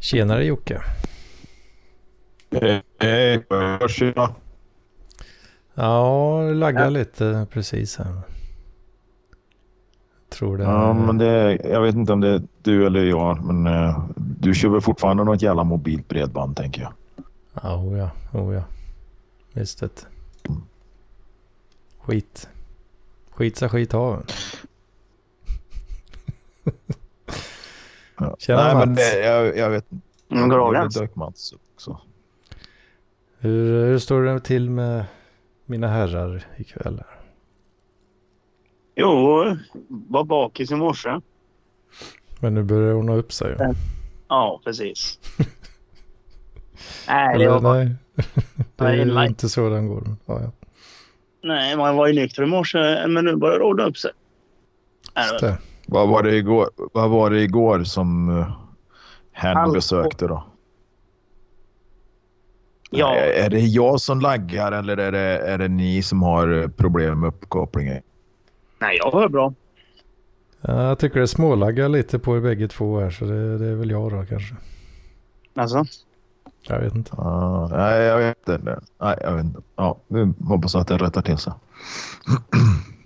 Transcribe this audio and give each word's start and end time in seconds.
Tjenare 0.00 0.44
Jocke. 0.44 0.82
Hej, 2.98 3.44
hörs 3.50 4.02
jag? 4.02 4.34
Ja, 5.74 6.44
det 6.48 6.54
laggar 6.54 6.84
ja. 6.84 6.90
lite 6.90 7.46
precis 7.50 7.96
här. 7.96 8.22
Tror 10.28 10.58
det. 10.58 10.64
Ja, 10.64 10.92
men 10.92 11.18
det, 11.18 11.60
jag 11.64 11.82
vet 11.82 11.94
inte 11.94 12.12
om 12.12 12.20
det 12.20 12.28
är 12.28 12.42
du 12.62 12.86
eller 12.86 13.04
jag, 13.04 13.44
men 13.44 13.66
uh, 13.66 14.04
du 14.16 14.54
kör 14.54 14.68
väl 14.68 14.80
fortfarande 14.80 15.24
något 15.24 15.42
jävla 15.42 15.64
mobilt 15.64 16.08
bredband 16.08 16.56
tänker 16.56 16.82
jag. 16.82 16.92
Ja, 17.62 17.76
oh 17.76 17.98
ja, 17.98 18.10
oh 18.32 18.54
ja. 18.54 18.62
Visst 19.52 19.80
det. 19.80 20.06
Skit. 22.00 22.48
Skit 23.30 23.56
sa 23.56 23.68
skit 23.68 23.92
haven. 23.92 24.22
Tjena 28.38 28.64
Nej, 28.64 28.74
Mats. 28.74 28.86
men 28.86 28.94
det, 28.94 29.18
jag, 29.18 29.56
jag 29.56 29.70
vet 29.70 29.92
inte. 29.92 30.06
Det 30.28 31.00
dök 31.00 31.16
Mats 31.16 31.54
också. 31.74 32.00
Hur, 33.38 33.86
hur 33.86 33.98
står 33.98 34.22
det 34.22 34.40
till 34.40 34.70
med 34.70 35.04
mina 35.66 35.88
herrar 35.88 36.46
ikväll? 36.56 37.02
Jo, 38.96 39.44
var 39.88 40.24
bakis 40.24 40.70
i 40.70 40.74
morse. 40.74 41.20
Men 42.40 42.54
nu 42.54 42.62
börjar 42.62 42.94
hon 42.94 43.08
ha 43.08 43.16
upp 43.16 43.32
sig. 43.32 43.56
Ja, 43.58 43.74
Ja, 44.30 44.60
precis. 44.64 45.18
nej, 47.08 47.38
det 47.38 47.48
var 47.48 47.60
nej. 47.60 47.94
det 48.76 48.84
är 48.84 49.04
nej. 49.04 49.28
inte 49.28 49.48
så 49.48 49.68
den 49.68 49.88
går. 49.88 50.16
Ja, 50.26 50.40
ja. 50.42 50.52
Nej, 51.42 51.76
man 51.76 51.96
var 51.96 52.06
ju 52.06 52.12
nykter 52.12 52.42
i 52.42 52.46
morse, 52.46 53.06
men 53.06 53.24
nu 53.24 53.36
börjar 53.36 53.58
det 53.58 53.64
ordna 53.64 53.84
upp 53.84 53.96
sig. 53.98 54.10
Är 55.14 55.26
det 55.26 55.32
Just 55.32 55.40
det. 55.40 55.58
Vad 55.90 56.08
var 56.08 56.22
det 56.22 56.36
igår, 56.36 56.68
vad 56.92 57.10
var 57.10 57.30
det 57.30 57.40
igår 57.40 57.84
som 57.84 58.28
uh, 58.28 58.52
hen 59.32 59.56
Allt. 59.56 59.74
besökte 59.74 60.26
då? 60.26 60.44
Ja, 62.90 63.14
Är, 63.14 63.44
är 63.44 63.50
det 63.50 63.60
jag 63.60 64.00
som 64.00 64.20
laggar 64.20 64.72
eller 64.72 64.96
är 64.96 65.12
det, 65.12 65.38
är 65.38 65.58
det 65.58 65.68
ni 65.68 66.02
som 66.02 66.22
har 66.22 66.62
eh, 66.62 66.68
problem 66.68 67.20
med 67.20 67.28
uppkopplingen? 67.28 68.02
nej, 68.78 68.96
jag 68.96 69.12
hör 69.12 69.28
bra. 69.28 69.54
Ja, 70.60 70.82
jag 70.82 70.98
tycker 70.98 71.20
det 71.20 71.26
smålaggar 71.28 71.88
lite 71.88 72.18
på 72.18 72.36
er 72.36 72.40
bägge 72.40 72.68
två 72.68 73.00
här 73.00 73.10
så 73.10 73.24
det, 73.24 73.58
det 73.58 73.66
är 73.66 73.74
väl 73.74 73.90
jag 73.90 74.10
då 74.12 74.24
kanske. 74.28 74.54
Alltså, 75.54 75.84
Jag 76.68 76.80
vet 76.80 76.94
inte. 76.94 77.16
Ah, 77.16 77.68
nej, 77.72 78.02
jag 78.02 78.18
vet 78.18 78.48
inte. 78.48 78.80
Nej, 79.00 79.18
jag 79.20 79.34
vet 79.34 79.44
inte. 79.44 79.60
Ja, 79.76 79.98
vi 80.08 80.32
hoppas 80.44 80.74
att 80.74 80.88
det 80.88 80.96
rättar 80.96 81.22
till 81.22 81.38
sig. 81.38 81.52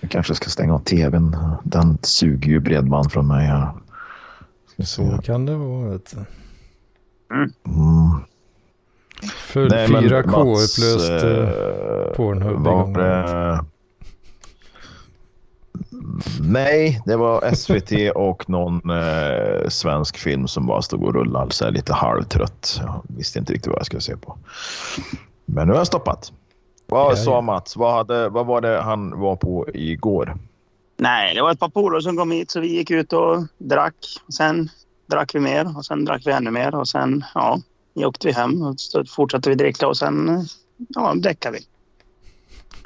Jag 0.00 0.10
kanske 0.10 0.34
ska 0.34 0.50
stänga 0.50 0.74
av 0.74 0.78
tvn. 0.78 1.36
Den 1.64 1.98
suger 2.02 2.48
ju 2.50 2.60
bredband 2.60 3.12
från 3.12 3.26
mig. 3.26 3.52
Så 4.84 5.18
kan 5.24 5.46
det 5.46 5.56
vara. 5.56 5.90
Vet 5.90 6.14
du. 6.14 6.24
Mm. 7.34 8.20
Full 9.36 9.68
Nej, 9.70 9.88
men 9.90 10.04
4K 10.04 10.26
Mats, 10.26 10.78
upplöst 10.78 11.10
eh, 11.24 11.30
eh, 11.30 12.14
Pornhub 12.16 12.60
var 12.64 12.92
det- 12.94 13.64
Nej, 16.40 17.02
det 17.06 17.16
var 17.16 17.54
SVT 17.54 18.10
och 18.14 18.50
någon 18.50 18.90
eh, 18.90 19.68
svensk 19.68 20.16
film 20.18 20.48
som 20.48 20.66
bara 20.66 20.82
stod 20.82 21.02
och 21.04 21.14
rullade 21.14 21.52
så 21.52 21.64
här 21.64 21.72
lite 21.72 21.94
halvtrött. 21.94 22.80
Jag 22.84 23.02
visste 23.08 23.38
inte 23.38 23.52
riktigt 23.52 23.70
vad 23.72 23.78
jag 23.78 23.86
skulle 23.86 24.00
se 24.02 24.16
på. 24.16 24.38
Men 25.44 25.66
nu 25.66 25.72
har 25.72 25.80
jag 25.80 25.86
stoppat. 25.86 26.32
Vad 26.86 27.18
sa. 27.18 27.40
Mats? 27.40 27.76
Vad, 27.76 27.92
hade, 27.92 28.28
vad 28.28 28.46
var 28.46 28.60
det 28.60 28.80
han 28.80 29.20
var 29.20 29.36
på 29.36 29.68
igår? 29.74 30.38
nej, 30.98 31.34
det 31.34 31.42
var 31.42 31.52
ett 31.52 31.60
par 31.60 31.68
polare 31.68 32.02
som 32.02 32.16
kom 32.16 32.30
hit 32.30 32.50
så 32.50 32.60
vi 32.60 32.68
gick 32.68 32.90
ut 32.90 33.12
och 33.12 33.44
drack. 33.58 33.94
Sen 34.36 34.68
drack 35.06 35.34
vi 35.34 35.40
mer 35.40 35.76
och 35.76 35.84
sen 35.84 36.04
drack 36.04 36.22
vi 36.24 36.32
ännu 36.32 36.50
mer 36.50 36.74
och 36.74 36.88
sen, 36.88 37.24
ja, 37.34 37.60
åkte 37.94 38.26
vi 38.26 38.32
hem 38.32 38.62
och 38.62 38.80
så 38.80 39.04
fortsatte 39.04 39.48
vi 39.48 39.54
dricka 39.54 39.88
och 39.88 39.96
sen, 39.96 40.44
ja, 40.88 41.14
däckade 41.14 41.58
vi. 41.58 41.66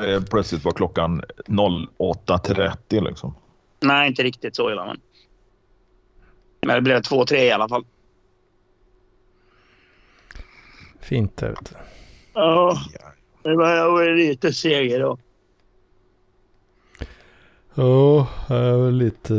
Eh, 0.07 0.23
Plötsligt 0.23 0.65
var 0.65 0.73
klockan 0.73 1.23
08.30 1.47 3.09
liksom. 3.09 3.35
Nej, 3.81 4.09
inte 4.09 4.23
riktigt 4.23 4.57
så 4.57 4.71
illa 4.71 4.87
men. 4.87 5.01
Men 6.67 6.77
det 6.77 6.83
blev 6.83 7.03
två, 7.03 7.25
tre 7.25 7.45
i 7.45 7.53
alla 7.53 7.69
fall. 7.69 7.85
Fint 11.01 11.37
det 11.37 11.49
vet 11.49 11.71
du. 11.71 11.77
Ja, 12.35 12.79
det 12.93 12.99
var, 13.43 13.77
jag 13.77 13.93
var 13.93 14.17
lite 14.17 14.53
seg 14.53 14.93
idag. 14.93 15.19
Ja, 17.75 18.29
jag 18.49 18.59
är 18.59 18.85
väl 18.85 18.95
lite... 18.95 19.35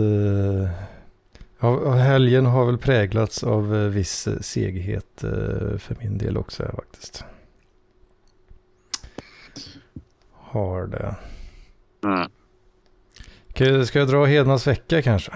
Ja, 1.59 1.91
helgen 1.91 2.45
har 2.45 2.65
väl 2.65 2.77
präglats 2.77 3.43
av 3.43 3.75
eh, 3.75 3.81
viss 3.81 4.27
eh, 4.27 4.39
seghet 4.39 5.23
eh, 5.23 5.77
för 5.77 5.95
min 5.99 6.17
del 6.17 6.37
också 6.37 6.63
faktiskt. 6.75 7.25
Har 10.31 10.87
det. 10.87 11.15
Mm. 12.03 12.29
Ska 13.85 13.99
jag 13.99 14.07
dra 14.07 14.25
Hedmans 14.25 14.67
vecka 14.67 15.01
kanske? 15.01 15.31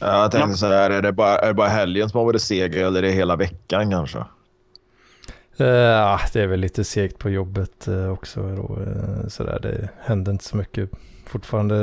Jag 0.00 0.30
tänkte 0.30 0.58
så 0.58 0.66
här, 0.66 0.90
är 0.90 1.02
det, 1.02 1.12
bara, 1.12 1.38
är 1.38 1.46
det 1.46 1.54
bara 1.54 1.68
helgen 1.68 2.08
som 2.08 2.18
har 2.18 2.24
varit 2.24 2.42
seg 2.42 2.74
eller 2.74 3.02
är 3.02 3.02
det 3.02 3.12
hela 3.12 3.36
veckan 3.36 3.90
kanske? 3.90 4.24
Uh, 5.60 6.20
det 6.32 6.40
är 6.40 6.46
väl 6.46 6.60
lite 6.60 6.84
segt 6.84 7.18
på 7.18 7.30
jobbet 7.30 7.88
uh, 7.88 8.08
också. 8.12 8.56
Då, 8.56 8.78
eh, 8.82 9.28
sådär. 9.28 9.58
Det 9.62 9.88
händer 9.98 10.32
inte 10.32 10.44
så 10.44 10.56
mycket 10.56 10.90
fortfarande. 11.26 11.74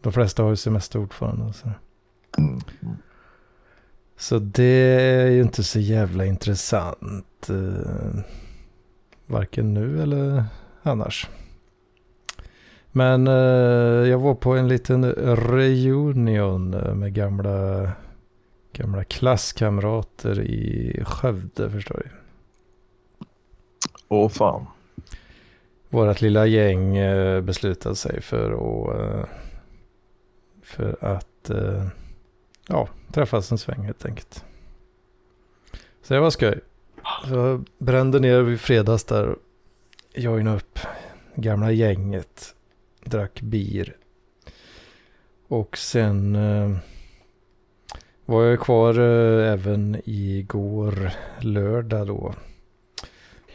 De 0.00 0.12
flesta 0.12 0.42
har 0.42 0.50
ju 0.50 0.56
semester 0.56 0.98
fortfarande. 0.98 1.44
och 1.44 1.54
Så. 1.54 1.70
Mm. 2.38 2.60
så 4.16 4.38
det 4.38 5.00
är 5.00 5.30
ju 5.30 5.42
inte 5.42 5.62
så 5.62 5.78
jävla 5.78 6.24
intressant. 6.24 7.50
Varken 9.26 9.74
nu 9.74 10.02
eller 10.02 10.44
annars. 10.82 11.28
Men 12.92 13.26
jag 14.06 14.18
var 14.18 14.34
på 14.34 14.52
en 14.52 14.68
liten 14.68 15.12
reunion 15.36 16.70
med 16.70 17.14
gamla, 17.14 17.90
gamla 18.72 19.04
klasskamrater 19.04 20.40
i 20.40 21.02
Skövde 21.04 21.70
förstår 21.70 22.02
du. 22.04 22.25
Åh 24.08 24.28
fan. 24.28 24.66
vårat 25.88 26.20
lilla 26.20 26.46
gäng 26.46 26.96
eh, 26.96 27.40
beslutade 27.40 27.96
sig 27.96 28.20
för 28.20 28.50
att, 28.52 29.00
eh, 29.00 29.28
för 30.62 30.96
att 31.00 31.50
eh, 31.50 31.86
ja, 32.68 32.88
träffas 33.12 33.52
en 33.52 33.58
sväng 33.58 33.84
helt 33.84 34.06
enkelt. 34.06 34.44
Så 36.02 36.14
det 36.14 36.20
var 36.20 36.30
skoj. 36.30 36.60
Så 37.28 37.34
jag 37.34 37.66
brände 37.78 38.20
ner 38.20 38.40
vid 38.40 38.60
fredags 38.60 39.04
där, 39.04 39.36
joinade 40.14 40.56
upp 40.56 40.78
gamla 41.34 41.72
gänget, 41.72 42.54
drack 43.04 43.40
bir. 43.40 43.96
Och 45.48 45.78
sen 45.78 46.36
eh, 46.36 46.76
var 48.24 48.42
jag 48.44 48.60
kvar 48.60 48.98
eh, 48.98 49.52
även 49.52 50.00
igår 50.04 51.10
lördag 51.40 52.06
då. 52.06 52.34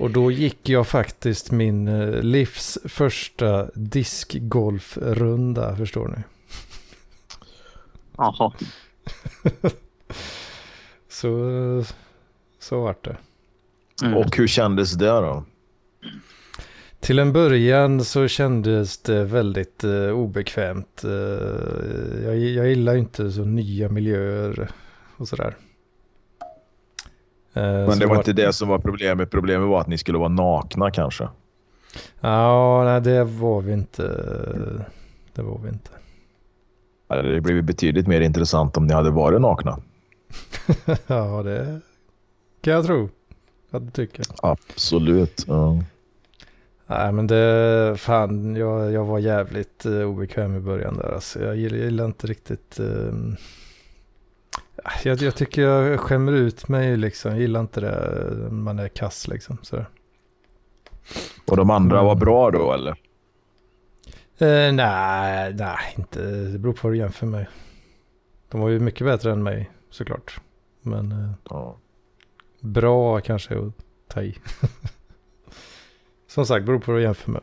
Och 0.02 0.12
då 0.12 0.32
gick 0.32 0.70
jag 0.70 0.88
faktiskt 0.88 1.52
min 1.52 1.88
eh, 1.88 2.22
livs 2.22 2.78
första 2.86 3.70
diskgolfrunda, 3.74 5.76
förstår 5.76 6.08
ni. 6.08 6.24
Jaha. 8.18 8.54
Så, 11.10 11.84
så 12.60 12.82
vart 12.82 13.06
det. 13.06 13.18
Mm. 14.04 14.18
Och 14.18 14.38
hur 14.38 14.48
kändes 14.48 14.94
det 14.94 15.08
då? 15.08 15.44
Till 17.00 17.20
en 17.20 17.34
början 17.34 18.04
så 18.04 18.28
kändes 18.28 18.98
det 18.98 19.24
väldigt 19.24 19.84
eh, 19.84 20.10
obekvämt. 20.10 21.04
Eh, 21.04 21.12
jag, 22.24 22.38
jag 22.38 22.70
gillar 22.70 22.96
inte 22.96 23.32
så 23.32 23.46
nya 23.46 23.90
miljöer 23.90 24.72
och 25.18 25.28
sådär. 25.28 25.56
Eh, 27.54 27.64
Men 27.64 28.00
det 28.00 28.06
var 28.06 28.16
vart- 28.16 28.28
inte 28.28 28.42
det 28.46 28.54
som 28.54 28.68
var 28.70 28.80
problemet. 28.80 29.32
Problemet 29.32 29.68
var 29.70 29.82
att 29.82 29.88
ni 29.88 29.98
skulle 29.98 30.18
vara 30.18 30.30
nakna 30.30 30.92
kanske. 30.92 31.30
Ja, 32.20 32.84
nej 32.86 33.02
det 33.02 33.24
var 33.24 33.62
vi 33.62 33.74
inte. 33.74 34.04
Det 35.34 35.42
var 35.42 35.60
vi 35.64 35.70
inte. 35.70 35.90
Det 37.34 37.42
blev 37.42 37.64
betydligt 37.64 38.08
mer 38.08 38.22
intressant 38.22 38.78
om 38.78 38.88
ni 38.88 38.94
hade 38.94 39.10
varit 39.10 39.42
nakna. 39.42 39.78
ja, 41.08 41.44
det 41.44 41.82
kan 42.62 42.74
jag 42.74 42.86
tro. 42.86 43.10
Att 43.72 43.86
du 43.86 43.92
tycker. 43.92 44.26
Absolut. 44.42 45.46
Ja. 45.48 45.84
Nej 46.88 47.12
men 47.12 47.28
det, 47.28 47.96
fan 47.98 48.56
jag, 48.56 48.92
jag 48.92 49.06
var 49.06 49.20
jävligt 49.20 49.86
uh, 49.86 50.06
obekväm 50.10 50.56
i 50.56 50.60
början 50.60 50.98
där. 50.98 51.14
Alltså, 51.14 51.44
jag 51.44 51.56
gillar, 51.58 52.06
inte 52.06 52.28
riktigt. 52.28 52.80
ehm, 52.80 53.36
jag, 55.04 55.22
jag 55.22 55.36
tycker 55.36 55.62
jag 55.62 56.00
skämmer 56.00 56.32
ut 56.32 56.68
mig 56.68 56.98
liksom. 56.98 57.32
Jag 57.32 57.40
gillar 57.42 57.60
inte 57.60 57.82
det 57.82 58.52
man 58.52 58.80
är 58.80 58.88
kass 58.88 59.28
liksom. 59.28 59.58
Så. 59.62 59.86
Och 61.48 61.58
de 61.58 61.70
andra 61.70 61.96
Mm. 61.98 62.06
var 62.06 62.16
bra 62.16 62.52
då 62.52 62.74
eller? 62.74 62.92
Eh, 64.38 64.74
nej, 64.74 65.54
nej, 65.54 65.78
inte. 65.98 66.22
Det 66.26 66.60
beror 66.60 66.74
på 66.74 66.80
vad 66.88 66.94
du 66.94 66.98
jämför 66.98 67.28
med. 67.28 67.46
De 68.50 68.62
var 68.62 68.70
ju 68.70 68.80
mycket 68.80 69.08
bättre 69.08 69.32
än 69.32 69.44
mig 69.44 69.72
såklart. 69.90 70.40
Men 70.82 71.12
eh, 71.12 71.32
Ja. 71.50 71.78
bra 72.60 73.20
kanske 73.22 73.60
att 73.60 73.74
ta 74.08 74.22
i. 74.22 74.38
Som 76.28 76.46
sagt, 76.46 76.66
beror 76.66 76.80
på 76.80 76.92
vad 76.92 77.00
du 77.00 77.04
jämför 77.04 77.32
med. 77.32 77.42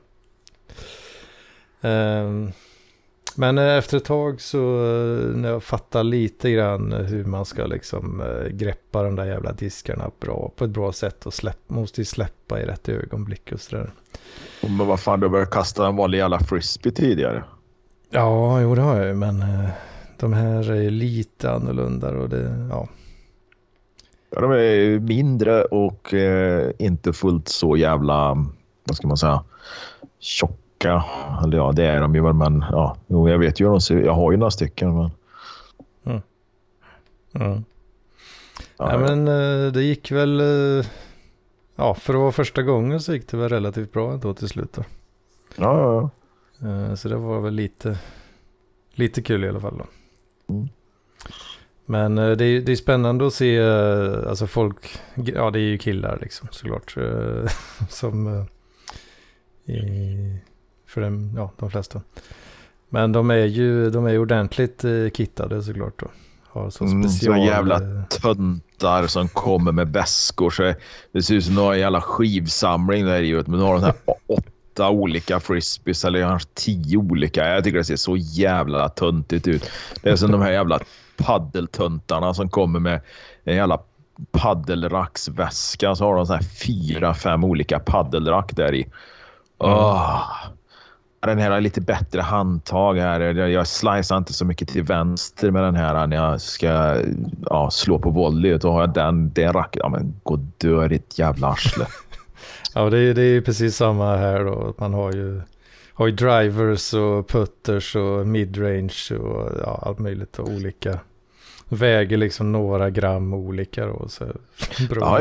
Ehm, 1.80 2.52
men 3.38 3.58
eh, 3.58 3.76
efter 3.76 3.96
ett 3.96 4.04
tag 4.04 4.40
så 4.40 4.58
eh, 4.58 5.36
när 5.36 5.48
jag 5.48 5.62
fattar 5.62 6.02
lite 6.02 6.50
grann 6.50 6.92
hur 6.92 7.24
man 7.24 7.44
ska 7.44 7.66
liksom 7.66 8.20
eh, 8.20 8.48
greppa 8.48 9.02
de 9.02 9.16
där 9.16 9.24
jävla 9.24 9.52
diskarna 9.52 10.10
bra 10.20 10.52
på 10.56 10.64
ett 10.64 10.70
bra 10.70 10.92
sätt 10.92 11.26
och 11.26 11.34
släpp, 11.34 11.58
måste 11.66 12.00
ju 12.00 12.04
släppa 12.04 12.60
i 12.60 12.64
rätt 12.64 12.88
ögonblick 12.88 13.52
och 13.52 13.60
sådär. 13.60 13.90
Men 14.62 14.86
vad 14.86 15.00
fan, 15.00 15.20
du 15.20 15.28
började 15.28 15.50
kasta 15.50 15.86
en 15.86 15.96
vanlig 15.96 16.18
jävla 16.18 16.40
frisbee 16.40 16.92
tidigare. 16.92 17.44
Ja, 18.10 18.60
jo 18.60 18.74
det 18.74 18.82
har 18.82 18.96
jag 18.96 19.06
ju, 19.06 19.14
men 19.14 19.44
de 20.18 20.32
här 20.32 20.72
är 20.72 20.90
lite 20.90 21.50
annorlunda 21.50 22.10
och 22.10 22.28
det, 22.28 22.68
ja. 22.70 22.88
Ja, 24.30 24.40
de 24.40 24.52
är 24.52 24.98
mindre 24.98 25.64
och 25.64 26.14
eh, 26.14 26.70
inte 26.78 27.12
fullt 27.12 27.48
så 27.48 27.76
jävla, 27.76 28.46
vad 28.84 28.96
ska 28.96 29.08
man 29.08 29.16
säga, 29.16 29.44
tjocka. 30.20 30.67
Eller 30.84 31.56
ja, 31.56 31.72
det 31.72 31.84
är 31.84 32.00
de 32.00 32.14
ju 32.14 32.22
väl, 32.22 32.32
men 32.34 32.64
ja, 32.70 32.96
jo, 33.06 33.28
jag 33.28 33.38
vet 33.38 33.60
ju 33.60 33.64
hur 33.64 33.70
de 33.70 33.80
ser. 33.80 34.00
Jag 34.00 34.12
har 34.14 34.30
ju 34.32 34.36
några 34.38 34.50
stycken. 34.50 34.96
Men, 34.96 35.10
Mm. 36.04 37.64
ja, 38.76 38.92
Ja, 38.92 38.98
men 38.98 39.28
eh, 39.28 39.72
det 39.72 39.82
gick 39.82 40.10
väl, 40.10 40.40
eh, 40.40 40.86
ja 41.76 41.94
för 41.94 42.14
att 42.14 42.20
vara 42.20 42.32
första 42.32 42.62
gången 42.62 43.00
så 43.00 43.12
gick 43.14 43.28
det 43.28 43.36
väl 43.36 43.48
relativt 43.48 43.92
bra 43.92 44.12
ändå 44.12 44.34
till 44.34 44.48
slut 44.48 44.72
då. 44.72 44.84
ja, 45.56 45.78
ja, 45.80 46.10
ja. 46.58 46.68
Eh, 46.68 46.94
Så 46.94 47.08
det 47.08 47.16
var 47.16 47.40
väl 47.40 47.54
lite, 47.54 47.98
lite 48.92 49.22
kul 49.22 49.44
i 49.44 49.48
alla 49.48 49.60
fall 49.60 49.78
då. 49.78 49.86
Mm. 50.54 50.68
Men 51.86 52.14
det 52.14 52.44
är, 52.44 52.60
det 52.60 52.72
är 52.72 52.76
spännande 52.76 53.26
att 53.26 53.34
se, 53.34 53.60
alltså 54.28 54.46
folk, 54.46 54.98
ja 55.14 55.50
det 55.50 55.58
är 55.58 55.62
ju 55.62 55.78
killar 55.78 56.18
liksom 56.22 56.48
såklart. 56.50 56.94
Som, 57.88 58.46
i, 59.64 59.80
för 60.88 61.00
dem, 61.00 61.32
ja 61.36 61.50
de 61.58 61.70
flesta. 61.70 62.00
Men 62.88 63.12
de 63.12 63.30
är 63.30 63.36
ju, 63.46 63.90
de 63.90 64.06
är 64.06 64.10
ju 64.10 64.18
ordentligt 64.18 64.84
eh, 64.84 65.10
kittade 65.14 65.62
såklart 65.62 65.94
då. 66.00 66.06
Har 66.48 66.70
så 66.70 66.84
Mm, 66.84 67.02
så 67.02 67.08
special... 67.08 67.46
jävla 67.46 67.74
eh, 67.74 68.04
Töntar 68.04 69.06
som 69.06 69.28
kommer 69.28 69.72
med 69.72 69.92
väskor. 69.92 70.50
Så 70.50 70.74
det 71.12 71.22
ser 71.22 71.34
ut 71.34 71.44
som 71.44 71.54
någon 71.54 71.78
jävla 71.78 72.00
skivsamling 72.00 73.04
där 73.06 73.22
i. 73.22 73.34
Men 73.34 73.58
nu 73.58 73.64
har 73.64 73.74
de 73.74 73.82
här 73.82 73.94
åtta 74.26 74.90
olika 74.90 75.40
frisbees 75.40 76.04
eller 76.04 76.20
kanske 76.20 76.48
tio 76.54 76.96
olika. 76.96 77.48
Jag 77.48 77.64
tycker 77.64 77.78
det 77.78 77.84
ser 77.84 77.96
så 77.96 78.16
jävla 78.16 78.88
töntigt 78.88 79.46
ut. 79.48 79.70
Det 80.02 80.10
är 80.10 80.16
som 80.16 80.32
de 80.32 80.40
här 80.40 80.50
jävla 80.52 80.80
paddeltöntarna 81.16 82.34
som 82.34 82.48
kommer 82.48 82.80
med 82.80 83.00
en 83.44 83.56
jävla 83.56 83.80
paddelracksväska. 84.32 85.94
Så 85.94 86.04
har 86.04 86.16
de 86.16 86.26
så 86.26 86.32
här 86.32 86.42
fyra, 86.42 87.14
fem 87.14 87.44
olika 87.44 87.78
paddelrack 87.78 88.56
där 88.56 88.74
i. 88.74 88.86
Åh. 89.58 90.22
Den 91.20 91.38
här 91.38 91.50
har 91.50 91.60
lite 91.60 91.80
bättre 91.80 92.20
handtag 92.20 92.94
här. 92.94 93.20
Jag 93.20 93.50
jag 93.50 93.66
slicear 93.66 94.16
inte 94.16 94.32
så 94.32 94.44
mycket 94.44 94.68
till 94.68 94.82
vänster 94.82 95.50
med 95.50 95.62
den 95.62 95.74
här 95.74 96.06
när 96.06 96.16
jag 96.16 96.40
ska 96.40 97.02
ja, 97.46 97.70
slå 97.70 97.98
på 97.98 98.10
volley. 98.10 98.58
Då 98.58 98.72
har 98.72 98.80
jag 98.80 98.94
den, 98.94 99.32
det 99.32 99.46
racket. 99.46 99.80
Ja, 99.82 99.88
men 99.88 100.14
gå 100.22 100.34
och 100.34 100.40
dö 100.58 100.88
ditt 100.88 101.18
jävla 101.18 101.48
arsle. 101.48 101.86
Ja, 102.74 102.90
det 102.90 102.98
är, 102.98 103.14
det 103.14 103.22
är 103.22 103.40
precis 103.40 103.76
samma 103.76 104.16
här 104.16 104.44
då. 104.44 104.74
Man 104.78 104.94
har 104.94 105.12
ju, 105.12 105.40
har 105.92 106.06
ju 106.06 106.12
drivers 106.12 106.94
och 106.94 107.28
putters 107.28 107.96
och 107.96 108.26
midrange 108.26 109.16
och 109.20 109.52
ja, 109.62 109.82
allt 109.82 109.98
möjligt 109.98 110.38
och 110.38 110.48
olika. 110.48 110.98
Väger 111.68 112.16
liksom 112.16 112.52
några 112.52 112.90
gram 112.90 113.34
olika 113.34 113.86
då. 113.86 114.08
Så, 114.08 114.24
Ja, 115.00 115.18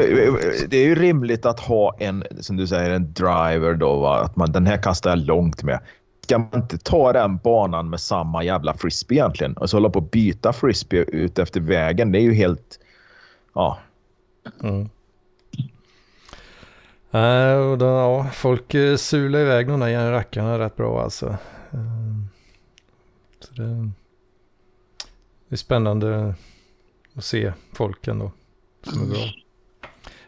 det 0.68 0.78
är 0.78 0.86
ju 0.86 0.96
rimligt 0.96 1.46
att 1.46 1.60
ha 1.60 1.96
en, 2.00 2.24
som 2.40 2.58
du 2.58 2.68
säger, 2.68 2.90
en 2.90 3.14
driver 3.14 3.74
då. 3.74 4.00
Va? 4.00 4.22
Att 4.22 4.36
man, 4.36 4.52
den 4.52 4.68
här 4.68 4.78
kastar 4.78 5.10
jag 5.10 5.20
långt 5.20 5.64
med. 5.64 5.80
Ska 6.24 6.38
man 6.38 6.50
inte 6.54 6.78
ta 6.78 7.14
den 7.14 7.38
banan 7.38 7.90
med 7.90 8.00
samma 8.00 8.44
jävla 8.44 8.74
frisbee 8.74 9.16
egentligen? 9.16 9.58
Och 9.58 9.70
så 9.70 9.78
hålla 9.78 9.90
på 9.90 10.00
att 10.00 10.12
byta 10.12 10.54
frisbee 10.54 11.04
ut 11.04 11.40
efter 11.40 11.60
vägen. 11.62 12.12
Det 12.12 12.20
är 12.20 12.24
ju 12.24 12.34
helt... 12.34 12.80
Ja, 13.54 13.78
Mm. 14.64 14.90
Nej, 17.12 17.56
och 17.56 17.78
då, 17.78 17.86
ja, 17.86 18.28
folk 18.34 18.74
eh, 18.74 18.96
sular 18.96 19.40
iväg 19.40 19.68
de 19.68 19.80
där 19.80 20.12
rackarna 20.12 20.60
rätt 20.60 20.76
bra 20.76 21.04
alltså. 21.04 21.38
Så 23.40 23.54
det, 23.54 23.92
det 25.50 25.56
är 25.56 25.58
spännande 25.58 26.36
att 27.14 27.24
se 27.24 27.54
folken 27.74 28.20
då 28.20 28.32
som 28.84 29.02
är 29.02 29.06
bra. 29.06 29.26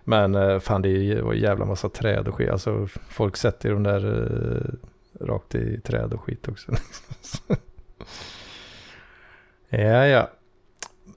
Men 0.03 0.35
eh, 0.35 0.59
fan 0.59 0.81
det 0.81 1.21
var 1.21 1.33
en 1.33 1.39
jävla 1.39 1.65
massa 1.65 1.89
träd 1.89 2.27
och 2.27 2.35
skit. 2.35 2.49
Alltså 2.49 2.87
folk 3.09 3.37
sätter 3.37 3.71
de 3.71 3.83
där 3.83 4.05
eh, 4.05 5.25
rakt 5.25 5.55
i 5.55 5.81
träd 5.81 6.13
och 6.13 6.23
skit 6.23 6.47
också. 6.47 6.71
ja, 9.69 10.07
ja. 10.07 10.29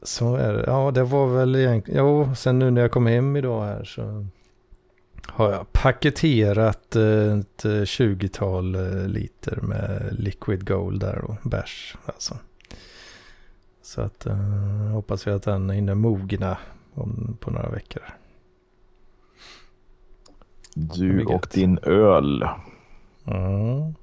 Så 0.03 0.37
är 0.37 0.53
det. 0.53 0.65
Ja, 0.67 0.91
det 0.91 1.05
var 1.05 1.27
väl 1.27 1.57
egentligen. 1.57 2.01
Jo, 2.01 2.35
sen 2.35 2.59
nu 2.59 2.71
när 2.71 2.81
jag 2.81 2.91
kom 2.91 3.07
hem 3.07 3.37
idag 3.37 3.65
här 3.65 3.85
så 3.85 4.27
har 5.27 5.53
jag 5.53 5.73
paketerat 5.73 6.97
eh, 6.97 7.39
ett 7.39 7.65
eh, 7.65 7.71
20-tal 7.71 8.77
liter 9.07 9.57
med 9.63 10.17
liquid 10.19 10.69
gold 10.69 11.01
där 11.01 11.25
då. 11.27 11.37
bärs. 11.49 11.97
Alltså. 12.05 12.37
Så 13.93 14.01
att 14.01 14.27
eh, 14.27 14.37
hoppas 14.93 15.27
vi 15.27 15.31
att 15.31 15.43
den 15.43 15.71
hinner 15.71 15.95
mogna 15.95 16.59
om, 16.95 17.37
på 17.41 17.51
några 17.51 17.69
veckor. 17.69 18.03
Du 20.75 21.25
och 21.25 21.47
din 21.53 21.79
öl. 21.83 22.45
Mm. 23.27 23.95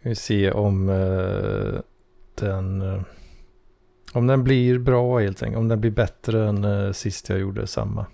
Ska 0.00 0.08
vi 0.08 0.14
se 0.14 0.50
om 0.50 0.88
eh, 0.88 1.80
den 2.34 2.82
eh, 2.82 3.02
om 4.12 4.26
den 4.26 4.44
blir 4.44 4.78
bra 4.78 5.18
helt 5.18 5.42
enkelt. 5.42 5.58
Om 5.58 5.68
den 5.68 5.80
blir 5.80 5.90
bättre 5.90 6.48
än 6.48 6.64
eh, 6.64 6.92
sist 6.92 7.28
jag 7.28 7.38
gjorde 7.38 7.66
samma. 7.66 8.06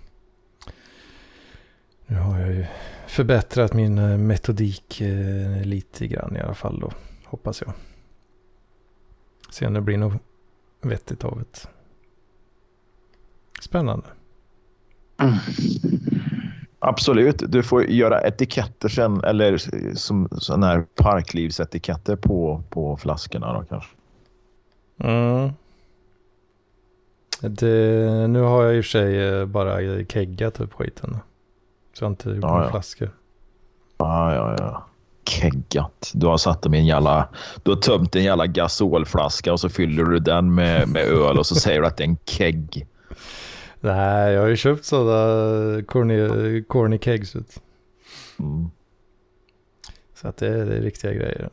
Nu 2.05 2.15
har 2.15 2.39
jag 2.39 2.53
ju 2.53 2.65
förbättrat 3.07 3.73
min 3.73 4.27
metodik 4.27 5.01
lite 5.63 6.07
grann 6.07 6.35
i 6.35 6.39
alla 6.39 6.53
fall 6.53 6.79
då. 6.79 6.91
Hoppas 7.25 7.61
jag. 7.61 7.73
Se 9.55 9.67
om 9.67 9.73
det 9.73 9.81
blir 9.81 9.97
något 9.97 10.21
vettigt 10.81 11.23
av 11.23 11.37
det. 11.39 11.67
Spännande. 13.61 14.05
Mm. 15.17 15.33
Absolut. 16.79 17.43
Du 17.47 17.63
får 17.63 17.83
göra 17.83 18.21
etiketter 18.21 18.89
sen, 18.89 19.23
eller 19.23 19.57
som 19.95 20.29
sådana 20.31 20.67
här 20.67 20.85
parklivsetiketter 20.95 22.15
på, 22.15 22.63
på 22.69 22.97
flaskorna 22.97 23.53
då 23.53 23.63
kanske. 23.69 23.95
Mm. 24.97 25.49
Det, 27.41 28.27
nu 28.27 28.41
har 28.41 28.63
jag 28.63 28.75
i 28.75 28.79
och 28.79 28.85
för 28.85 28.89
sig 28.89 29.27
eh, 29.27 29.45
bara 29.45 30.05
keggat 30.05 30.59
upp 30.59 30.73
skiten. 30.73 31.17
Så 31.93 32.03
jag 32.03 32.07
har 32.07 32.11
inte 32.11 32.29
gjort 32.29 32.39
Ja, 32.41 32.47
några 32.51 32.63
ja. 32.63 32.71
flaskor. 32.71 33.09
Ja, 33.97 34.35
ja, 34.35 34.55
ja. 34.57 34.85
Keggat. 35.25 36.11
Du 36.13 36.27
har 36.27 36.37
satt 36.37 36.61
dem 36.61 36.73
i 36.73 36.77
en 36.77 36.85
jävla... 36.85 37.29
Du 37.63 37.71
har 37.71 37.77
tömt 37.77 38.15
en 38.15 38.23
jävla 38.23 38.47
gasolflaska 38.47 39.53
och 39.53 39.59
så 39.59 39.69
fyller 39.69 40.03
du 40.03 40.19
den 40.19 40.55
med, 40.55 40.89
med 40.89 41.01
öl 41.03 41.37
och 41.39 41.45
så 41.45 41.55
säger 41.55 41.81
du 41.81 41.87
att 41.87 41.97
det 41.97 42.03
är 42.03 42.07
en 42.07 42.17
kegg. 42.25 42.87
Nej, 43.79 44.33
jag 44.33 44.41
har 44.41 44.47
ju 44.47 44.55
köpt 44.55 44.85
sådana 44.85 45.83
corny, 45.83 46.63
corny 46.63 46.99
kegs. 46.99 47.35
Mm. 47.35 48.69
Så 50.13 50.27
att 50.27 50.37
det, 50.37 50.47
är- 50.47 50.65
det 50.65 50.75
är 50.77 50.81
riktiga 50.81 51.13
grejer. 51.13 51.49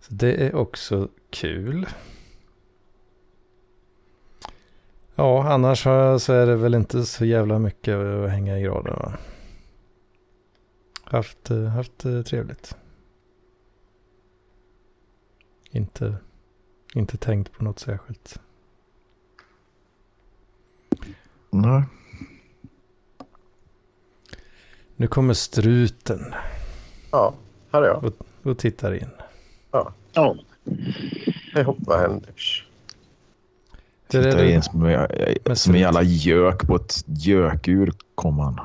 Så 0.00 0.14
det 0.14 0.32
är 0.46 0.54
också 0.54 1.08
kul. 1.30 1.86
Ja, 5.14 5.52
annars 5.52 5.82
så 5.82 6.32
är 6.32 6.46
det 6.46 6.56
väl 6.56 6.74
inte 6.74 7.02
så 7.04 7.24
jävla 7.24 7.58
mycket 7.58 7.96
att 7.96 8.30
hänga 8.30 8.58
i 8.58 8.62
graden. 8.62 8.94
Va? 8.96 9.12
Haft, 11.10 11.50
eh, 11.50 11.64
haft 11.64 12.04
eh, 12.04 12.22
trevligt. 12.22 12.76
Inte, 15.70 16.16
inte 16.94 17.16
tänkt 17.16 17.52
på 17.52 17.64
något 17.64 17.78
särskilt. 17.78 18.40
Nej. 21.50 21.82
Nu 24.96 25.06
kommer 25.06 25.34
struten 25.34 26.34
Ja, 27.10 27.34
här 27.72 27.82
är 27.82 27.86
jag. 27.86 28.12
och 28.42 28.58
tittar 28.58 28.92
in. 28.94 29.08
Ja. 29.70 29.92
Hej 31.54 31.64
hopp, 31.64 31.76
vad 31.80 32.00
händer? 32.00 32.34
Hur 34.12 34.20
är 34.20 34.24
Titta 34.32 34.36
det? 34.42 34.52
in 34.52 34.62
som, 34.62 35.56
som 35.56 35.74
en 35.74 35.80
jävla 35.80 36.02
gök 36.02 36.66
på 36.66 36.76
ett 36.76 37.04
gökur 37.06 37.92
kom 38.14 38.38
han. 38.38 38.60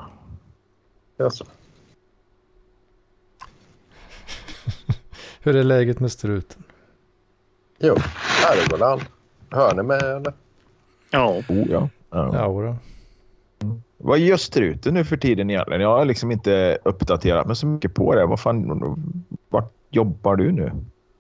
Jaså? 1.17 1.45
Hur 5.45 5.55
är 5.55 5.63
läget 5.63 5.99
med 5.99 6.11
struten? 6.11 6.63
Jo, 7.79 7.95
Herrgården. 8.47 8.99
Hör 9.49 9.75
ni 9.75 9.83
mig 9.83 9.99
eller? 9.99 10.33
Ja. 11.11 11.29
Oh, 11.49 11.71
ja. 11.71 11.89
ja. 12.09 12.29
Ja, 12.33 12.75
då. 13.59 13.75
Vad 13.97 14.19
är 14.19 14.33
österuten 14.33 14.93
nu 14.93 15.03
för 15.05 15.17
tiden 15.17 15.49
egentligen? 15.49 15.81
Jag 15.81 15.97
har 15.97 16.05
liksom 16.05 16.31
inte 16.31 16.77
uppdaterat 16.83 17.47
mig 17.47 17.55
så 17.55 17.67
mycket 17.67 17.93
på 17.93 18.15
det. 18.15 18.25
Vad 18.25 18.39
fan, 18.39 19.21
vart 19.49 19.71
jobbar 19.89 20.35
du 20.35 20.51
nu? 20.51 20.71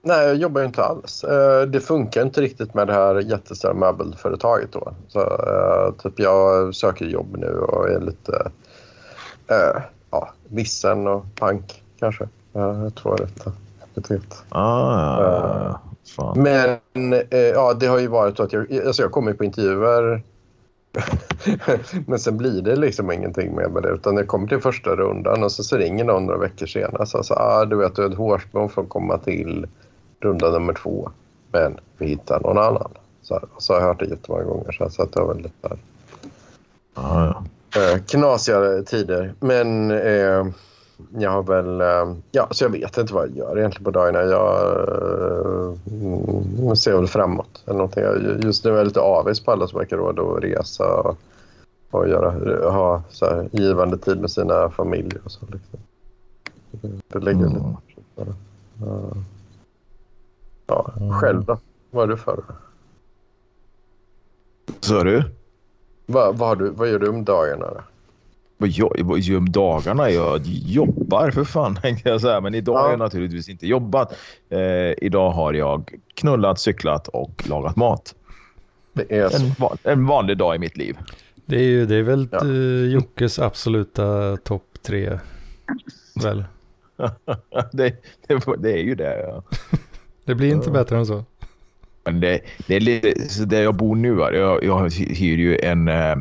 Nej, 0.01 0.27
jag 0.27 0.35
jobbar 0.35 0.61
ju 0.61 0.67
inte 0.67 0.83
alls. 0.83 1.23
Eh, 1.23 1.61
Det 1.61 1.79
funkar 1.79 2.21
inte 2.21 2.41
riktigt 2.41 2.73
med 2.73 2.87
det 2.87 2.93
här 2.93 3.15
jättestora 3.19 3.73
möbelföretaget 3.73 4.71
då. 4.71 4.93
Så, 5.07 5.19
eh, 5.19 5.93
typ 6.03 6.19
jag 6.19 6.75
söker 6.75 7.05
jobb 7.05 7.37
nu 7.37 7.57
och 7.57 7.89
är 7.89 7.99
lite 7.99 8.51
eh, 9.47 9.81
ja, 10.11 10.33
vissen 10.49 11.07
och 11.07 11.25
pank 11.35 11.83
kanske. 11.99 12.27
Jag 12.53 12.95
tror 12.95 13.17
det. 13.17 13.51
Vet. 13.95 14.43
Ah, 14.49 15.69
Eh. 15.69 15.75
fan. 16.15 16.41
Men 16.41 17.13
eh, 17.13 17.39
ja, 17.39 17.73
det 17.73 17.87
har 17.87 17.99
ju 17.99 18.07
varit 18.07 18.37
så 18.37 18.43
att 18.43 18.53
jag, 18.53 18.79
alltså 18.85 19.01
jag 19.01 19.11
kommer 19.11 19.33
på 19.33 19.43
intervjuer 19.43 20.23
men 22.07 22.19
sen 22.19 22.37
blir 22.37 22.61
det 22.61 22.75
liksom 22.75 23.11
ingenting 23.11 23.55
mer 23.55 23.67
med 23.67 23.83
det 23.83 23.89
utan 23.89 24.17
jag 24.17 24.27
kommer 24.27 24.47
till 24.47 24.59
första 24.61 24.95
rundan 24.95 25.43
och 25.43 25.51
så, 25.51 25.63
så 25.63 25.77
ringer 25.77 26.03
någon 26.03 26.25
några 26.25 26.39
veckor 26.39 26.65
senare 26.65 27.05
så, 27.05 27.23
så 27.23 27.33
ah, 27.33 27.65
du 27.65 27.75
vet 27.75 27.95
du 27.95 28.03
är 28.03 28.09
ett 28.09 28.17
hårsprång 28.17 28.69
för 28.69 28.81
att 28.81 28.89
komma 28.89 29.17
till 29.17 29.67
runda 30.19 30.51
nummer 30.51 30.73
två 30.73 31.11
men 31.51 31.77
vi 31.97 32.05
hittar 32.05 32.39
någon 32.39 32.57
annan. 32.57 32.91
Så, 33.21 33.39
så 33.57 33.73
har 33.73 33.79
jag 33.79 33.87
hört 33.87 33.99
det 33.99 34.05
jättemånga 34.05 34.43
gånger 34.43 34.71
så, 34.71 34.89
så 34.89 35.01
att 35.03 35.13
det 35.13 35.19
var 35.19 35.33
väl 35.33 35.43
lite 35.43 35.67
där. 35.67 35.77
Ah, 36.93 37.25
ja. 37.25 37.43
Eh, 37.81 37.99
knasiga 38.03 38.83
tider. 38.83 39.33
Men 39.39 39.91
eh, 39.91 40.45
jag 41.17 41.31
har 41.31 41.43
väl... 41.43 41.81
Eh, 41.81 42.15
ja, 42.31 42.47
så 42.51 42.63
jag 42.63 42.69
vet 42.69 42.97
inte 42.97 43.13
vad 43.13 43.27
jag 43.27 43.37
gör 43.37 43.57
egentligen 43.57 43.83
på 43.83 43.91
dagarna. 43.91 44.21
Jag 44.23 44.79
eh, 46.67 46.73
ser 46.73 46.95
väl 46.95 47.07
framåt. 47.07 47.63
Eller 47.65 47.77
någonting. 47.77 48.03
Just 48.43 48.65
nu 48.65 48.71
är 48.71 48.77
jag 48.77 48.85
lite 48.87 48.99
avis 49.01 49.39
på 49.39 49.51
alla 49.51 49.67
som 49.67 49.79
verkar 49.79 49.97
råd 49.97 50.19
att 50.19 50.43
resa 50.43 50.95
och, 50.95 51.17
och 51.91 52.07
göra, 52.09 52.69
ha 52.71 53.03
så 53.09 53.25
här, 53.25 53.49
givande 53.51 53.97
tid 53.97 54.21
med 54.21 54.31
sina 54.31 54.69
familjer 54.69 55.21
och 55.23 55.31
så. 55.31 55.45
Liksom. 55.45 55.79
Det, 57.07 57.19
ligger 57.19 57.45
Mm. 57.45 57.75
lite... 57.95 58.33
Ja. 58.77 58.95
Ja, 60.67 60.91
själv 61.21 61.45
då? 61.45 61.57
Vad 61.91 62.03
är 62.03 62.07
du 62.07 62.17
för? 62.17 62.43
Så 64.79 65.03
du? 65.03 65.23
Vad, 66.05 66.37
vad, 66.37 66.59
du, 66.59 66.69
vad 66.69 66.87
gör 66.87 66.99
du 66.99 67.09
om 67.09 67.23
dagarna? 67.23 67.65
Då? 67.65 67.81
Dagarna? 69.51 70.09
Jag 70.11 70.41
jobbar 70.45 71.31
för 71.31 71.43
fan 71.43 71.75
tänkte 71.81 72.09
jag 72.09 72.21
säga. 72.21 72.41
Men 72.41 72.55
idag 72.55 72.73
har 72.77 72.83
Ja. 72.85 72.89
jag 72.89 72.99
naturligtvis 72.99 73.49
inte 73.49 73.67
jobbat. 73.67 74.13
Eh, 74.49 74.59
idag 74.97 75.31
har 75.31 75.53
jag 75.53 75.91
knullat, 76.13 76.59
cyklat 76.59 77.07
och 77.07 77.43
lagat 77.49 77.75
mat. 77.75 78.15
Det 78.93 79.11
är 79.19 79.35
En, 79.35 79.71
en 79.83 80.05
vanlig 80.07 80.37
dag 80.37 80.55
i 80.55 80.59
mitt 80.59 80.77
liv. 80.77 80.97
Det 81.45 81.55
är 81.55 81.63
ju 81.63 81.85
det 81.85 81.95
är 81.95 82.03
väl 82.03 82.27
Ja. 82.31 82.37
eh, 82.45 82.91
Jockes 82.93 83.39
absoluta 83.39 84.37
topp 84.37 84.67
tre. 84.85 85.19
Väl? 86.23 86.45
det, 87.71 87.95
det, 88.27 88.43
det 88.57 88.71
är 88.73 88.83
ju 88.83 88.95
det. 88.95 89.19
Ja. 89.27 89.43
Det 90.25 90.35
blir 90.35 90.51
inte 90.51 90.71
bättre 90.71 90.97
än 90.97 91.05
så. 91.05 91.23
Men 92.05 92.19
det, 92.19 92.39
det 92.67 92.75
är 92.75 92.79
lite, 92.79 93.29
så 93.29 93.45
där 93.45 93.63
jag 93.63 93.75
bor 93.75 93.95
nu, 93.95 94.19
jag, 94.19 94.63
jag 94.63 94.89
hyr 94.93 95.37
ju 95.37 95.57
en, 95.57 95.87
eh, 95.87 96.15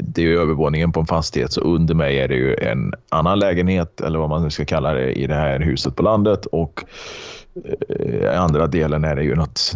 det 0.00 0.22
är 0.22 0.26
ju 0.26 0.40
övervåningen 0.40 0.92
på 0.92 1.00
en 1.00 1.06
fastighet 1.06 1.52
så 1.52 1.60
under 1.60 1.94
mig 1.94 2.18
är 2.18 2.28
det 2.28 2.34
ju 2.34 2.54
en 2.54 2.94
annan 3.08 3.38
lägenhet 3.38 4.00
eller 4.00 4.18
vad 4.18 4.28
man 4.28 4.42
nu 4.42 4.50
ska 4.50 4.64
kalla 4.64 4.94
det 4.94 5.12
i 5.12 5.26
det 5.26 5.34
här 5.34 5.60
huset 5.60 5.96
på 5.96 6.02
landet. 6.02 6.46
Och 6.46 6.84
andra 8.36 8.66
delen 8.66 9.04
är 9.04 9.16
det 9.16 9.22
ju 9.22 9.34
något, 9.34 9.72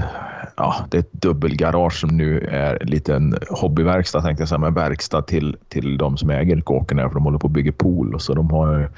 ja 0.57 0.87
det 0.91 0.97
är 0.97 1.01
ett 1.01 1.13
dubbelgarage 1.13 2.01
som 2.01 2.17
nu 2.17 2.41
är 2.41 2.83
en 2.83 2.89
liten 2.89 3.39
hobbyverkstad 3.51 4.23
tänkte 4.23 4.43
jag 4.43 4.49
säga, 4.49 4.59
men 4.59 4.75
verkstad 4.75 5.23
till, 5.23 5.57
till 5.69 5.99
de 5.99 6.17
som 6.17 6.31
äger 6.31 6.61
kåken 6.61 6.99
här 6.99 7.09
för 7.09 7.15
de 7.15 7.25
håller 7.25 7.39
på 7.39 7.47
att 7.47 7.53
bygga 7.53 7.73
pool 7.73 8.15
och 8.15 8.23
så 8.23 8.35
de 8.35 8.51
har 8.51 8.91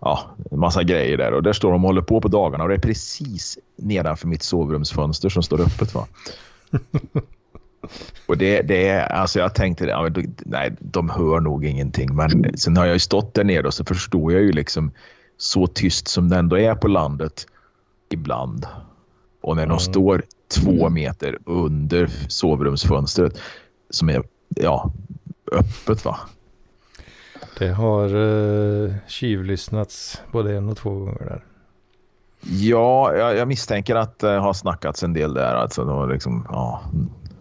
ja, 0.00 0.20
massa 0.50 0.82
grejer 0.82 1.16
där 1.16 1.32
och 1.32 1.42
där 1.42 1.52
står 1.52 1.72
de 1.72 1.84
och 1.84 1.88
håller 1.88 2.02
på 2.02 2.20
på 2.20 2.28
dagarna 2.28 2.64
och 2.64 2.68
det 2.68 2.76
är 2.76 2.80
precis 2.80 3.58
nedanför 3.76 4.28
mitt 4.28 4.42
sovrumsfönster 4.42 5.28
som 5.28 5.42
står 5.42 5.60
öppet. 5.60 5.94
Va? 5.94 6.06
och 8.26 8.38
det, 8.38 8.62
det 8.62 8.88
är, 8.88 9.12
alltså 9.12 9.38
jag 9.38 9.54
tänkte, 9.54 9.84
ja, 9.84 10.08
nej, 10.38 10.72
de 10.78 11.10
hör 11.10 11.40
nog 11.40 11.64
ingenting. 11.64 12.14
Men 12.14 12.58
sen 12.58 12.76
har 12.76 12.86
jag 12.86 12.92
ju 12.92 12.98
stått 12.98 13.34
där 13.34 13.44
nere 13.44 13.66
och 13.66 13.74
så 13.74 13.84
förstår 13.84 14.32
jag 14.32 14.42
ju 14.42 14.52
liksom 14.52 14.90
så 15.36 15.66
tyst 15.66 16.08
som 16.08 16.28
det 16.28 16.36
ändå 16.36 16.58
är 16.58 16.74
på 16.74 16.88
landet 16.88 17.46
ibland. 18.12 18.66
Och 19.40 19.56
när 19.56 19.62
de 19.62 19.70
Mm. 19.70 19.78
står 19.80 20.22
två 20.48 20.88
meter 20.90 21.38
under 21.44 22.06
sovrumsfönstret 22.28 23.38
som 23.90 24.08
är 24.08 24.22
ja, 24.48 24.92
öppet 25.52 26.04
va. 26.04 26.16
Det 27.58 27.68
har 27.68 28.14
uh, 28.14 28.94
tjuvlyssnats 29.08 30.22
både 30.32 30.56
en 30.56 30.68
och 30.68 30.76
två 30.76 30.90
gånger 30.90 31.24
där. 31.24 31.44
Ja, 32.40 33.14
jag, 33.14 33.36
jag 33.36 33.48
misstänker 33.48 33.96
att 33.96 34.18
det 34.18 34.28
har 34.38 34.52
snackats 34.52 35.02
en 35.02 35.12
del 35.12 35.34
där. 35.34 35.54
Alltså, 35.54 35.84
var 35.84 36.12
liksom, 36.12 36.46
ja, 36.50 36.82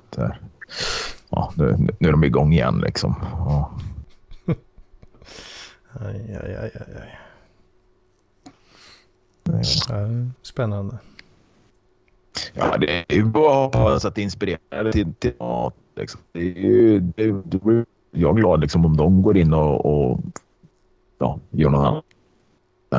där. 0.10 0.40
Ja, 1.30 1.54
nu, 1.56 1.78
nu 2.00 2.08
är 2.08 2.12
de 2.12 2.24
igång 2.24 2.54
igen 2.54 2.80
liksom. 2.86 3.16
Ja. 3.32 3.72
Aj, 6.00 6.38
aj, 6.44 6.56
aj, 6.56 6.72
aj, 6.76 7.20
Ja, 9.54 10.08
spännande. 10.42 10.98
Ja, 12.54 12.78
det 12.78 13.00
är 13.14 13.16
ju 13.16 13.24
bara 13.26 13.66
att 13.66 13.76
hoppas 13.76 14.06
att 14.06 14.16
det 14.16 14.22
inspirerar 14.22 14.92
till, 14.92 15.14
till 15.14 15.34
ja, 15.40 15.72
liksom. 15.96 16.22
det 16.32 16.40
är 16.40 16.44
ju, 16.60 17.00
det, 17.00 17.32
det, 17.46 17.64
blir- 17.64 17.86
Jag 18.12 18.30
är 18.38 18.42
glad 18.42 18.62
liksom, 18.62 18.86
om 18.86 18.98
de 18.98 19.22
går 19.22 19.38
in 19.38 19.54
och, 19.54 19.86
och 20.12 20.20
ja, 21.20 21.40
gör 21.50 21.70
något 21.70 21.88
annat. 21.88 22.06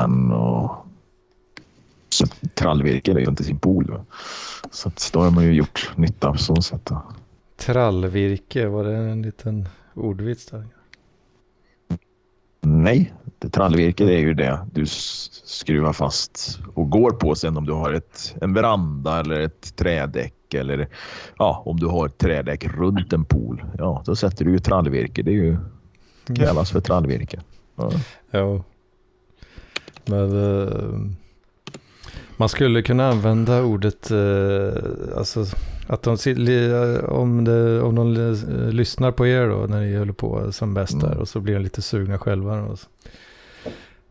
än 0.05 0.31
och 0.31 0.85
så 2.09 2.25
trallvirke 2.53 3.13
liksom, 3.13 3.35
till 3.35 3.45
sin 3.45 3.59
pool. 3.59 4.01
Så 4.71 4.87
att, 4.87 5.09
då 5.13 5.19
har 5.19 5.31
man 5.31 5.43
ju 5.43 5.53
gjort 5.53 5.91
nytta 5.95 6.31
på 6.31 6.37
så 6.37 6.55
sätt. 6.55 6.85
då. 6.85 7.01
Trallvirke, 7.57 8.67
var 8.67 8.83
det 8.83 8.95
en 8.95 9.21
liten 9.21 9.67
ordvits 9.93 10.45
där? 10.45 10.65
Nej, 12.61 13.13
det 13.41 13.49
trallvirke 13.49 14.05
det 14.05 14.13
är 14.13 14.19
ju 14.19 14.33
det 14.33 14.59
du 14.73 14.85
skruvar 14.85 15.93
fast 15.93 16.59
och 16.73 16.89
går 16.89 17.11
på 17.11 17.35
sen 17.35 17.57
om 17.57 17.65
du 17.65 17.73
har 17.73 17.93
ett, 17.93 18.35
en 18.41 18.53
veranda 18.53 19.19
eller 19.19 19.39
ett 19.39 19.75
trädäck 19.75 20.53
eller 20.53 20.87
ja, 21.37 21.63
om 21.65 21.79
du 21.79 21.87
har 21.87 22.05
ett 22.05 22.17
trädäck 22.17 22.65
runt 22.65 23.13
en 23.13 23.25
pool. 23.25 23.63
Ja, 23.77 24.03
då 24.05 24.15
sätter 24.15 24.45
du 24.45 24.51
ju 24.51 24.59
trallvirke. 24.59 25.21
Det 25.21 25.31
är 25.31 25.35
ju 25.35 25.57
kallas 26.35 26.71
för 26.71 26.81
trallvirke. 26.81 27.39
Ja. 27.75 27.91
Ja. 28.31 28.63
Men 30.05 30.57
eh, 30.61 30.99
man 32.37 32.49
skulle 32.49 32.81
kunna 32.81 33.09
använda 33.09 33.63
ordet, 33.63 34.11
eh, 34.11 35.17
alltså 35.17 35.45
att 35.87 36.03
de, 36.03 36.17
om, 37.07 37.43
det, 37.43 37.81
om 37.81 37.95
de 37.95 38.15
eh, 38.15 38.69
lyssnar 38.69 39.11
på 39.11 39.27
er 39.27 39.47
då 39.47 39.65
när 39.69 39.81
ni 39.81 39.97
håller 39.97 40.13
på 40.13 40.51
som 40.51 40.73
bäst 40.73 40.99
där 40.99 41.07
Mm. 41.07 41.19
och 41.19 41.27
så 41.27 41.39
blir 41.39 41.53
de 41.53 41.59
lite 41.59 41.81
sugna 41.81 42.17
själva. 42.17 42.55
Då. 42.55 42.75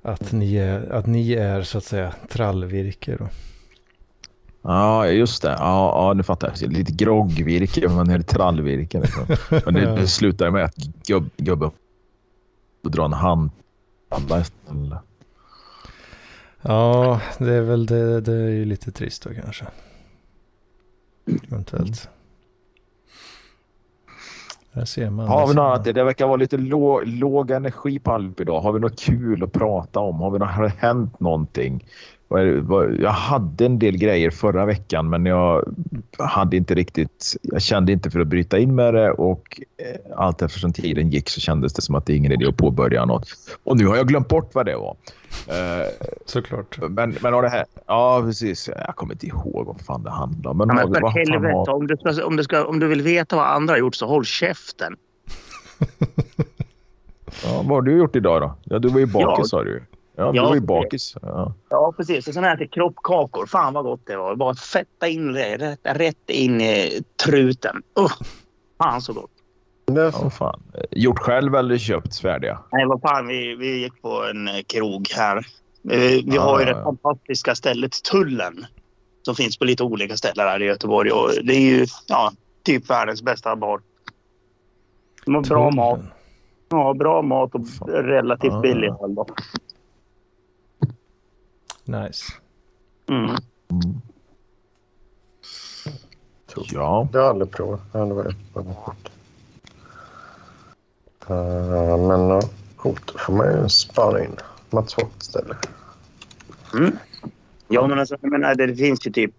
Att, 0.03 0.33
ni 0.33 0.57
är, 0.57 0.93
att 0.93 1.07
ni 1.07 1.33
är 1.33 1.63
så 1.63 1.79
att 1.79 1.85
säga 1.85 2.15
trallvirke 2.29 3.17
då. 3.17 3.29
ja, 4.63 5.07
just 5.07 5.43
det. 5.43 5.49
Ja, 5.49 5.93
ja, 5.95 6.13
nu 6.15 6.23
fattar 6.23 6.53
jag. 6.61 6.73
Lite 6.73 6.93
groggvirke, 6.93 7.89
men 7.89 8.11
är 8.11 8.23
trallvirke? 8.23 9.01
Liksom. 9.01 9.27
Men 9.65 9.75
det, 9.75 9.95
det 10.01 10.07
slutar 10.07 10.51
med 10.51 10.65
att 10.65 10.77
gubb, 11.07 11.31
gubben 11.37 11.71
drar 12.83 13.05
en 13.05 13.13
hand. 13.13 13.51
Ja, 16.63 17.21
det 17.39 17.55
är 17.55 17.61
väl 17.61 17.87
det, 17.87 18.21
det 18.21 18.33
är 18.33 18.49
ju 18.49 18.65
lite 18.65 18.93
trist 18.93 19.23
då 19.23 19.31
kanske. 19.35 19.65
Eventuellt. 21.49 22.09
Där 24.73 24.85
ser 24.85 25.11
man. 25.11 25.29
Har 25.29 25.47
vi 25.47 25.55
något 25.55 25.63
annat? 25.63 25.85
Det 25.85 26.05
verkar 26.05 26.27
vara 26.27 26.37
lite 26.37 26.57
låg, 26.57 27.07
låg 27.07 27.51
energi 27.51 27.99
på 27.99 28.13
allihop 28.13 28.41
idag. 28.41 28.61
Har 28.61 28.73
vi 28.73 28.81
något 28.81 29.01
kul 29.01 29.43
att 29.43 29.53
prata 29.53 30.01
om? 30.01 30.21
Har, 30.21 30.31
vi 30.31 30.39
något, 30.39 30.51
har 30.51 30.63
det 30.63 30.73
hänt 30.79 31.21
någonting? 31.21 31.85
Jag 33.01 33.11
hade 33.11 33.67
en 33.67 33.79
del 33.79 33.97
grejer 33.97 34.31
förra 34.31 34.67
veckan 34.67 35.11
men 35.11 35.27
jag 35.27 35.75
hade 36.19 36.57
inte 36.57 36.75
riktigt, 36.75 37.37
jag 37.43 37.63
kände 37.63 37.93
inte 37.93 38.11
för 38.11 38.21
att 38.21 38.27
bryta 38.27 38.59
in 38.59 38.75
med 38.75 38.95
det 38.95 39.11
och 39.11 39.61
eh, 39.77 40.01
allt 40.17 40.43
eftersom 40.43 40.73
tiden 40.73 41.11
gick 41.11 41.29
så 41.29 41.41
kändes 41.41 41.73
det 41.73 41.83
som 41.83 41.95
att 41.95 42.07
det 42.07 42.13
är 42.13 42.17
ingen 42.17 42.33
idé 42.33 42.47
att 42.47 42.57
påbörja 42.57 43.05
något. 43.05 43.29
Och 43.65 43.77
nu 43.77 43.87
har 43.87 43.97
jag 43.97 44.09
glömt 44.09 44.29
bort 44.29 44.51
vad 44.55 44.67
det 44.67 44.77
var. 44.77 44.97
Eh, 45.49 45.87
Såklart. 46.27 46.79
Men, 46.91 47.17
men 47.23 47.33
har 47.33 47.43
det 47.43 47.49
här, 47.49 47.65
ja 47.87 48.23
precis, 48.27 48.69
jag 48.87 48.97
kommer 48.97 49.15
inte 49.15 49.27
ihåg 49.27 49.67
vad 49.67 49.81
fan 49.81 50.03
det 50.03 50.11
handlar 50.11 50.51
om. 50.51 50.59
Men, 50.59 50.69
Ja, 50.69 50.75
men 50.75 50.95
för 50.95 51.01
vad 51.01 51.13
fan 51.13 51.21
helvete, 51.33 51.55
har- 51.55 51.71
om 51.75 51.87
du, 51.87 51.97
ska, 51.97 52.25
om, 52.27 52.37
du 52.37 52.45
ska, 52.45 52.65
om 52.65 52.79
du 52.79 52.87
vill 52.89 53.03
veta 53.03 53.37
vad 53.37 53.47
andra 53.47 53.73
har 53.75 53.79
gjort 53.79 53.95
så 53.95 54.07
håll 54.07 54.25
käften. 54.25 54.97
ja, 57.45 57.57
vad 57.57 57.67
har 57.67 57.83
du 57.83 57.99
gjort 57.99 58.17
idag 58.17 58.43
då? 58.43 58.55
Ja, 58.65 58.79
du 58.79 58.89
var 58.89 58.99
ju 59.01 59.07
bakis 59.07 59.49
sa 59.51 59.65
du. 59.65 59.83
Ja, 60.21 60.33
du 60.33 60.37
Ja, 60.39 60.45
var 60.49 60.55
ju 60.55 60.61
bakis. 60.61 61.15
Ja. 61.23 61.55
Ja, 61.69 61.93
precis. 61.97 62.29
Och 62.29 62.35
sen 62.35 62.45
äter 62.45 62.61
jag 62.61 62.71
kroppkakor. 62.73 63.47
Fan 63.47 63.75
vad 63.75 63.85
gott 63.85 64.07
det 64.07 64.17
var. 64.17 64.37
Bara 64.37 64.55
fetta 64.55 65.09
in 65.09 65.33
det 65.33 65.57
rätt, 65.57 65.81
rätt 65.83 66.31
in 66.31 66.61
i 66.61 67.03
truten. 67.25 67.83
Uh, 68.01 68.09
fan 68.83 69.03
så 69.03 69.13
gott. 69.13 69.31
Det 69.87 70.01
är 70.01 70.05
ja, 70.05 70.13
så. 70.13 70.31
fan. 70.31 70.63
Gjort 70.91 71.19
själv 71.19 71.55
eller 71.55 71.79
köpt 71.79 72.19
färdiga? 72.19 72.59
Nej, 72.73 72.87
vad 72.87 73.01
fan. 73.01 73.27
Vi, 73.27 73.55
vi 73.55 73.83
gick 73.83 74.03
på 74.03 74.25
en 74.31 74.49
eh, 74.49 74.55
krog 74.67 75.09
här. 75.17 75.47
Vi, 75.83 76.23
vi 76.27 76.37
har 76.37 76.61
ju 76.61 76.67
Ah. 76.67 76.69
det 76.77 76.83
fantastiska 76.83 77.55
stället 77.55 78.03
Tullen. 78.03 78.67
Som 79.23 79.35
finns 79.35 79.59
på 79.59 79.65
lite 79.65 79.83
olika 79.85 80.17
ställen 80.17 80.47
här 80.49 80.63
i 80.63 80.65
Göteborg. 80.67 81.11
Och 81.11 81.31
det 81.45 81.55
är 81.55 81.61
ju 81.61 81.87
ja, 82.09 82.33
typ 82.65 82.91
världens 82.91 83.23
bästa 83.23 83.57
bar. 83.57 83.81
De 85.25 85.35
har 85.35 85.43
bra 85.43 85.59
Tullen. 85.71 85.77
mat. 85.77 86.01
Ja, 86.69 86.95
bra 86.95 87.23
mat 87.23 87.55
och 87.55 87.89
relativt 87.89 88.53
Ah. 88.53 88.61
billig 88.61 88.89
öl. 88.89 89.17
Nice. 91.85 92.33
Mm. 93.09 93.37
Ja. 96.73 97.09
Det 97.13 97.19
har 97.19 97.23
jag 97.23 97.31
aldrig 97.31 97.53
provat. 97.53 97.81
Uh, 101.31 102.09
men 102.09 102.29
ja, 102.29 102.41
coolt. 102.77 103.07
Då 103.07 103.19
får 103.19 103.33
man 103.33 103.63
ju 103.63 103.69
spara 103.69 104.25
in. 104.25 104.37
Mats 104.71 104.95
Holt 104.95 105.23
ställe. 105.23 105.57
Mm. 106.75 106.99
Ja, 107.69 107.87
men 107.87 107.99
alltså, 107.99 108.17
jag 108.21 108.31
menar, 108.31 108.55
det 108.55 108.77
finns 108.77 109.07
ju 109.07 109.11
typ... 109.11 109.35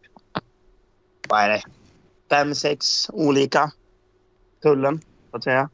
Vad 1.29 1.39
är 1.39 1.49
det? 1.49 1.61
Fem, 2.29 2.55
sex 2.55 3.09
olika 3.09 3.71
tullen, 4.61 5.01
så 5.31 5.37
att 5.37 5.43
säga. 5.43 5.69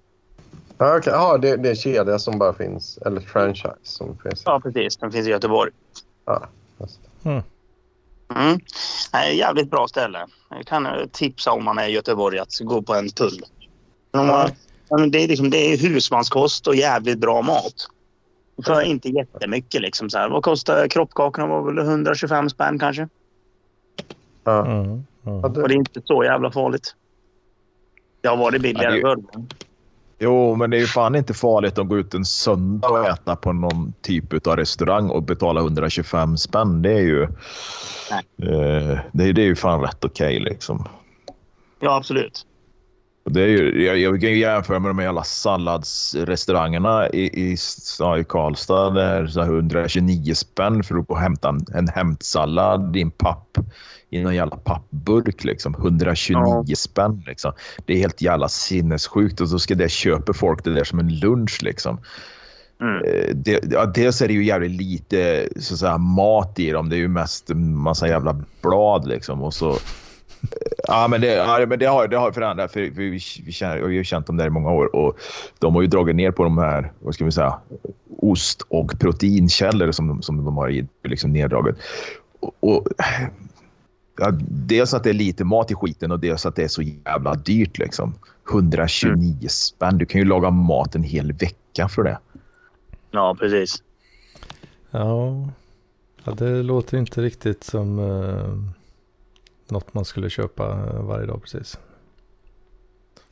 Ja, 0.78 0.98
okej. 0.98 1.14
Ja, 1.14 1.38
det, 1.38 1.58
det 1.58 1.70
är 1.70 1.72
en 1.72 1.76
kedja 1.76 2.20
som 2.20 2.40
bara 2.40 2.54
finns. 2.54 2.98
Eller 2.98 3.22
franchise 3.22 3.76
som 3.84 4.18
finns. 4.18 4.42
Ja, 4.46 4.60
precis. 4.60 4.98
Den 4.98 5.12
finns 5.12 5.28
i 5.28 5.30
Göteborg. 5.30 5.72
Ja. 6.26 6.48
Mm. 7.24 7.44
Mm. 8.36 8.60
Nej, 9.14 9.38
jävligt 9.38 9.72
bra 9.72 9.88
ställe. 9.88 10.28
Jag 10.50 10.66
kan 10.66 10.86
eh, 10.86 11.06
tipsa 11.12 11.52
om 11.52 11.64
man 11.64 11.78
är 11.78 11.88
i 11.88 11.92
Göteborg 11.92 12.40
att 12.40 12.60
gå 12.60 12.82
på 12.82 12.96
en 12.96 13.10
tull. 13.10 13.42
De 14.12 14.30
har, 14.30 14.52
ja, 14.90 14.98
men 14.98 15.12
det, 15.12 15.24
är 15.24 15.28
liksom, 15.28 15.50
det 15.50 15.58
är 15.58 15.78
husmanskost 15.78 16.68
och 16.68 16.76
jävligt 16.76 17.20
bra 17.20 17.42
mat. 17.42 17.88
För 18.66 18.82
inte 18.82 19.10
jättemycket. 19.10 19.82
Liksom, 19.82 20.10
så 20.10 20.18
här. 20.18 20.30
Vad 20.30 20.44
kostar 20.44 20.88
kroppkakorna? 20.88 21.48
var 21.48 21.62
väl 21.62 21.78
125 21.78 22.50
spänn 22.50 22.80
kanske. 22.80 23.08
Mm. 24.48 25.06
Mm. 25.26 25.44
Och 25.44 25.52
det 25.52 25.74
är 25.74 25.78
inte 25.78 26.02
så 26.06 26.24
jävla 26.24 26.52
farligt. 26.52 26.96
Det 28.22 28.28
har 28.28 28.38
varit 28.38 28.62
billigare 28.62 29.02
förr. 29.02 29.18
Jo, 30.20 30.56
men 30.56 30.70
det 30.70 30.78
är 30.78 30.82
ju 30.82 30.88
fan 30.88 31.16
inte 31.16 31.34
farligt 31.34 31.78
att 31.78 31.88
gå 31.88 31.98
ut 31.98 32.14
en 32.14 32.26
söndag 32.26 32.88
och 32.90 33.08
äta 33.08 33.36
på 33.36 33.54
någon 33.54 33.94
typ 34.02 34.48
av 34.48 34.56
restaurang 34.56 35.10
och 35.10 35.24
betala 35.24 35.60
125 35.62 36.38
spänn. 36.38 36.82
Det 36.82 36.92
är 36.92 37.02
ju, 37.02 37.24
eh, 37.24 39.00
det, 39.12 39.24
är- 39.24 39.34
det 39.34 39.42
är 39.42 39.46
ju 39.46 39.56
fan 39.56 39.82
rätt 39.82 40.06
okej 40.06 40.40
liksom. 40.40 40.86
Ja, 41.80 41.96
absolut. 41.98 42.46
Det 43.30 43.42
är 43.42 43.48
ju, 43.48 43.86
jag, 43.86 43.98
jag 43.98 44.22
kan 44.22 44.30
ju 44.30 44.38
jämföra 44.40 44.80
med 44.80 44.90
de 44.90 45.00
jävla 45.04 45.24
salladsrestaurangerna 45.24 47.10
i, 47.10 47.22
i, 47.52 47.58
ja, 48.00 48.18
i 48.18 48.24
Karlstad. 48.24 48.90
Där 48.90 49.28
så 49.28 49.42
här 49.42 49.48
129 49.48 50.34
spänn 50.34 50.84
för 50.84 50.96
att 50.96 51.08
gå 51.08 51.14
och 51.14 51.20
hämta 51.20 51.50
en, 51.50 51.60
en 51.74 51.88
hämtsallad 51.88 52.96
i 52.98 53.02
en 53.02 53.12
papp 53.12 53.58
i 54.10 54.24
någon 54.24 54.36
jävla 54.36 54.58
pappburk. 54.58 55.44
Liksom. 55.44 55.76
129 55.76 56.76
spänn. 56.76 57.24
Liksom. 57.28 57.52
Det 57.86 57.94
är 57.94 57.98
helt 57.98 58.22
jävla 58.22 58.48
sinnessjukt 58.48 59.42
och 59.42 59.50
så 59.50 59.60
ska 59.60 59.76
det 59.76 59.90
köpa 59.92 60.34
folk 60.34 60.64
det 60.64 60.74
där 60.74 60.84
som 60.84 61.00
en 61.00 61.20
lunch. 61.20 61.64
Liksom. 61.64 62.00
Mm. 62.82 62.96
Eh, 63.06 63.36
Det, 63.36 63.64
ja, 63.72 63.86
dels 63.86 64.22
är 64.22 64.28
det 64.28 64.34
ju 64.34 64.44
jävligt 64.46 64.72
lite 64.82 65.50
så 65.60 65.74
att 65.74 65.80
säga, 65.80 65.98
mat 65.98 66.60
i 66.60 66.72
dem. 66.72 66.90
Det 66.90 66.96
är 66.96 66.98
ju 66.98 67.08
mest 67.08 67.50
massa 67.56 68.08
jävla 68.08 68.42
blad 68.62 69.08
liksom. 69.08 69.42
Och 69.44 69.54
så, 69.54 69.78
ja, 70.88 71.08
men 71.08 71.22
det, 71.22 71.28
ja, 71.34 71.66
men 71.68 71.80
det 71.80 71.86
har, 71.86 72.08
det 72.08 72.18
har 72.18 72.32
förändrat. 72.32 72.72
För, 72.72 72.80
vi, 72.80 73.10
vi, 73.46 73.52
känner, 73.52 73.82
vi 73.82 73.98
har 73.98 74.04
känt 74.04 74.28
dem 74.28 74.38
där 74.38 74.48
i 74.48 74.50
många 74.50 74.72
år 74.72 74.96
och 74.96 75.18
de 75.60 75.76
har 75.76 75.82
ju 75.82 75.88
dragit 75.88 76.16
ner 76.16 76.32
på 76.32 76.44
de 76.44 76.58
här, 76.58 76.92
vad 77.00 77.14
ska 77.14 77.26
vi 77.26 77.32
säga, 77.32 77.60
ost 78.18 78.62
och 78.70 79.00
proteinkällor 79.00 79.92
som, 79.92 80.08
de- 80.08 80.22
som 80.22 80.46
de 80.46 80.58
har 80.58 80.70
i, 80.70 80.88
liksom 81.04 81.34
neddraget. 81.34 81.76
Och, 82.40 82.54
och, 82.60 82.88
ja, 84.18 84.32
dels 84.50 84.94
att 84.94 85.04
det 85.04 85.10
är 85.10 85.14
lite 85.14 85.44
mat 85.44 85.72
i 85.72 85.76
skiten 85.76 86.12
och 86.12 86.20
dels 86.20 86.46
att 86.46 86.56
det 86.56 86.64
är 86.64 86.68
så 86.68 86.82
jävla 86.82 87.36
dyrt. 87.36 87.78
Liksom. 87.78 88.14
129 88.52 89.48
spänn. 89.50 89.98
Du 89.98 90.06
kan 90.06 90.22
ju 90.22 90.26
laga 90.28 90.50
mat 90.50 90.96
en 90.96 91.04
hel 91.04 91.34
vecka 91.34 91.88
för 91.88 92.04
det. 92.04 92.20
Ja, 93.12 93.36
precis. 93.40 93.84
Ja. 94.92 95.50
ja, 96.24 96.32
det 96.32 96.64
låter 96.64 96.98
inte 96.98 97.22
riktigt 97.22 97.64
som 97.64 98.00
eh, 98.00 98.74
något 99.70 99.94
man 99.94 100.06
skulle 100.06 100.30
köpa 100.30 100.70
eh, 100.72 101.02
varje 101.02 101.26
dag 101.26 101.42
precis. 101.42 101.80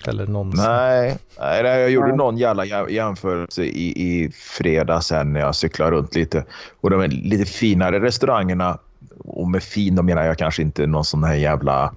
Eller 0.08 0.28
någonsin. 0.28 0.65
Nej, 0.65 1.17
nej 1.39 1.65
jag 1.65 1.89
gjorde 1.91 2.15
någon 2.15 2.38
jävla 2.38 2.65
jä- 2.65 2.89
jämförelse 2.89 3.63
i, 3.63 4.13
i 4.24 4.32
fredags 4.32 5.06
sen 5.08 5.34
när 5.34 5.39
jag 5.39 5.56
cyklade 5.56 5.91
runt 5.91 6.15
lite. 6.15 6.45
Och 6.82 6.89
de 6.89 7.02
är 7.02 7.08
lite 7.08 7.45
finare 7.45 8.00
restaurangerna, 8.00 8.80
och 9.17 9.49
med 9.49 9.63
fin 9.63 9.95
då 9.95 10.04
menar 10.04 10.25
jag 10.25 10.38
kanske 10.38 10.62
inte 10.62 10.88
någon 10.88 11.06
sån 11.06 11.23
här 11.23 11.36
jävla... 11.36 11.93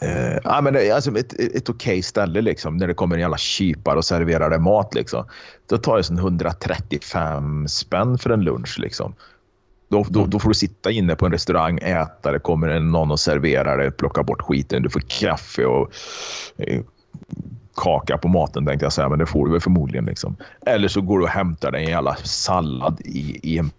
Eh, 0.00 0.38
ja, 0.44 0.60
men 0.60 0.72
det, 0.72 0.88
är 0.88 0.94
alltså 0.94 1.18
ett, 1.18 1.40
ett, 1.40 1.68
okej 1.68 2.02
ställe 2.02 2.40
liksom, 2.40 2.76
när 2.76 2.86
det 2.86 2.94
kommer 2.94 3.14
en 3.14 3.20
jävla 3.20 3.36
kypar 3.36 3.96
och 3.96 4.04
serverar 4.04 4.50
dig 4.50 4.58
mat. 4.58 4.94
Liksom. 4.94 5.24
Då 5.66 5.78
tar 5.78 5.96
det 5.96 6.02
sån 6.02 6.18
135 6.18 7.68
spänn 7.68 8.18
för 8.18 8.30
en 8.30 8.40
lunch. 8.40 8.78
Liksom. 8.78 9.14
Då, 9.88 10.06
då, 10.08 10.26
då 10.26 10.38
får 10.38 10.48
du 10.48 10.54
sitta 10.54 10.90
inne 10.90 11.16
på 11.16 11.26
en 11.26 11.32
restaurang, 11.32 11.78
äta, 11.78 12.32
det 12.32 12.38
kommer 12.38 12.80
någon 12.80 13.10
och 13.10 13.20
serverar 13.20 13.78
det, 13.78 13.90
plocka 13.90 14.22
bort 14.22 14.42
skiten, 14.42 14.82
du 14.82 14.90
får 14.90 15.00
kaffe 15.00 15.64
och 15.64 15.92
eh, 16.56 16.82
kaka 17.76 18.18
på 18.18 18.28
maten 18.28 18.66
tänkte 18.66 18.84
jag 18.84 18.92
säga, 18.92 19.08
men 19.08 19.18
det 19.18 19.26
får 19.26 19.46
du 19.46 19.52
väl 19.52 19.60
förmodligen. 19.60 20.04
Liksom. 20.04 20.36
Eller 20.66 20.88
så 20.88 21.00
går 21.00 21.18
du 21.18 21.24
och 21.24 21.30
hämtar 21.30 21.70
dig 21.70 21.84
en 21.84 21.90
jävla 21.90 22.16
sallad 22.16 23.00
i, 23.04 23.40
i 23.42 23.58
en 23.58 23.70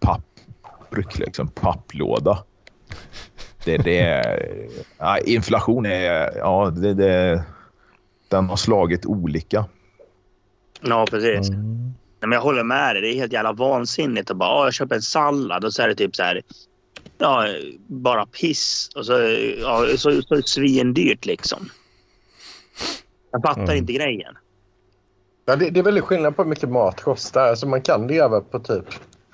pappburk, 0.89 1.17
liksom, 1.19 1.47
papplåda. 1.47 2.43
Det, 3.65 3.78
det 3.78 3.99
är, 3.99 4.49
ja, 4.97 5.17
inflation 5.19 5.86
är, 5.86 6.38
ja, 6.38 6.69
det, 6.75 6.93
det, 6.93 7.43
den 8.28 8.49
har 8.49 8.56
slagit 8.56 9.06
olika. 9.06 9.65
Ja, 10.82 11.06
precis. 11.10 11.49
Mm. 11.49 11.93
Nej, 12.21 12.30
men 12.30 12.32
jag 12.32 12.41
håller 12.41 12.63
med 12.63 12.95
dig. 12.95 13.02
Det 13.02 13.08
är 13.08 13.15
helt 13.15 13.34
jävla 13.34 13.54
vansinnigt 13.54 14.32
att 14.32 14.38
bara 14.38 14.49
"Ja, 14.49 14.63
jag 14.65 14.73
köper 14.73 14.95
en 14.95 15.02
sallad 15.02 15.65
och 15.65 15.73
så 15.73 15.82
är 15.82 15.88
det 15.88 15.95
typ 15.95 16.15
så 16.15 16.23
här. 16.23 16.41
Ja, 17.17 17.45
bara 17.88 18.25
piss. 18.25 18.89
Och 18.95 19.06
så, 19.06 19.13
ja, 19.62 19.86
så, 19.97 20.21
så 20.21 20.41
svindyrt 20.41 21.25
liksom. 21.25 21.69
Jag 23.32 23.41
fattar 23.41 23.63
Mm. 23.63 23.78
inte 23.78 23.93
grejen. 23.93 24.38
ja, 25.45 25.56
det, 25.56 25.69
det 25.69 25.80
är 25.80 25.84
väldigt 25.84 26.04
skillnad 26.04 26.36
på 26.36 26.43
hur 26.43 26.49
mycket 26.49 26.69
mat 26.69 27.02
kostar. 27.02 27.47
Alltså 27.47 27.67
man 27.67 27.82
kan 27.82 28.08
leva 28.08 28.41
på 28.41 28.60
typ 28.60 28.86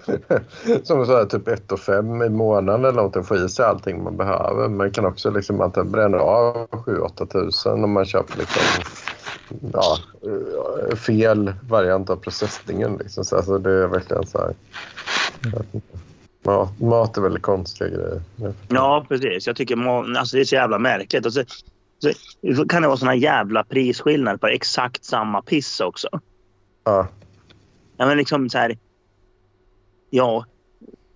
som 0.83 1.05
så 1.05 1.17
här, 1.17 1.25
typ 1.25 1.47
1 1.47 1.71
och 1.71 1.79
5 1.79 2.21
i 2.21 2.29
månaden 2.29 2.85
eller 2.85 2.95
någonting. 2.95 3.23
Få 3.23 3.35
i 3.35 3.49
sig 3.49 3.65
allting 3.65 4.03
man 4.03 4.17
behöver. 4.17 4.69
Man 4.69 4.91
kan 4.91 5.05
också 5.05 5.31
liksom 5.31 5.71
bränna 5.85 6.17
av 6.17 6.67
7-8 6.69 7.25
tusen 7.25 7.83
om 7.83 7.91
man 7.91 8.05
köper 8.05 8.37
liksom, 8.37 8.83
ja, 9.73 9.97
fel 10.95 11.53
variant 11.69 12.09
av 12.09 12.15
processningen. 12.15 12.97
Liksom. 12.97 13.25
Så 13.25 13.35
alltså, 13.35 13.57
det 13.57 13.71
är 13.71 13.87
verkligen 13.87 14.27
så 14.27 14.37
här. 14.37 14.55
inte. 15.71 15.97
Mat, 16.77 17.17
är 17.17 17.21
väldigt 17.21 17.43
konstiga 17.43 17.89
grejer. 17.89 18.21
Ja, 18.67 19.05
precis. 19.09 19.47
Jag 19.47 19.55
tycker 19.55 19.87
alltså, 20.17 20.37
det 20.37 20.41
är 20.41 20.45
så 20.45 20.55
jävla 20.55 20.79
märkligt. 20.79 21.25
Och 21.25 21.33
så, 21.33 21.43
så 22.55 22.67
kan 22.67 22.81
det 22.81 22.87
vara 22.87 22.97
såna 22.97 23.15
jävla 23.15 23.63
prisskillnader 23.63 24.37
på 24.37 24.47
exakt 24.47 25.05
samma 25.05 25.41
piss 25.41 25.79
också. 25.79 26.07
Ja. 26.83 27.07
Ja, 27.97 28.05
men 28.05 28.17
liksom 28.17 28.49
så 28.49 28.57
här. 28.57 28.77
Ja, 30.15 30.45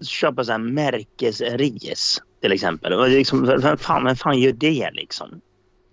köpa 0.01 0.43
så 0.43 0.51
här 0.51 0.59
märkesris 0.59 2.21
till 2.41 2.51
exempel. 2.51 2.93
Och 2.93 3.09
liksom, 3.09 3.45
vem, 3.45 3.77
fan, 3.77 4.05
vem 4.05 4.15
fan 4.15 4.39
gör 4.39 4.51
det 4.51 4.89
liksom? 4.93 5.41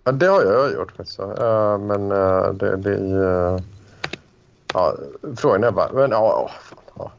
Ja, 0.03 0.11
det 0.11 0.25
har 0.25 0.43
jag 0.43 0.73
gjort 0.73 0.91
faktiskt. 0.91 1.19
Uh, 1.19 1.77
men 1.77 2.11
uh, 2.11 2.53
det, 2.53 2.77
det 2.77 2.93
är... 2.93 3.53
Uh, 3.53 3.59
ja, 4.73 4.95
frågan 5.37 5.63
är 5.63 5.71
bara... 5.71 5.93
Men 5.93 6.11
ja, 6.11 6.51
ja. 6.95 7.11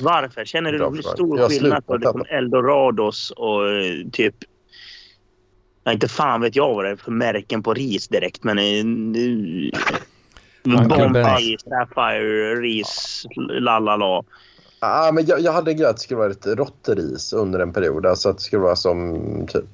Varför? 0.00 0.44
Känner 0.44 0.72
du 0.72 0.78
Bra 0.78 0.92
stor 1.02 1.38
Jag 1.38 1.50
skillnad 1.50 1.86
på 1.86 1.96
liksom 1.96 2.24
Eldorados 2.28 3.30
och 3.30 3.68
eh, 3.68 4.10
typ... 4.12 4.34
Ja, 5.84 5.92
inte 5.92 6.08
fan 6.08 6.40
vet 6.40 6.56
jag 6.56 6.74
vad 6.74 6.84
det 6.84 6.90
är 6.90 6.96
för 6.96 7.12
märken 7.12 7.62
på 7.62 7.74
ris 7.74 8.08
direkt, 8.08 8.44
men... 8.44 8.58
Uh, 8.58 9.70
Bombay, 10.64 11.56
Sapphire, 11.58 12.54
ris, 12.54 13.26
lalala. 13.36 14.24
Ja, 14.80 15.10
men 15.14 15.26
jag, 15.26 15.40
jag 15.40 15.52
hade 15.52 15.70
en 15.70 15.76
grej 15.76 15.86
att 15.86 15.96
det 15.96 16.02
skulle 16.02 16.18
vara 16.18 16.28
lite 16.28 16.54
rått 16.54 16.88
ris 16.88 17.32
under 17.32 17.60
en 17.60 17.72
period. 17.72 18.06
Alltså 18.06 18.28
att 18.28 18.36
det 18.36 18.42
skulle 18.42 18.62
vara 18.62 18.76
som 18.76 19.18
typ... 19.48 19.64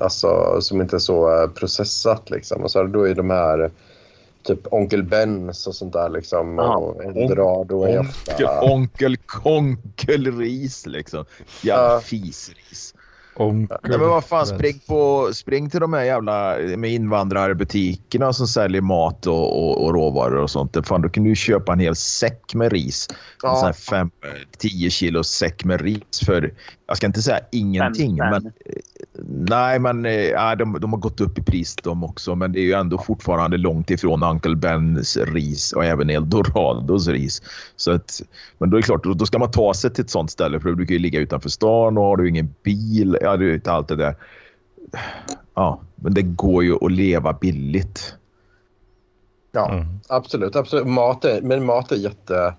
Alltså 0.00 0.60
som 0.60 0.80
inte 0.80 0.96
är 0.96 1.00
så 1.00 1.42
eh, 1.42 1.48
processat 1.50 2.30
liksom. 2.30 2.62
Och 2.62 2.70
så 2.70 2.82
då 2.82 3.08
är 3.08 3.14
de 3.14 3.30
här 3.30 3.70
typ 4.42 4.60
Onkel 4.72 5.02
Bens 5.02 5.66
och 5.66 5.74
sånt 5.74 5.92
där 5.92 6.08
liksom. 6.08 6.54
Ja. 6.58 6.76
Och 6.76 7.04
Eldorado 7.04 7.82
är 7.84 8.00
ofta... 8.00 8.60
Onkel 8.60 9.16
Konkelris 9.16 10.86
liksom. 10.86 11.24
Jävla 11.62 11.92
Ja. 11.92 12.00
fisris. 12.00 12.94
Onkel. 13.38 13.78
Nej, 13.82 13.98
men 13.98 14.08
vad 14.08 14.24
fan, 14.24 14.46
spring, 14.46 14.80
på, 14.88 15.30
spring 15.32 15.70
till 15.70 15.80
de 15.80 15.92
här 15.92 16.04
jävla 16.04 16.56
med 16.76 16.90
invandrarbutikerna 16.90 18.32
som 18.32 18.46
säljer 18.46 18.80
mat 18.80 19.26
och, 19.26 19.64
och, 19.64 19.84
och 19.84 19.94
råvaror 19.94 20.36
och 20.36 20.50
sånt. 20.50 20.86
Fan, 20.86 21.02
då 21.02 21.08
kan 21.08 21.24
du 21.24 21.34
köpa 21.34 21.72
en 21.72 21.78
hel 21.78 21.96
säck 21.96 22.54
med 22.54 22.72
ris. 22.72 23.08
En 23.10 23.16
sån 23.40 23.50
Ja, 23.50 23.62
här 23.64 23.72
fem, 23.72 24.10
10 24.58 24.90
kilo 24.90 25.24
säck 25.24 25.64
med 25.64 25.80
ris 25.80 26.20
för, 26.26 26.52
jag 26.88 26.96
ska 26.96 27.06
inte 27.06 27.22
säga 27.22 27.40
ingenting, 27.52 28.18
Fem 28.18 28.30
spänn. 28.30 28.42
men 28.42 28.46
eh, 28.46 28.82
nej, 29.48 29.78
men 29.78 30.06
eh, 30.06 30.12
ja, 30.12 30.54
de, 30.54 30.80
de 30.80 30.92
har 30.92 31.00
gått 31.00 31.20
upp 31.20 31.38
i 31.38 31.42
pris 31.42 31.76
de 31.76 32.04
också, 32.04 32.34
men 32.34 32.52
det 32.52 32.60
är 32.60 32.64
ju 32.64 32.72
ändå 32.72 32.98
fortfarande 32.98 33.56
långt 33.56 33.90
ifrån 33.90 34.22
Uncle 34.22 34.56
Bens 34.56 35.16
ris 35.16 35.72
och 35.72 35.84
även 35.84 36.10
Eldorados 36.10 37.08
ris. 37.08 37.42
Så 37.76 37.92
att, 37.92 38.22
men 38.58 38.70
då 38.70 38.76
är 38.76 38.80
det 38.80 38.86
klart, 38.86 39.04
då, 39.04 39.14
då 39.14 39.26
ska 39.26 39.38
man 39.38 39.50
ta 39.50 39.74
sig 39.74 39.90
till 39.92 40.04
ett 40.04 40.10
sånt 40.10 40.30
ställe 40.30 40.60
för 40.60 40.72
du 40.72 40.86
kan 40.86 40.94
ju 40.94 40.98
ligga 40.98 41.20
utanför 41.20 41.48
stan 41.48 41.98
och 41.98 42.04
har 42.04 42.16
du 42.16 42.28
ingen 42.28 42.54
bil, 42.62 43.18
ja 43.20 43.36
du 43.36 43.52
vet 43.52 43.68
allt 43.68 43.88
det 43.88 43.96
där. 43.96 44.16
Ja, 45.54 45.80
men 45.94 46.14
det 46.14 46.22
går 46.22 46.64
ju 46.64 46.74
att 46.84 46.92
leva 46.92 47.32
billigt. 47.32 48.14
ja 49.52 49.72
Mm. 49.72 49.86
absolut. 50.08 50.56
absolut. 50.56 50.86
Mat 50.86 51.24
är, 51.24 51.42
men 51.42 51.64
mat 51.66 51.92
är 51.92 51.96
jätte... 51.96 52.54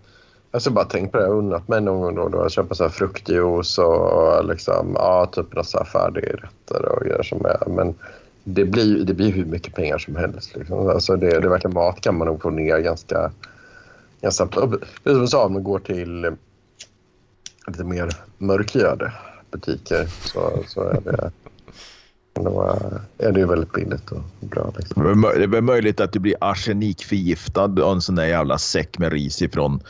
Jag 0.52 0.62
ska 0.62 0.72
bara 0.72 0.86
tänka 0.86 1.12
på 1.12 1.18
det. 1.18 1.24
Jag 1.24 1.30
har 1.30 1.38
unnat 1.38 1.68
mig 1.68 1.82
någon 1.82 2.02
gång 2.02 2.16
då 2.16 2.22
och 2.22 2.32
då 2.32 2.42
att 2.42 2.52
köpa 2.52 2.76
så 2.76 2.84
här 2.84 2.90
fruktjuice 2.90 3.78
och 3.78 4.46
liksom, 4.46 4.92
ja, 4.96 5.26
typ 5.26 5.54
några 5.54 5.64
så 5.64 5.78
här 5.78 5.86
färdigrätter 5.86 6.86
och 6.86 7.06
grejer 7.06 7.24
som 7.24 7.46
är. 7.46 7.70
Men 7.70 7.96
det 8.44 8.66
blir, 8.66 9.04
det 9.04 9.14
blir 9.14 9.32
hur 9.32 9.46
mycket 9.46 9.76
pengar 9.76 9.98
som 9.98 10.16
helst. 10.16 10.56
Liksom. 10.56 10.90
Alltså 10.90 11.16
det, 11.16 11.30
det 11.30 11.36
är 11.36 11.50
verkligen 11.50 11.74
mat 11.74 12.02
kan 12.02 12.18
man 12.18 12.28
nog 12.28 12.42
få 12.42 12.50
ner 12.50 12.80
ganska, 12.80 13.32
ganska 14.22 14.48
snabbt. 14.48 14.84
Det 15.04 15.10
är 15.10 15.14
som 15.14 15.22
du 15.22 15.28
sa, 15.28 15.46
om 15.46 15.54
man 15.54 15.64
går 15.64 15.80
till 15.80 16.36
lite 17.68 17.84
mer 17.84 18.10
mörkhyade 18.38 19.14
butiker 19.52 20.06
så, 20.06 20.64
så 20.68 20.82
är 20.82 21.02
det 21.02 21.32
då 22.44 22.78
är 23.18 23.32
det 23.32 23.40
ju 23.40 23.46
väldigt 23.46 23.72
billigt 23.74 24.12
och 24.12 24.22
bra. 24.40 24.72
Liksom. 24.78 25.22
Det 25.22 25.44
är 25.44 25.48
det 25.48 25.62
möjligt 25.62 26.00
att 26.00 26.14
du 26.14 26.20
blir 26.20 26.36
arsenikförgiftad 26.42 27.64
av 27.64 27.80
en 27.96 28.02
sån 28.02 28.16
där 28.16 28.26
jävla 28.26 28.58
säck 28.58 28.98
med 28.98 29.12
ris 29.12 29.42
ifrån, 29.42 29.84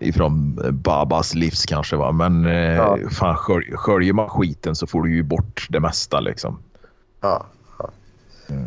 ifrån 0.00 0.60
Babas 0.72 1.34
livs 1.34 1.66
kanske. 1.66 1.96
Va? 1.96 2.12
Men 2.12 2.46
eh, 2.46 2.76
Ja. 2.76 2.98
fan, 3.10 3.36
skölj, 3.36 3.72
sköljer 3.76 4.12
man 4.12 4.28
skiten 4.28 4.76
så 4.76 4.86
får 4.86 5.02
du 5.02 5.14
ju 5.14 5.22
bort 5.22 5.66
det 5.70 5.80
mesta. 5.80 6.20
Liksom. 6.20 6.58
Ja, 7.20 7.46
ja. 7.78 7.90
Mm. 8.48 8.66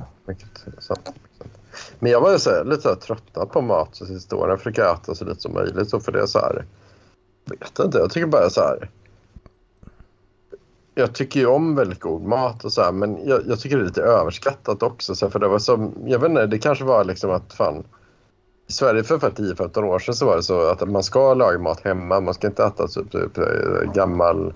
Men 1.99 2.11
jag 2.11 2.21
var 2.21 2.31
ju 2.31 2.39
så 2.39 2.49
här, 2.49 2.65
lite 2.65 2.81
så 2.81 2.89
här 2.89 2.95
tröttnad 2.95 3.51
på 3.51 3.61
mat 3.61 3.89
så 3.91 4.05
sista 4.05 4.35
åren. 4.35 4.49
Jag 4.49 4.59
försöker 4.59 4.93
äta 4.93 5.15
så 5.15 5.25
lite 5.25 5.41
som 5.41 5.53
möjligt. 5.53 5.89
Så 5.89 5.99
för 5.99 6.11
det 6.11 6.21
är 6.21 6.25
så 6.25 6.39
här, 6.39 6.65
vet 7.45 7.79
inte, 7.79 7.97
jag 7.97 8.11
tycker 8.11 8.27
bara 8.27 8.49
så 8.49 8.61
här. 8.61 8.89
Jag 10.99 11.15
tycker 11.15 11.39
ju 11.39 11.45
om 11.45 11.75
väldigt 11.75 11.99
god 11.99 12.21
mat 12.21 12.65
och 12.65 12.73
så 12.73 12.81
här, 12.81 12.91
men 12.91 13.27
jag, 13.27 13.41
jag 13.47 13.59
tycker 13.59 13.77
det 13.77 13.83
är 13.83 13.85
lite 13.85 14.01
överskattat 14.01 14.83
också. 14.83 15.15
Så 15.15 15.25
här, 15.25 15.31
för 15.31 15.39
det 15.39 15.47
var 15.47 15.59
som, 15.59 15.93
jag 16.05 16.19
vet 16.19 16.29
inte, 16.29 16.45
det 16.45 16.57
kanske 16.57 16.83
var 16.83 17.03
liksom 17.03 17.31
att 17.31 17.53
fan 17.53 17.83
i 18.69 18.71
Sverige 18.71 19.03
för, 19.03 19.17
10-15 19.17 19.83
år 19.83 19.99
sedan 19.99 20.15
så 20.15 20.25
var 20.25 20.35
det 20.35 20.43
så 20.43 20.61
att 20.61 20.89
man 20.89 21.03
ska 21.03 21.33
laga 21.33 21.59
mat 21.59 21.81
hemma. 21.83 22.19
Man 22.19 22.33
ska 22.33 22.47
inte 22.47 22.63
äta 22.63 22.87
typ, 22.87 23.11
typ 23.11 23.37
eh, 23.37 23.91
gammal 23.93 24.53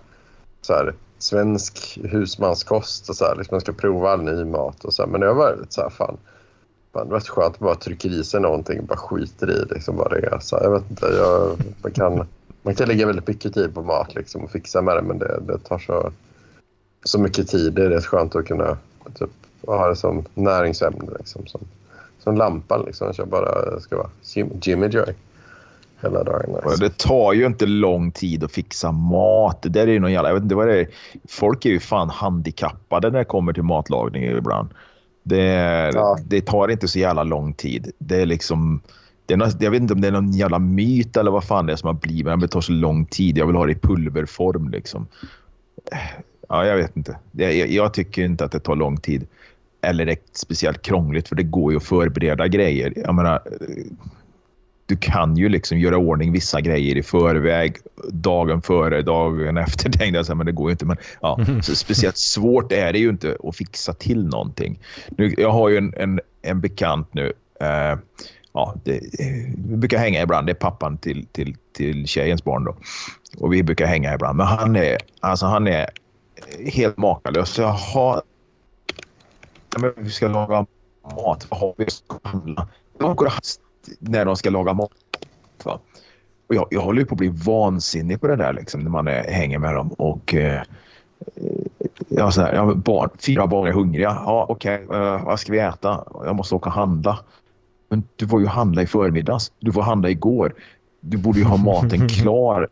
så 0.61 0.73
här, 0.73 0.93
svensk 1.17 1.99
husmanskost 2.03 3.09
och 3.09 3.15
så 3.15 3.25
här. 3.25 3.35
Liksom 3.35 3.55
man 3.55 3.61
ska 3.61 3.71
prova 3.71 4.11
all 4.11 4.23
ny 4.23 4.45
mat 4.45 4.85
och 4.85 4.93
så 4.93 5.03
här. 5.03 5.09
Men 5.09 5.21
jag 5.21 5.33
var 5.33 5.55
lite 5.55 5.73
så 5.73 5.81
här, 5.81 5.89
fan. 5.89 6.17
fan 6.93 7.07
det 7.07 7.13
var 7.13 7.19
skönt 7.19 7.53
att 7.53 7.59
bara 7.59 7.75
trycka 7.75 8.07
i 8.07 8.23
sig 8.23 8.41
någonting 8.41 8.79
och 8.79 8.85
bara 8.85 8.97
skiter 8.97 9.51
i 9.51 9.65
liksom 9.73 9.95
vad 9.95 10.11
det 10.11 10.19
är. 10.19 10.39
Så 10.39 10.55
här, 10.55 10.63
jag 10.63 10.71
vet 10.71 10.89
inte, 10.89 11.05
jag, 11.05 11.57
man, 11.83 11.91
kan, 11.91 12.27
man 12.61 12.75
kan 12.75 12.87
lägga 12.87 13.05
väldigt 13.05 13.27
mycket 13.27 13.53
tid 13.53 13.73
på 13.73 13.81
mat 13.81 14.15
liksom 14.15 14.43
och 14.43 14.51
fixa 14.51 14.81
med 14.81 14.95
det 14.95 15.01
men 15.01 15.19
det, 15.19 15.39
det 15.47 15.57
tar 15.57 15.79
så, 15.79 16.11
så 17.03 17.19
mycket 17.19 17.47
tid. 17.47 17.73
Det 17.73 17.85
är 17.85 17.89
rätt 17.89 18.05
skönt 18.05 18.35
att 18.35 18.45
kunna 18.45 18.77
typ, 19.19 19.29
ha 19.67 19.87
det 19.89 19.95
som 19.95 20.23
näringsämne 20.33 21.11
liksom. 21.19 21.45
Som, 21.47 21.61
som 22.19 22.35
lampan 22.37 22.83
liksom. 22.85 23.13
Jag 23.17 23.27
bara 23.27 23.79
ska 23.79 23.97
vara 23.97 24.09
Jim- 24.23 24.59
Jimmy 24.61 24.87
Joy 24.87 25.13
hela 26.01 26.23
dagen. 26.23 26.49
Liksom. 26.53 26.79
Det 26.79 26.97
tar 26.97 27.33
ju 27.33 27.45
inte 27.45 27.65
lång 27.65 28.11
tid 28.11 28.43
att 28.43 28.51
fixa 28.51 28.91
mat. 28.91 29.61
Det 29.61 29.69
där 29.69 29.87
är 29.87 29.91
ju 29.91 29.99
någon 29.99 30.11
jävla, 30.11 30.29
jag 30.29 30.33
vet 30.33 30.43
inte 30.43 30.55
vad 30.55 30.67
det 30.67 30.79
är. 30.79 30.87
Folk 31.29 31.65
är 31.65 31.69
ju 31.69 31.79
fan 31.79 32.09
handikappade 32.09 33.09
när 33.09 33.19
det 33.19 33.25
kommer 33.25 33.53
till 33.53 33.63
matlagning 33.63 34.23
ibland. 34.23 34.69
Det, 35.23 35.43
Ja. 35.93 36.17
det 36.25 36.41
tar 36.41 36.67
inte 36.67 36.87
så 36.87 36.99
jävla 36.99 37.23
lång 37.23 37.53
tid. 37.53 37.91
Det 37.97 38.21
är 38.21 38.25
liksom... 38.25 38.81
Det 39.25 39.33
är 39.33 39.37
nå- 39.37 39.47
jag 39.59 39.71
vet 39.71 39.81
inte 39.81 39.93
om 39.93 40.01
det 40.01 40.07
är 40.07 40.11
någon 40.11 40.31
jävla 40.31 40.59
myt 40.59 41.17
eller 41.17 41.31
vad 41.31 41.43
fan 41.43 41.65
det 41.65 41.71
är 41.73 41.77
som 41.77 41.87
har 41.87 41.93
blivit. 41.93 42.25
Men 42.25 42.39
det 42.39 42.47
tar 42.47 42.61
så 42.61 42.71
lång 42.71 43.05
tid. 43.05 43.37
Jag 43.37 43.47
vill 43.47 43.55
ha 43.55 43.65
det 43.65 43.71
i 43.71 43.75
pulverform 43.75 44.69
liksom. 44.69 45.07
Ja, 46.53 46.65
jag 46.65 46.77
vet 46.77 46.97
inte. 46.97 47.17
Jag, 47.31 47.53
jag 47.53 47.93
tycker 47.93 48.25
inte 48.25 48.45
att 48.45 48.51
det 48.51 48.59
tar 48.59 48.75
lång 48.75 48.97
tid. 48.97 49.27
Eller 49.81 50.07
är 50.07 50.17
speciellt 50.33 50.81
krångligt 50.81 51.27
för 51.27 51.35
det 51.35 51.43
går 51.43 51.71
ju 51.71 51.77
att 51.77 51.83
förbereda 51.83 52.47
grejer. 52.47 52.93
Jag 52.95 53.15
menar, 53.15 53.41
du 54.85 54.97
kan 54.97 55.37
ju 55.37 55.49
liksom 55.49 55.79
göra 55.79 55.97
ordning 55.97 56.31
vissa 56.31 56.61
grejer 56.61 56.97
i 56.97 57.03
förväg, 57.03 57.77
dagen 58.09 58.61
före, 58.61 59.01
dagen 59.01 59.57
efter 59.57 59.89
tänkte 59.91 60.23
jag, 60.27 60.37
men 60.37 60.45
det 60.45 60.51
går 60.51 60.69
ju 60.69 60.71
inte. 60.71 60.85
Men, 60.85 60.97
ja, 61.21 61.39
så 61.61 61.75
speciellt 61.75 62.17
svårt 62.17 62.71
är 62.71 62.93
det 62.93 62.99
ju 62.99 63.09
inte 63.09 63.37
att 63.43 63.55
fixa 63.55 63.93
till 63.93 64.25
någonting. 64.25 64.79
Nu, 65.09 65.33
jag 65.37 65.51
har 65.51 65.69
ju 65.69 65.77
en, 65.77 65.93
en, 65.97 66.19
en 66.41 66.61
bekant 66.61 67.13
nu. 67.13 67.33
Eh, 67.61 67.97
ja, 68.53 68.75
det, 68.83 68.99
vi 69.69 69.75
brukar 69.77 69.97
hänga 69.97 70.21
ibland. 70.21 70.47
Det 70.47 70.51
är 70.51 70.55
pappan 70.55 70.97
till, 70.97 71.25
till, 71.25 71.55
till 71.75 72.07
tjejens 72.07 72.43
barn. 72.43 72.63
Då. 72.63 72.75
Och 73.37 73.53
vi 73.53 73.63
brukar 73.63 73.85
hänga 73.85 74.13
ibland. 74.13 74.37
Men 74.37 74.47
han 74.47 74.75
är, 74.75 74.97
alltså, 75.19 75.45
han 75.45 75.67
är 75.67 75.89
helt 76.73 76.97
makalös. 76.97 77.49
Så 77.49 77.61
Jag 77.61 77.71
har... 77.71 78.21
Ja, 79.73 79.79
men 79.79 79.93
vi 79.97 80.09
ska 80.09 80.27
laga 80.27 80.65
mat. 81.15 81.47
Vad 81.49 81.59
har 81.59 81.73
vi? 81.77 81.89
Ska 81.89 82.19
handla? 82.23 82.67
De 82.97 83.15
går 83.15 83.33
när 83.99 84.25
de 84.25 84.35
ska 84.35 84.49
laga 84.49 84.73
mat. 84.73 84.91
Va? 85.63 85.79
Och 86.47 86.55
jag, 86.55 86.67
jag 86.69 86.81
håller 86.81 86.99
ju 86.99 87.05
på 87.05 87.13
att 87.13 87.19
bli 87.19 87.27
vansinnig 87.27 88.21
på 88.21 88.27
det 88.27 88.35
där 88.35 88.53
liksom, 88.53 88.81
när 88.81 88.89
man 88.89 89.07
är, 89.07 89.23
hänger 89.23 89.59
med 89.59 89.75
dem. 89.75 89.91
Och, 89.91 90.33
eh, 90.33 90.61
ja, 92.07 92.31
så 92.31 92.41
här, 92.41 92.53
ja, 92.53 92.73
barn, 92.73 93.09
fyra 93.25 93.47
barn 93.47 93.67
är 93.67 93.71
hungriga. 93.71 94.17
Ja, 94.25 94.45
Okej, 94.49 94.87
eh, 94.93 95.25
vad 95.25 95.39
ska 95.39 95.51
vi 95.51 95.59
äta? 95.59 96.03
Jag 96.25 96.35
måste 96.35 96.55
åka 96.55 96.69
och 96.69 96.75
handla. 96.75 97.19
Men 97.89 98.03
du 98.15 98.25
var 98.25 98.39
ju 98.39 98.45
handla 98.45 98.81
i 98.81 98.87
förmiddags. 98.87 99.51
Du 99.59 99.71
var 99.71 99.83
handla 99.83 100.09
igår. 100.09 100.53
Du 100.99 101.17
borde 101.17 101.39
ju 101.39 101.45
ha 101.45 101.57
maten 101.57 102.09
klar. 102.09 102.67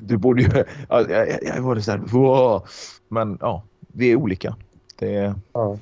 Du 0.00 0.16
borde 0.16 0.42
ju... 0.42 0.48
Ja, 0.88 1.00
jag, 1.08 1.28
jag, 1.30 1.38
jag 1.42 1.62
var 1.62 1.76
så 1.80 1.90
här... 1.90 1.98
"Wow." 1.98 2.62
Men 3.08 3.38
ja, 3.40 3.62
vi 3.92 4.12
är 4.12 4.16
olika. 4.16 4.56
Det 4.98 5.14
är... 5.16 5.34
Ja. 5.52 5.78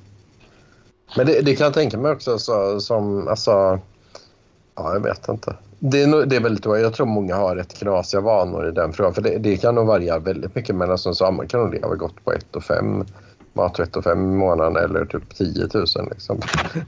Men 1.17 1.27
det, 1.27 1.41
det 1.41 1.57
kan 1.57 1.65
jag 1.65 1.75
tänka 1.75 1.99
mig 1.99 2.13
också 2.13 2.39
så, 2.39 2.81
som, 2.81 3.29
alltså, 3.29 3.51
ja 4.75 4.93
jag 4.93 5.01
vet 5.01 5.29
inte. 5.29 5.57
Det 5.79 6.03
är, 6.03 6.07
nog- 6.07 6.29
det 6.29 6.37
är 6.37 6.41
väldigt, 6.41 6.65
jag 6.65 6.95
tror 6.95 7.07
många 7.07 7.37
har 7.37 7.57
rätt 7.57 7.75
knasiga 7.79 8.21
vanor 8.21 8.69
i 8.69 8.73
den 8.73 8.93
frågan. 8.93 9.15
För 9.15 9.23
det, 9.23 9.39
det 9.39 9.57
kan 9.57 9.75
nog 9.75 9.87
variera 9.87 10.19
väldigt 10.19 10.55
mycket. 10.55 10.77
Men 10.77 10.91
alltså, 10.91 11.15
så, 11.15 11.31
man 11.31 11.49
kan 11.49 11.61
nog 11.61 11.75
leva 11.75 11.95
gott 11.95 12.25
på 12.25 12.33
1 12.33 12.57
och 12.57 12.65
5 12.65 13.05
mat 13.53 13.79
1 13.79 13.97
och 13.97 14.05
5 14.05 14.19
i 14.33 14.37
månaden 14.37 14.77
eller 14.85 15.05
typ 15.05 15.35
10 15.37 15.69
000 15.75 15.85
liksom. 16.11 16.41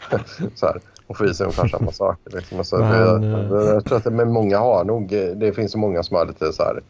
så 0.55 0.67
här, 0.67 0.81
och 1.07 1.17
få 1.19 1.27
i 1.27 1.35
sig 1.35 1.45
ungefär 1.45 1.69
samma 1.69 1.93
saker. 1.93 2.37
Liksom. 2.37 2.59
Alltså, 2.59 2.77
Men, 2.77 3.21
det, 3.21 3.29
eh, 3.29 3.39
det, 3.51 3.65
jag 3.75 3.85
tror 3.85 3.99
att 3.99 4.05
det, 4.05 4.11
men 4.11 4.33
många 4.33 4.59
har 4.59 4.85
nog, 4.85 5.09
det 5.37 5.53
finns 5.57 5.73
så 5.73 5.79
många 5.79 6.03
som 6.03 6.17
har 6.17 6.27
lite 6.27 6.53
så 6.53 6.63
här 6.63 6.81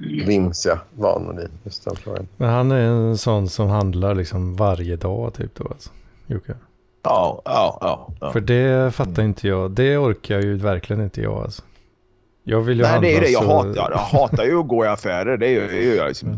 vimsiga 0.00 0.80
vanor 0.94 1.40
i 1.40 1.48
just 1.64 1.84
den 1.84 1.96
frågan. 1.96 2.28
Men 2.36 2.48
han 2.50 2.72
är 2.72 2.80
en 2.80 3.18
sån 3.18 3.48
som 3.48 3.68
handlar 3.68 4.14
liksom 4.14 4.56
varje 4.56 4.96
dag 4.96 5.34
typ 5.34 5.54
då 5.54 5.64
alltså. 5.68 5.90
Jocke. 6.26 6.54
Ja, 7.02 7.42
ja, 7.44 7.78
ja. 7.80 8.08
ja. 8.20 8.32
För 8.32 8.40
det 8.40 8.94
fattar 8.94 9.22
inte 9.22 9.48
jag. 9.48 9.70
Det 9.70 9.96
orkar 9.96 10.40
ju 10.40 10.56
verkligen 10.56 11.02
inte 11.02 11.22
jag 11.22 11.42
alltså. 11.42 11.62
Jag 12.46 12.60
vill 12.60 12.76
ju 12.76 12.82
Nej, 12.82 12.92
handla 12.92 13.08
det 13.08 13.16
är 13.16 13.20
det. 13.20 13.28
Jag, 13.28 13.42
så... 13.42 13.50
hatar, 13.50 13.90
jag 13.90 13.98
hatar 14.20 14.44
ju 14.44 14.60
att 14.60 14.68
gå 14.68 14.84
i 14.84 14.88
affärer. 14.88 15.36
Det 15.36 15.46
är 15.46 15.50
ju, 15.50 15.82
ju, 15.82 16.08
liksom, 16.08 16.28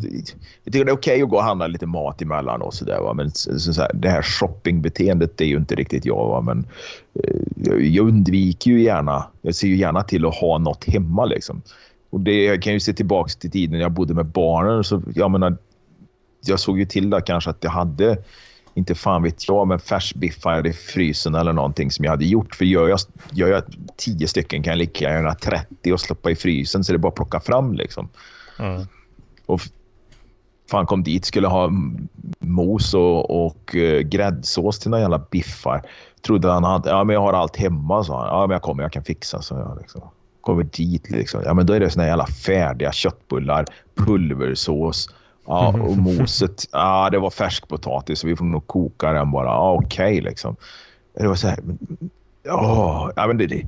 jag 0.64 0.73
tycker 0.73 0.85
det 0.85 0.90
är 0.90 0.97
okej 0.97 1.23
att 1.23 1.29
gå 1.29 1.37
och 1.37 1.42
handla 1.42 1.66
lite 1.66 1.87
mat 1.87 2.23
emellan 2.23 2.62
och 2.62 2.75
sådär. 2.75 3.01
va. 3.01 3.14
Men 3.14 3.31
så, 3.31 3.59
så 3.59 3.81
här, 3.81 3.90
det 3.95 4.09
här 4.09 4.23
shoppingbeteendet 4.23 5.38
det 5.38 5.45
är 5.45 5.49
ju 5.49 5.57
inte 5.57 5.75
riktigt 5.75 6.05
jag. 6.05 6.29
Va? 6.29 6.40
Men 6.40 6.66
eh, 7.25 7.37
jag, 7.57 7.83
jag 7.83 8.09
undviker 8.09 8.71
ju 8.71 8.83
gärna. 8.83 9.27
Jag 9.42 9.55
ser 9.55 9.69
ju 9.69 9.77
gärna 9.77 10.03
till 10.03 10.27
att 10.27 10.35
ha 10.35 10.59
något 10.59 10.85
hemma 10.85 11.25
liksom. 11.25 11.62
Och 12.11 12.21
det, 12.21 12.45
jag 12.45 12.62
kan 12.62 12.73
ju 12.73 12.81
se 12.81 12.92
tillbaka 12.92 13.29
till 13.29 13.51
tiden 13.51 13.73
när 13.73 13.81
jag 13.81 13.92
bodde 13.92 14.14
med 14.14 14.27
barnen. 14.27 14.85
Så, 14.85 15.03
jag 15.14 15.31
menar, 15.31 15.57
jag 16.47 16.61
såg 16.61 16.79
ju 16.79 16.87
till 16.87 17.11
där 17.11 17.21
kanske 17.21 17.51
att 17.51 17.64
jag 17.64 17.71
hade 17.71 18.19
inte 18.75 18.95
fan 18.95 19.23
vet 19.23 19.49
jag, 19.49 19.69
men 19.69 19.79
färsbiffar 19.79 20.66
i 20.66 20.73
frysen 20.73 21.35
eller 21.35 21.53
någonting 21.53 21.90
som 21.90 22.05
jag 22.05 22.12
hade 22.12 22.25
gjort. 22.25 22.55
För 22.55 22.64
gör 22.64 22.88
jag, 22.88 22.99
gör 23.33 23.49
jag 23.49 23.62
tio 23.97 24.29
stycken 24.29 24.62
kan 24.62 24.71
jag 24.71 24.79
lika 24.79 25.05
gärna 25.05 25.35
30 25.35 25.92
och 25.92 26.01
släppa 26.01 26.31
i 26.31 26.37
frysen 26.37 26.85
så 26.85 26.92
det 26.92 26.97
är 26.97 26.99
bara 26.99 27.09
att 27.09 27.14
plocka 27.14 27.40
fram 27.40 27.75
liksom. 27.75 28.09
Ja. 28.59 28.87
Och 29.47 29.61
Fan 30.71 30.87
kom 30.87 31.03
dit, 31.03 31.25
skulle 31.25 31.49
ha 31.49 31.71
mos 32.38 32.95
och, 32.95 33.47
och 33.47 33.75
uh, 33.75 34.01
gräddsås 34.01 34.79
till 34.79 34.90
några 34.90 35.03
jävla 35.03 35.19
biffar. 35.19 35.83
Trodde 36.23 36.51
han 36.51 36.64
hade, 36.64 36.90
ja 36.90 37.05
men 37.05 37.14
jag 37.14 37.21
har 37.21 37.33
allt 37.33 37.57
hemma 37.57 38.05
sa 38.05 38.21
han. 38.21 38.29
Ja 38.29 38.47
men 38.47 38.55
jag 38.55 38.62
kommer, 38.62 38.83
jag 38.83 38.92
kan 38.92 39.05
fixa 39.05 39.42
så 39.42 39.55
jag 39.55 39.79
liksom. 39.81 40.03
Kommer 40.46 40.62
dit 40.62 41.11
liksom. 41.11 41.42
Ja 41.44 41.54
men 41.54 41.66
då 41.66 41.72
är 41.72 41.80
det 41.80 41.90
såna 41.90 42.06
jävla 42.06 42.26
färdiga 42.26 42.92
köttbullar, 42.92 43.66
pulversås. 43.94 45.09
Ja, 45.46 45.68
och 45.68 45.96
moset, 45.96 46.64
ja 46.72 47.09
det 47.11 47.18
var 47.18 47.30
färskpotatis 47.30 48.18
så 48.18 48.26
vi 48.26 48.37
får 48.37 48.44
nog 48.44 48.66
koka 48.66 49.12
den 49.12 49.30
bara. 49.30 49.46
Ja, 49.46 49.72
okej 49.72 49.87
okay, 49.87 50.20
liksom. 50.20 50.56
Det 51.14 51.28
var 51.28 51.35
så 51.35 51.48
här, 51.48 51.59
ja, 52.42 53.12
ja 53.16 53.26
men 53.26 53.38
det, 53.38 53.46
det, 53.46 53.62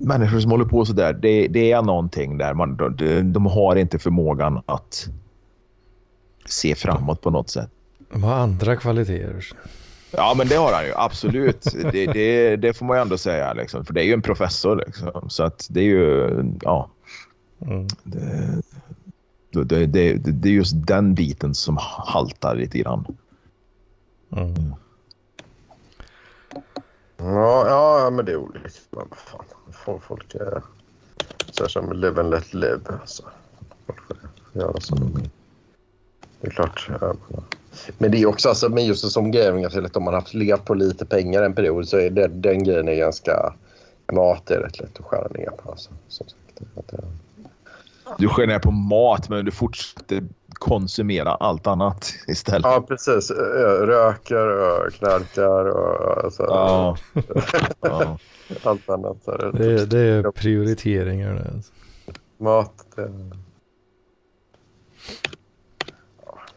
människor 0.00 0.40
som 0.40 0.50
håller 0.50 0.64
på 0.64 0.84
så 0.84 0.92
där, 0.92 1.12
det, 1.12 1.48
det 1.48 1.72
är 1.72 1.82
någonting 1.82 2.38
där. 2.38 2.54
Man, 2.54 2.76
de, 2.76 3.32
de 3.32 3.46
har 3.46 3.76
inte 3.76 3.98
förmågan 3.98 4.62
att 4.66 5.08
se 6.46 6.74
framåt 6.74 7.20
på 7.20 7.30
något 7.30 7.50
sätt. 7.50 7.70
De 8.12 8.22
har 8.22 8.34
andra 8.34 8.76
kvaliteter. 8.76 9.46
Ja, 10.16 10.34
men 10.36 10.48
det 10.48 10.56
har 10.56 10.72
han 10.72 10.84
ju. 10.84 10.92
Absolut. 10.96 11.62
Det, 11.92 12.06
det, 12.06 12.56
det 12.56 12.72
får 12.72 12.86
man 12.86 12.96
ju 12.96 13.02
ändå 13.02 13.18
säga. 13.18 13.52
Liksom. 13.52 13.84
För 13.84 13.94
det 13.94 14.00
är 14.00 14.04
ju 14.04 14.12
en 14.12 14.22
professor. 14.22 14.76
Liksom. 14.86 15.30
Så 15.30 15.42
att 15.42 15.66
det 15.70 15.80
är 15.80 15.84
ju... 15.84 16.44
Ja. 16.62 16.90
Mm. 17.60 17.86
Det, 18.02 18.62
det, 19.64 19.86
det, 19.86 20.12
det, 20.14 20.48
är 20.48 20.52
just 20.52 20.86
den 20.86 21.14
biten 21.14 21.54
som 21.54 21.78
haltar 21.80 22.54
lite 22.54 22.78
grann. 22.78 23.16
Mm. 24.36 24.74
Ja, 27.16 27.68
ja, 27.68 28.10
men 28.10 28.24
det 28.24 28.32
är 28.32 28.36
olika. 28.36 28.68
Men 28.90 29.06
fan, 29.72 30.00
folk 30.00 30.34
är 30.34 30.62
så 31.50 31.68
som 31.68 31.92
live 31.92 32.20
and 32.20 32.30
let 32.30 32.54
live. 32.54 32.80
Alltså. 33.00 33.22
Folk 33.86 34.00
får 34.06 34.16
göra 34.62 34.80
som 34.80 35.00
de 35.00 35.14
vill. 35.14 35.30
Det 36.40 36.46
är 36.46 36.50
klart. 36.50 36.90
Men 37.00 37.16
det 37.98 38.22
är 38.22 38.26
också 38.26 38.48
alltså, 38.48 38.68
men 38.68 38.86
just 38.86 39.10
som 39.10 39.32
att 39.84 39.96
om 39.96 40.04
man 40.04 40.14
haft 40.14 40.34
levt 40.34 40.64
på 40.64 40.74
lite 40.74 41.06
pengar 41.06 41.42
en 41.42 41.54
period 41.54 41.88
så 41.88 41.98
är 41.98 42.10
det, 42.10 42.28
den 42.28 42.64
grejen 42.64 42.88
är 42.88 42.94
ganska... 42.94 43.54
Mat 44.12 44.50
är 44.50 44.60
rätt 44.60 44.80
lätt 44.80 44.98
att 44.98 45.04
skära 45.04 45.28
ner 45.28 45.50
på. 45.50 45.70
Alltså, 45.70 45.90
som 46.08 46.26
sagt. 46.26 46.40
Det, 46.90 47.04
du 48.18 48.28
skär 48.28 48.46
ner 48.46 48.58
på 48.58 48.70
mat 48.70 49.28
men 49.28 49.44
du 49.44 49.50
fortsätter 49.50 50.22
konsumera 50.48 51.34
allt 51.34 51.66
annat 51.66 52.14
istället. 52.26 52.64
Ja, 52.64 52.84
precis. 52.88 53.30
Röker 53.30 54.46
och 54.46 54.92
knarkar 54.92 55.64
och 55.64 56.24
alltså, 56.24 56.42
ja. 56.42 56.96
allt 58.62 58.88
annat. 58.88 59.16
Så 59.24 59.36
det, 59.36 59.52
det, 59.52 59.86
det 59.86 59.98
är 59.98 60.30
prioriteringar. 60.30 61.34
Det. 61.34 61.62
Mat. 62.44 62.72
Det... 62.96 63.10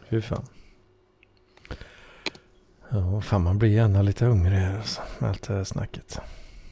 Hur 0.08 0.20
fan. 0.20 0.44
Ja, 2.90 3.20
fan 3.20 3.42
man 3.42 3.58
blir 3.58 3.68
gärna 3.68 4.02
lite 4.02 4.24
hungrig 4.24 4.68
alltså, 4.78 5.00
med 5.18 5.30
allt 5.30 5.48
det 5.48 5.54
här 5.54 5.64
snacket. 5.64 6.20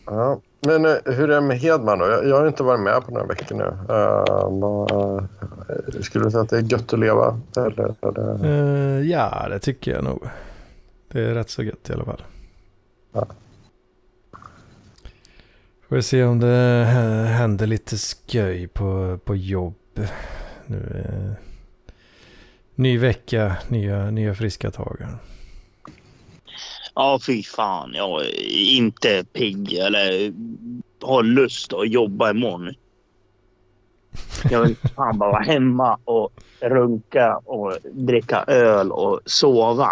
Ja, 0.06 0.40
men 0.60 0.86
uh, 0.86 0.96
hur 1.04 1.30
är 1.30 1.34
det 1.34 1.40
med 1.40 1.58
Hedman 1.58 1.98
då? 1.98 2.06
Jag, 2.06 2.28
jag, 2.28 2.36
har 2.36 2.46
inte 2.46 2.62
varit 2.62 2.80
med 2.80 3.02
på 3.04 3.10
några 3.10 3.26
veckor 3.26 3.56
nu. 3.56 3.64
Uh, 3.64 4.34
uh, 4.92 6.02
skulle 6.02 6.24
du 6.24 6.30
säga 6.30 6.42
att 6.42 6.48
det 6.48 6.56
är 6.56 6.72
gött 6.72 6.92
att 6.92 6.98
leva? 6.98 7.40
Eller, 7.56 7.94
eller? 8.02 9.02
ja, 9.02 9.48
det 9.48 9.58
tycker 9.58 9.94
jag 9.94 10.04
nog. 10.04 10.28
Det 11.08 11.20
är 11.20 11.34
rätt 11.34 11.50
så 11.50 11.62
gött 11.62 11.90
i 11.90 11.92
alla 11.92 12.04
fall. 12.04 12.22
Ja. 13.12 13.26
Får 15.88 15.96
vi 15.96 16.02
se 16.02 16.24
om 16.24 16.40
det 16.40 16.84
händer 17.28 17.66
lite 17.66 17.96
sköj 17.96 18.68
på, 18.68 19.18
på 19.24 19.36
jobb. 19.36 19.74
Nu, 20.66 21.34
ny 22.74 22.98
vecka, 22.98 23.56
nya, 23.68 24.10
nya 24.10 24.34
friska 24.34 24.70
tag. 24.70 25.06
Ja, 26.96 27.18
fy 27.26 27.42
fan. 27.42 27.94
Jag 27.94 28.24
är 28.24 28.76
inte 28.76 29.24
pigg 29.32 29.72
eller 29.72 30.32
har 31.02 31.22
lust 31.22 31.72
att 31.72 31.88
jobba 31.88 32.30
imorgon. 32.30 32.74
Jag 34.50 34.62
vill 34.62 34.76
fan 34.76 35.18
bara 35.18 35.32
vara 35.32 35.42
hemma 35.42 35.98
och 36.04 36.30
runka 36.60 37.36
och 37.36 37.72
dricka 37.92 38.44
öl 38.46 38.92
och 38.92 39.20
sova. 39.24 39.90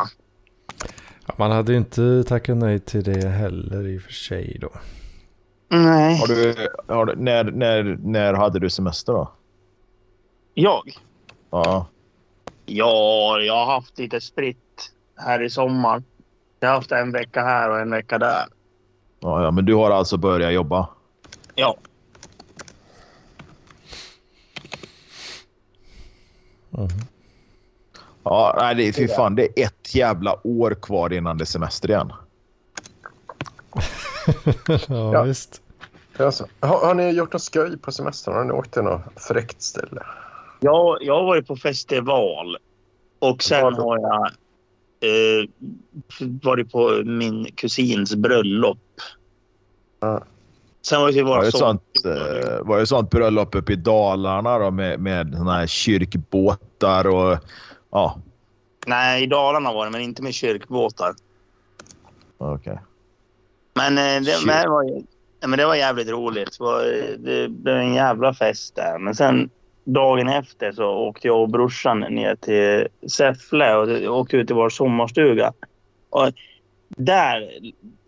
Ja, 1.26 1.34
man 1.36 1.50
hade 1.50 1.74
inte 1.74 2.24
tackat 2.24 2.56
nej 2.56 2.78
till 2.78 3.04
det 3.04 3.28
heller 3.28 3.88
i 3.88 3.98
och 3.98 4.02
för 4.02 4.12
sig 4.12 4.58
då. 4.60 4.70
Nej. 5.68 6.18
Har 6.18 6.26
du, 6.26 6.68
har 6.88 7.06
du, 7.06 7.16
när, 7.16 7.44
när, 7.44 7.98
när 8.00 8.34
hade 8.34 8.58
du 8.58 8.70
semester 8.70 9.12
då? 9.12 9.32
Jag? 10.54 10.98
Ja. 11.50 11.86
Ja, 12.66 13.40
jag 13.40 13.54
har 13.54 13.74
haft 13.74 13.98
lite 13.98 14.20
spritt 14.20 14.92
här 15.16 15.42
i 15.42 15.50
sommar. 15.50 16.02
Jag 16.64 16.70
har 16.70 16.76
haft 16.76 16.92
en 16.92 17.12
vecka 17.12 17.42
här 17.42 17.70
och 17.70 17.78
en 17.78 17.90
vecka 17.90 18.18
där. 18.18 18.46
Ja, 19.20 19.42
ja 19.42 19.50
men 19.50 19.64
du 19.64 19.74
har 19.74 19.90
alltså 19.90 20.16
börjat 20.16 20.52
jobba? 20.52 20.88
Ja. 21.54 21.76
Mm. 26.76 26.88
Ja, 28.22 28.56
nej, 28.60 28.74
det, 28.74 28.92
fy 28.92 29.08
fan. 29.08 29.34
Det 29.34 29.60
är 29.60 29.66
ett 29.66 29.94
jävla 29.94 30.46
år 30.46 30.76
kvar 30.82 31.12
innan 31.12 31.38
det 31.38 31.44
är 31.44 31.46
semester 31.46 31.90
igen. 31.90 32.12
ja, 34.66 34.78
ja, 34.88 35.22
visst. 35.22 35.62
Alltså, 36.16 36.46
har, 36.60 36.86
har, 36.86 36.94
ni 36.94 37.10
gjort 37.10 37.32
något 37.32 37.42
skoj 37.42 37.78
på 37.78 37.92
semestern? 37.92 38.34
Har 38.34 38.44
ni 38.44 38.52
åkt 38.52 38.72
till 38.72 38.82
något 38.82 39.02
fräckt 39.16 39.62
ställe? 39.62 40.02
Ja, 40.60 40.98
jag 41.00 41.14
har 41.14 41.24
varit 41.24 41.46
på 41.46 41.56
festival. 41.56 42.56
Och 43.18 43.42
sen 43.42 43.74
har 43.74 43.98
jag 43.98 44.30
eh, 45.00 45.48
varit 46.42 46.72
på 46.72 47.02
min 47.04 47.44
kusins 47.44 48.14
bröllop. 48.14 48.78
Ja. 50.00 50.24
Sen 50.82 51.00
var 51.00 51.12
det 51.12 51.22
var 51.22 51.44
det 51.44 51.52
sånt, 51.52 51.82
eh, 52.04 52.66
var 52.66 52.78
det 52.78 52.86
sånt 52.86 53.10
bröllop 53.10 53.54
uppe 53.54 53.72
i 53.72 53.76
Dalarna 53.76 54.58
då 54.58 54.70
med, 54.70 55.00
med 55.00 55.34
såna 55.36 55.52
här 55.52 55.66
kyrkbåtar 55.66 57.06
och 57.06 57.38
ja. 57.90 58.18
Nej, 58.86 59.22
i 59.22 59.26
Dalarna 59.26 59.72
var 59.72 59.84
det, 59.84 59.90
men 59.90 60.00
inte 60.00 60.22
med 60.22 60.34
kyrkbåtar. 60.34 61.14
Okej. 62.38 62.72
Okay. 62.72 62.82
Men, 63.74 63.98
eh, 63.98 64.22
det, 64.22 64.46
men, 64.46 64.62
det 64.62 64.68
var, 64.68 65.02
men 65.46 65.58
det 65.58 65.66
var 65.66 65.74
jävligt 65.74 66.08
roligt. 66.08 66.58
Det, 66.58 66.64
var, 66.64 66.82
det 67.18 67.48
blev 67.48 67.76
en 67.76 67.94
jävla 67.94 68.34
fest 68.34 68.74
där. 68.74 68.98
Men 68.98 69.14
sen 69.14 69.50
dagen 69.84 70.28
efter 70.28 70.72
så 70.72 70.84
åkte 70.84 71.26
jag 71.26 71.40
och 71.40 71.48
brorsan 71.48 72.00
ner 72.00 72.36
till 72.36 72.88
Säffle 73.10 73.74
och 73.74 74.18
åkte 74.18 74.36
ut 74.36 74.46
till 74.46 74.56
vår 74.56 74.70
sommarstuga. 74.70 75.52
Och 76.10 76.32
där... 76.88 77.50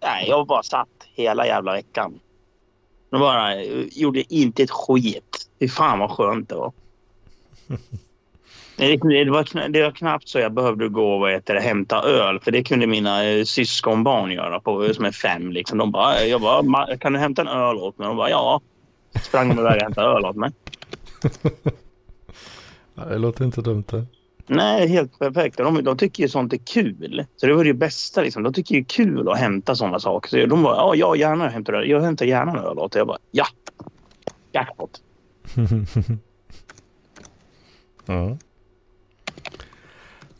Nej, 0.02 0.28
jag 0.28 0.46
bara 0.46 0.62
satt 0.62 0.88
hela 1.14 1.46
jävla 1.46 1.72
veckan. 1.72 2.20
Jag 3.10 3.20
bara 3.20 3.62
gjorde 3.90 4.34
inte 4.34 4.62
ett 4.62 4.70
skit. 4.70 5.48
Fy 5.60 5.68
fan 5.68 5.98
vad 5.98 6.10
skönt 6.10 6.48
det 6.48 6.54
var. 6.54 6.72
Det, 8.76 9.30
var, 9.30 9.68
det 9.68 9.82
var 9.82 9.90
knappt 9.90 10.28
så 10.28 10.38
jag 10.38 10.52
behövde 10.52 10.88
gå 10.88 11.14
och 11.14 11.20
vad 11.20 11.60
hämta 11.60 12.02
öl. 12.02 12.40
För 12.40 12.50
det 12.50 12.62
kunde 12.62 12.86
mina 12.86 13.24
eh, 13.24 13.44
syskonbarn 13.44 14.32
göra 14.32 14.60
på, 14.60 14.84
eh, 14.84 14.92
som 14.92 15.04
är 15.04 15.12
fem. 15.12 15.52
Liksom. 15.52 15.78
De 15.78 15.90
bara, 15.90 16.24
jag 16.24 16.40
bara, 16.40 16.96
kan 16.96 17.12
du 17.12 17.18
hämta 17.18 17.42
en 17.42 17.48
öl 17.48 17.76
åt 17.76 17.98
mig? 17.98 18.08
De 18.08 18.16
bara, 18.16 18.30
ja. 18.30 18.60
Sprang 19.22 19.48
de 19.48 19.58
iväg 19.58 19.76
och 19.76 19.82
hämtade 19.82 20.08
öl 20.08 20.24
åt 20.24 20.36
mig. 20.36 20.50
det 22.94 23.18
låter 23.18 23.44
inte 23.44 23.60
dumt 23.60 23.84
det. 23.90 24.06
Nej, 24.46 24.88
helt 24.88 25.18
perfekt. 25.18 25.56
De, 25.56 25.84
de 25.84 25.96
tycker 25.96 26.22
ju 26.22 26.28
sånt 26.28 26.52
är 26.52 26.56
kul. 26.56 27.24
Så 27.36 27.46
det 27.46 27.54
var 27.54 27.64
det 27.64 27.74
bästa. 27.74 28.22
Liksom. 28.22 28.42
De 28.42 28.52
tycker 28.52 28.74
det 28.74 28.80
är 28.80 28.84
kul 28.84 29.28
att 29.28 29.38
hämta 29.38 29.76
sådana 29.76 30.00
saker. 30.00 30.30
Så 30.30 30.46
de 30.46 30.62
bara, 30.62 30.76
ja, 30.76 30.94
jag 30.94 31.16
gärna 31.16 31.48
hämtar 31.48 31.72
öl. 31.72 31.90
Jag 31.90 32.00
hämtar 32.00 32.26
gärna 32.26 32.52
en 32.52 32.58
öl 32.58 32.78
åt. 32.78 32.94
Jag 32.94 33.06
bara, 33.06 33.18
ja. 33.30 33.46
Jackpot. 34.52 35.02
ja. 38.06 38.38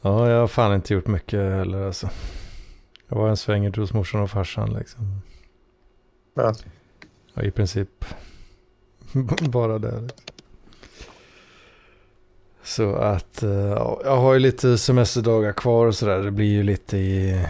Ja, 0.01 0.31
jag 0.31 0.41
har 0.41 0.49
fan 0.49 0.75
inte 0.75 0.95
gjort 0.95 1.07
mycket 1.07 1.41
heller 1.41 1.87
alltså. 1.87 2.11
Jag 3.09 3.17
var 3.17 3.29
en 3.29 3.37
sväng 3.37 3.75
hos 3.75 3.93
morsan 3.93 4.21
och 4.21 4.31
farsan 4.31 4.75
liksom. 4.75 5.21
Ja. 6.35 6.55
ja 7.35 7.43
I 7.43 7.51
princip 7.51 8.05
bara 9.41 9.79
där. 9.79 10.01
Liksom. 10.01 10.36
Så 12.67 12.95
att 12.95 13.43
eh, 13.43 13.51
ja, 13.51 14.01
jag 14.05 14.17
har 14.17 14.35
ju 14.35 14.41
lite 14.41 14.79
semesterdagar 14.79 15.53
kvar 15.53 15.87
och 15.87 15.95
sådär. 15.95 16.19
Det 16.19 16.31
blir 16.31 16.47
ju 16.47 16.63
lite 16.63 16.97
i... 16.97 17.47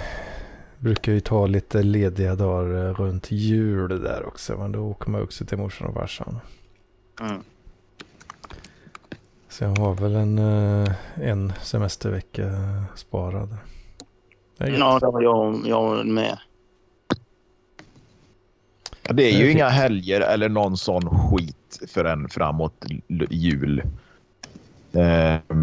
Brukar 0.79 1.13
ju 1.13 1.21
ta 1.21 1.47
lite 1.47 1.83
lediga 1.83 2.35
dagar 2.35 2.95
runt 2.95 3.31
jul 3.31 4.03
där 4.03 4.27
också. 4.27 4.57
Men 4.57 4.73
då 4.73 4.81
åker 4.81 5.11
man 5.11 5.23
också 5.23 5.45
till 5.45 5.59
morsan 5.59 5.89
och 5.89 5.95
farsan. 5.95 6.39
Mm. 7.21 7.41
Så 9.49 9.65
jag 9.65 9.79
har 9.79 9.95
väl 9.95 10.15
en, 10.15 10.39
eh, 10.39 10.93
en 11.15 11.53
semestervecka 11.63 12.51
sparad. 12.95 13.57
Det 14.59 14.69
ja, 14.69 14.99
det 14.99 15.07
har 15.07 15.23
jag, 15.23 15.63
jag 15.67 16.07
med. 16.07 16.39
Det 19.03 19.23
är 19.23 19.39
ju 19.39 19.45
det 19.45 19.51
är 19.51 19.53
inga 19.53 19.69
helger 19.69 20.21
eller 20.21 20.49
någon 20.49 20.77
sån 20.77 21.03
skit 21.03 21.81
förrän 21.89 22.29
framåt 22.29 22.85
jul. 23.31 23.83
Eh, 24.93 25.57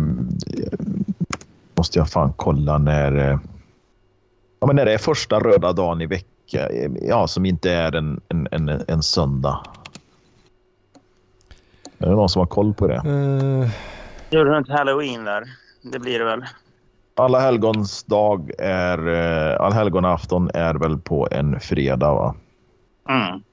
måste 1.76 2.00
jag 2.00 2.10
fan 2.10 2.34
kolla 2.36 2.78
när... 2.78 3.32
eh, 3.32 3.40
Ja, 4.60 4.68
men 4.68 4.76
när 4.76 4.86
det 4.86 4.94
är 4.94 4.98
första 4.98 5.40
röda 5.40 5.74
dagen 5.74 6.02
i 6.02 6.06
vecka, 6.06 6.70
eh, 6.70 6.92
ja, 7.02 7.28
som 7.28 7.46
inte 7.46 7.72
är 7.72 7.96
en, 7.96 8.22
en, 8.28 8.48
en, 8.52 8.70
en 8.88 9.04
söndag. 9.04 9.60
Är 11.98 12.06
det 12.10 12.16
någon 12.16 12.30
som 12.30 12.40
har 12.40 12.48
koll 12.48 12.74
på 12.74 12.88
det? 12.88 12.96
Eh, 12.96 13.70
Gör 14.30 14.46
du 14.46 14.58
inte 14.58 14.74
halloween 14.74 15.24
där? 15.24 15.44
Det 15.82 16.00
blir 16.00 16.20
det 16.20 16.26
väl? 16.26 16.46
Alla 17.16 17.40
helgons 17.40 18.04
dag 18.04 18.52
är... 18.60 19.08
Eh, 19.08 19.62
allhelgonafton 19.62 20.50
är 20.54 20.74
väl 20.74 20.98
på 20.98 21.28
en 21.32 21.60
fredag, 21.60 22.14
va? 22.14 22.36
Mm. 23.10 23.44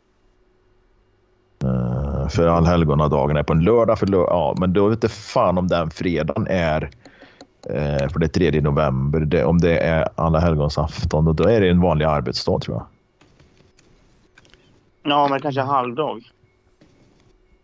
Eh, 1.64 2.09
för 2.30 2.46
allhelgonadagen 2.46 3.36
är 3.36 3.42
på 3.42 3.52
en 3.52 3.64
lördag. 3.64 3.98
För 3.98 4.06
lör 4.06 4.26
ja, 4.26 4.54
men 4.58 4.72
då 4.72 4.88
vet 4.88 4.96
inte 4.96 5.08
fan 5.08 5.58
om 5.58 5.68
den 5.68 5.90
fredagen 5.90 6.46
är... 6.50 6.90
Eh, 7.66 8.08
för 8.08 8.18
det 8.18 8.26
är 8.26 8.50
3 8.50 8.60
november. 8.60 9.20
Det, 9.20 9.44
om 9.44 9.58
det 9.58 9.78
är 9.78 10.08
alla 10.14 10.38
helgons 10.38 10.78
afton, 10.78 11.24
då, 11.24 11.32
då 11.32 11.44
är 11.44 11.60
det 11.60 11.68
en 11.68 11.80
vanlig 11.80 12.04
arbetsdag 12.04 12.60
tror 12.60 12.76
jag. 12.76 12.86
Ja, 15.02 15.28
men 15.30 15.40
kanske 15.40 15.60
halvdag. 15.60 16.22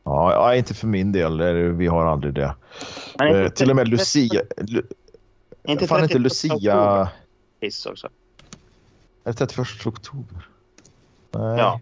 Ja, 0.04 0.32
ja, 0.32 0.54
inte 0.54 0.74
för 0.74 0.86
min 0.86 1.12
del. 1.12 1.42
Vi 1.72 1.86
har 1.86 2.06
aldrig 2.06 2.34
det. 2.34 2.54
Eh, 3.20 3.48
till 3.48 3.70
och 3.70 3.76
med 3.76 3.88
Lucia... 3.88 4.42
Lu, 4.56 4.82
Inte 5.64 5.86
fan 5.86 6.02
inte 6.02 6.14
31 6.14 6.22
Lucia... 6.22 7.08
Piss 7.60 7.86
också. 7.86 8.08
Är 9.24 9.32
det 9.32 9.32
31 9.32 9.86
oktober? 9.86 10.48
Nej. 11.30 11.58
Ja. 11.58 11.80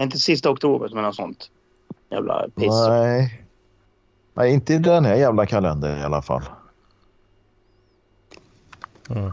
Inte 0.00 0.18
sista 0.18 0.50
oktober 0.50 0.90
men 0.94 1.02
något 1.02 1.16
sånt. 1.16 1.50
Jävla 2.10 2.46
piss. 2.56 2.86
Nej. 2.88 3.44
Nej, 4.34 4.52
inte 4.52 4.74
i 4.74 4.78
den 4.78 5.04
här 5.04 5.14
jävla 5.14 5.46
kalendern 5.46 5.98
i 5.98 6.02
alla 6.02 6.22
fall. 6.22 6.42
mm. 9.10 9.32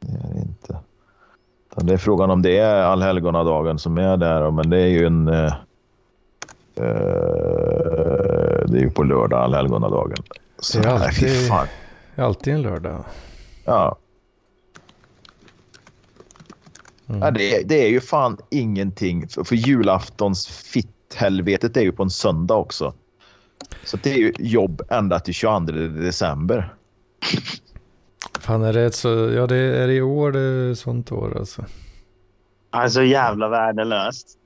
Det 0.00 0.12
är 0.12 0.34
det 0.34 0.40
inte. 0.40 0.78
Det 1.76 1.92
är 1.92 1.96
frågan 1.98 2.30
om 2.30 2.42
det 2.42 2.58
är 2.58 2.82
allhelgonadagen 2.82 3.78
som 3.78 3.98
är 3.98 4.16
där. 4.16 4.50
Men 4.50 4.70
det 4.70 4.78
är 4.80 4.86
ju 4.86 5.06
en... 5.06 5.28
Eh, 5.28 5.54
eh, 6.76 6.82
det 8.66 8.78
är 8.78 8.80
ju 8.80 8.90
på 8.90 9.02
lördag 9.02 9.40
allhelgonadagen. 9.44 10.16
Så, 10.58 10.78
Det 10.78 10.88
är 10.88 10.94
nej, 10.98 11.06
alltid- 11.06 11.48
fan. 11.48 11.66
Alltid 12.16 12.54
en 12.54 12.62
lördag. 12.62 13.04
Ja. 13.64 13.96
Mm. 17.12 17.22
Ja, 17.24 17.30
det, 17.30 17.54
är- 17.56 17.64
det 17.64 17.74
är 17.84 17.88
ju 17.88 18.00
fan 18.00 18.36
ingenting. 18.50 19.28
För, 19.28 19.44
för 19.44 19.56
julaftons 19.56 20.46
fitthelvetet 20.48 21.76
är 21.76 21.80
ju 21.80 21.92
på 21.92 22.02
en 22.02 22.10
söndag 22.10 22.54
också. 22.54 22.94
Så 23.84 23.96
det 24.02 24.12
är 24.12 24.16
ju 24.18 24.32
jobb 24.38 24.82
ända 24.90 25.20
till 25.20 25.34
22 25.34 25.58
december. 26.02 26.74
Fan 28.40 28.62
är 28.62 28.72
det 28.72 28.82
ett 28.82 28.94
så, 28.94 29.08
ja 29.08 29.46
det 29.46 29.56
är 29.56 29.88
i 29.88 30.02
år 30.02 30.32
det 30.32 30.40
är 30.40 30.74
sånt 30.74 31.12
år 31.12 31.38
alltså. 31.38 31.64
Alltså 32.70 33.02
jävla 33.02 33.48
värdelöst. 33.48 34.38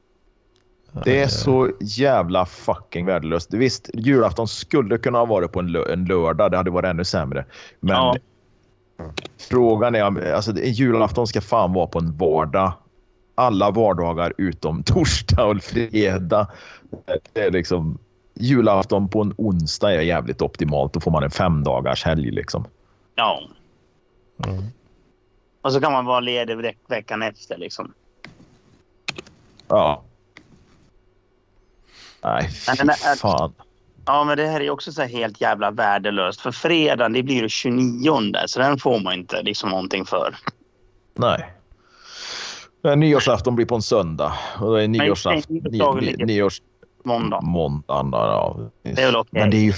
Det 1.04 1.22
är 1.22 1.28
så 1.28 1.70
jävla 1.80 2.46
fucking 2.46 3.06
värdelöst. 3.06 3.54
Visst, 3.54 3.90
julafton 3.94 4.48
skulle 4.48 4.98
kunna 4.98 5.18
ha 5.18 5.24
varit 5.26 5.52
på 5.52 5.60
en, 5.60 5.68
lö- 5.68 5.92
en 5.92 6.04
lördag. 6.04 6.50
Det 6.50 6.56
hade 6.56 6.70
varit 6.70 6.88
ännu 6.90 7.04
sämre. 7.04 7.44
Men 7.80 7.96
Ja. 7.96 8.16
Frågan 9.38 9.94
är, 9.94 10.32
alltså 10.32 10.52
julafton 10.58 11.26
ska 11.26 11.40
fan 11.40 11.72
vara 11.72 11.86
på 11.86 11.98
en 11.98 12.16
vardag. 12.16 12.72
Alla 13.34 13.70
vardagar 13.70 14.32
utom 14.38 14.82
torsdag 14.82 15.44
och 15.44 15.62
fredag. 15.62 16.46
Det 17.32 17.40
är 17.40 17.50
liksom, 17.50 17.98
julafton 18.34 19.08
på 19.08 19.22
en 19.22 19.34
onsdag 19.36 19.92
är 19.92 20.00
jävligt 20.00 20.42
optimalt. 20.42 20.92
Då 20.92 21.00
får 21.00 21.10
man 21.10 21.22
en 21.22 21.30
femdagars 21.30 22.04
helg 22.04 22.30
liksom. 22.30 22.64
Ja. 23.14 23.42
Mm. 24.46 24.64
Och 25.62 25.72
så 25.72 25.80
kan 25.80 25.92
man 25.92 26.04
vara 26.04 26.20
ledig 26.20 26.56
veck- 26.56 26.78
veckan 26.88 27.22
efter 27.22 27.58
liksom. 27.58 27.92
Ja. 29.68 30.02
Nej, 32.22 32.48
fy 32.50 32.86
fan. 33.18 33.52
Ja, 34.06 34.24
men 34.24 34.36
det 34.36 34.46
här 34.46 34.60
är 34.60 34.70
också 34.70 34.92
så 34.92 35.02
här 35.02 35.08
helt 35.08 35.40
jävla 35.40 35.70
värdelöst. 35.70 36.40
För 36.40 36.50
fredagen, 36.52 37.12
det 37.12 37.22
blir 37.22 37.42
det 37.42 37.48
29 37.48 38.32
så 38.46 38.58
den 38.58 38.78
får 38.78 39.00
man 39.00 39.14
inte 39.14 39.42
liksom 39.42 39.70
någonting 39.70 40.04
för. 40.04 40.36
Nej. 41.14 41.52
Men 42.82 43.00
Nyårsafton 43.00 43.56
blir 43.56 43.66
på 43.66 43.74
en 43.74 43.82
söndag. 43.82 44.32
Och 44.60 44.66
då 44.66 44.74
är 44.74 44.88
nyårsafton... 44.88 45.60
Nyårs... 46.18 46.62
Måndag. 47.04 47.40
Måndagen 47.40 48.10
ja. 48.12 48.70
Det 48.82 49.02
är 49.02 49.06
väl 49.06 49.16
okej. 49.16 49.40
Men 49.40 49.50
det 49.50 49.56
är 49.56 49.64
ju 49.64 49.72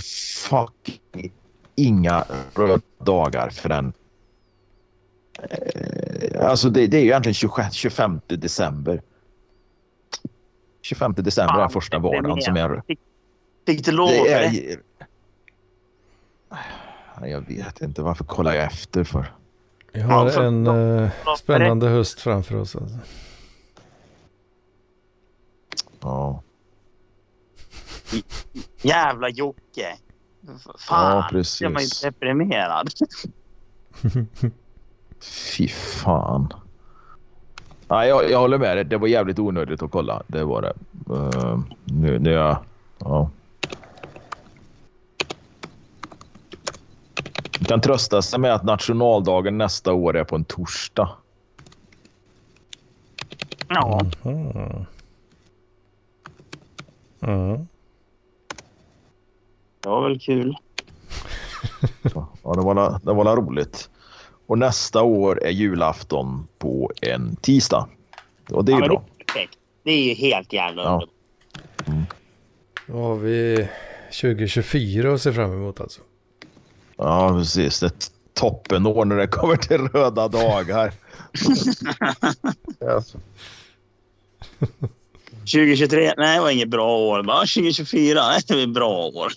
fucking 0.49 1.33
inga 1.77 2.25
röda 2.55 2.81
dagar 3.05 3.51
för 3.51 3.69
den. 3.69 3.93
Eh, 5.43 6.49
Alltså 6.49 6.71
det, 6.71 6.87
det 6.87 6.97
är 6.97 7.01
ju 7.01 7.07
egentligen 7.07 7.35
26, 7.35 7.75
25 7.75 8.21
december. 8.27 9.03
25 10.83 11.15
december 11.17 11.61
är 11.65 11.69
första 11.69 11.97
det 11.97 12.03
vardagen 12.03 12.43
som 12.43 12.57
är... 12.57 12.83
Fick 13.69 13.85
du 13.85 13.93
lov? 13.93 14.09
Det 14.09 14.33
eller? 14.33 14.79
är... 17.21 17.29
Jag 17.29 17.41
vet 17.41 17.81
inte. 17.81 18.03
Varför 18.03 18.25
kollar 18.25 18.55
jag 18.55 18.65
efter 18.65 19.05
för? 19.05 19.33
Vi 19.93 20.01
har 20.01 20.25
Ja, 20.27 20.31
för- 20.31 20.43
en 20.43 20.67
eh, 20.67 21.11
spännande 21.39 21.89
höst 21.89 22.21
framför 22.21 22.57
oss. 22.57 22.77
Alltså. 22.77 22.99
Ja, 26.01 26.43
Jävla 28.83 29.29
Jocke. 29.29 29.97
Fan, 30.79 31.17
Ja, 31.17 31.29
precis. 31.31 31.61
jag 31.61 31.71
var 31.71 31.81
ju 31.81 31.89
deprimerad. 32.03 32.89
fy 35.57 35.69
fan. 35.69 36.53
Nej, 37.89 38.09
jag, 38.09 38.31
jag 38.31 38.39
håller 38.39 38.59
med 38.59 38.77
dig. 38.77 38.85
Det 38.85 38.97
var 38.97 39.09
jävligt 39.09 39.39
onödigt 39.39 39.83
att 39.83 39.91
kolla. 39.91 40.23
Det 40.27 40.45
var 40.45 40.63
det. 40.63 40.73
Uh, 41.15 41.61
nu, 41.85 42.19
nu 42.19 42.31
jag... 42.31 42.59
Ja. 42.99 43.31
Kan 47.69 47.81
trösta 47.81 48.23
sig 48.23 48.39
med 48.41 48.55
att 48.55 48.65
nationaldagen 48.65 49.59
nästa 49.59 49.93
år 49.93 50.17
är 50.17 50.25
på 50.25 50.37
en 50.37 50.45
torsdag. 50.45 51.11
Ja, 53.69 54.01
Mhm. 54.23 54.87
Mm. 57.21 57.67
det 59.81 59.89
var 59.89 60.09
väl 60.09 60.21
kul. 60.21 60.57
Ja, 62.15 62.29
det 62.55 62.61
var, 62.61 63.01
det 63.05 63.13
var 63.13 63.37
roligt. 63.37 63.91
Och 64.47 64.59
nästa 64.59 65.03
år 65.03 65.45
är 65.45 65.51
julafton 65.51 66.49
på 66.59 66.93
en 67.03 67.37
tisdag. 67.37 67.89
Och 68.51 68.65
det 68.65 68.73
är 68.73 68.77
ja, 68.77 68.83
ju 68.83 68.89
bra. 68.89 69.03
Det, 69.17 69.23
är 69.23 69.25
perfekt. 69.27 69.59
det 69.83 69.91
är 69.91 70.03
ju 70.03 70.15
helt 70.15 70.53
jävla 70.53 70.83
Ja. 70.83 70.89
underbart. 71.85 72.15
Då 72.87 72.93
har 72.99 73.15
vi 73.17 73.69
2024 74.21 75.15
att 75.15 75.23
se 75.23 75.33
fram 75.33 75.53
emot 75.53 75.81
alltså. 75.81 76.01
Ja, 76.99 77.35
precis. 77.39 77.83
Ett 77.83 78.11
toppenår 78.35 79.05
när 79.05 79.17
det 79.17 79.27
kommer 79.27 79.57
till 79.57 79.79
röda 79.89 80.29
dagar. 80.29 80.93
Alltså, 82.95 83.19
2023, 85.41 86.15
nej 86.17 86.37
det 86.37 86.41
var 86.43 86.51
inget 86.51 86.69
bra 86.69 86.99
år. 86.99 87.23
Bara 87.23 87.39
2024, 87.41 88.21
nej, 88.29 88.41
det 88.49 88.55
var 88.55 88.63
ett 88.63 88.75
bra 88.75 89.07
år. 89.07 89.33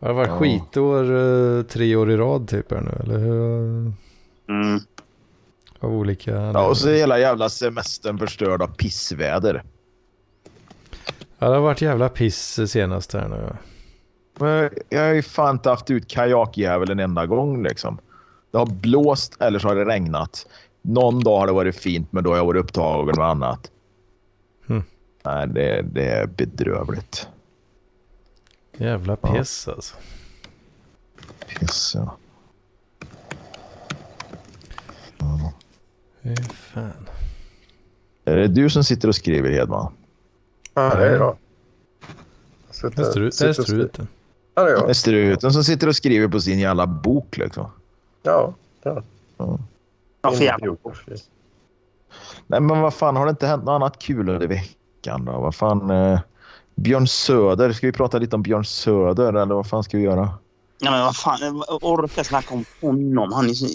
Har 0.00 0.08
det 0.08 0.14
varit 0.14 0.28
Ja. 0.28 0.38
skitår 0.38 1.16
eh, 1.58 1.62
tre 1.62 1.96
år 1.96 2.10
i 2.10 2.16
rad 2.16 2.48
typ 2.48 2.70
här 2.70 2.80
nu? 2.80 3.02
Eller 3.02 3.18
hur? 3.18 3.92
Mm. 4.48 4.80
Av 5.80 5.92
olika... 5.92 6.30
Ja, 6.30 6.66
och 6.68 6.76
så 6.76 6.88
är 6.88 6.94
hela 6.94 7.18
jävla 7.18 7.48
semestern 7.48 8.18
förstörd 8.18 8.62
av 8.62 8.66
pissväder. 8.76 9.62
Ja, 11.38 11.48
det 11.48 11.54
har 11.54 11.62
varit 11.62 11.82
jävla 11.82 12.08
piss 12.08 12.60
senast 12.70 13.12
här 13.12 13.28
nu. 13.28 13.56
Men 14.38 14.70
jag 14.88 15.00
har 15.06 15.12
ju 15.14 15.22
fan 15.22 15.54
inte 15.54 15.70
haft 15.70 15.90
ut 15.90 16.08
kajakjävel 16.08 16.90
en 16.90 17.00
enda 17.00 17.26
gång 17.26 17.62
liksom. 17.62 17.98
Det 18.50 18.58
har 18.58 18.66
blåst 18.66 19.40
eller 19.40 19.58
så 19.58 19.68
har 19.68 19.74
det 19.74 19.84
regnat. 19.84 20.46
Någon 20.82 21.20
dag 21.20 21.38
har 21.38 21.46
det 21.46 21.52
varit 21.52 21.76
fint 21.76 22.12
men 22.12 22.24
då 22.24 22.30
har 22.30 22.36
jag 22.36 22.44
varit 22.46 22.62
upptagen 22.64 23.14
med 23.16 23.26
annat. 23.26 23.70
Hmm. 24.66 24.82
Nej, 25.24 25.48
det, 25.48 25.82
det 25.82 26.04
är 26.08 26.26
bedrövligt. 26.26 27.28
Jävla 28.76 29.16
Ja. 29.22 29.34
piss 29.34 29.68
alltså. 29.68 29.96
Piss, 31.48 31.92
ja. 31.94 32.16
Ja. 35.18 35.52
Fy 36.22 36.36
fan. 36.52 37.08
Är 38.24 38.36
det 38.36 38.48
du 38.48 38.70
som 38.70 38.84
sitter 38.84 39.08
och 39.08 39.14
skriver 39.14 39.50
Hedman? 39.50 39.92
ja, 40.74 40.94
det 40.94 41.06
är 41.06 41.16
jag. 41.16 41.36
Sitter- 42.70 43.44
är 43.48 43.52
struten. 43.52 44.08
Ja, 44.54 44.62
det 44.62 44.70
är 44.70 44.74
jag. 44.74 44.96
struten 44.96 45.52
som 45.52 45.64
sitter 45.64 45.88
och 45.88 45.96
skriver 45.96 46.28
på 46.28 46.40
sin 46.40 46.58
jävla 46.58 46.86
bok 46.86 47.36
liksom. 47.36 47.66
Ja, 48.22 48.54
ja. 48.82 49.02
Ja. 49.36 49.58
Ja, 50.22 50.32
för 50.32 50.44
jävla. 50.44 50.76
Nej 52.46 52.60
men 52.60 52.80
vad 52.80 52.94
fan 52.94 53.16
har 53.16 53.26
det 53.26 53.30
inte 53.30 53.46
hänt 53.46 53.64
något 53.64 53.72
annat 53.72 53.98
kul 53.98 54.28
under 54.28 54.46
veckan 54.46 55.24
då? 55.24 55.32
Vad 55.32 55.54
fan. 55.54 55.90
Eh, 55.90 56.20
Björn 56.74 57.08
Söder. 57.08 57.72
Ska 57.72 57.86
vi 57.86 57.92
prata 57.92 58.18
lite 58.18 58.36
om 58.36 58.42
Björn 58.42 58.64
Söder 58.64 59.28
eller 59.32 59.54
vad 59.54 59.66
fan 59.66 59.84
ska 59.84 59.96
vi 59.96 60.02
göra? 60.02 60.30
Ja, 60.78 60.90
men 60.90 61.00
vad 61.00 61.16
fan, 61.16 61.38
jag 61.40 61.84
orkar 61.84 62.22
snacka 62.22 62.54
om 62.54 62.64
honom. 62.80 63.32
Han 63.32 63.50
är 63.50 63.54
så, 63.54 63.66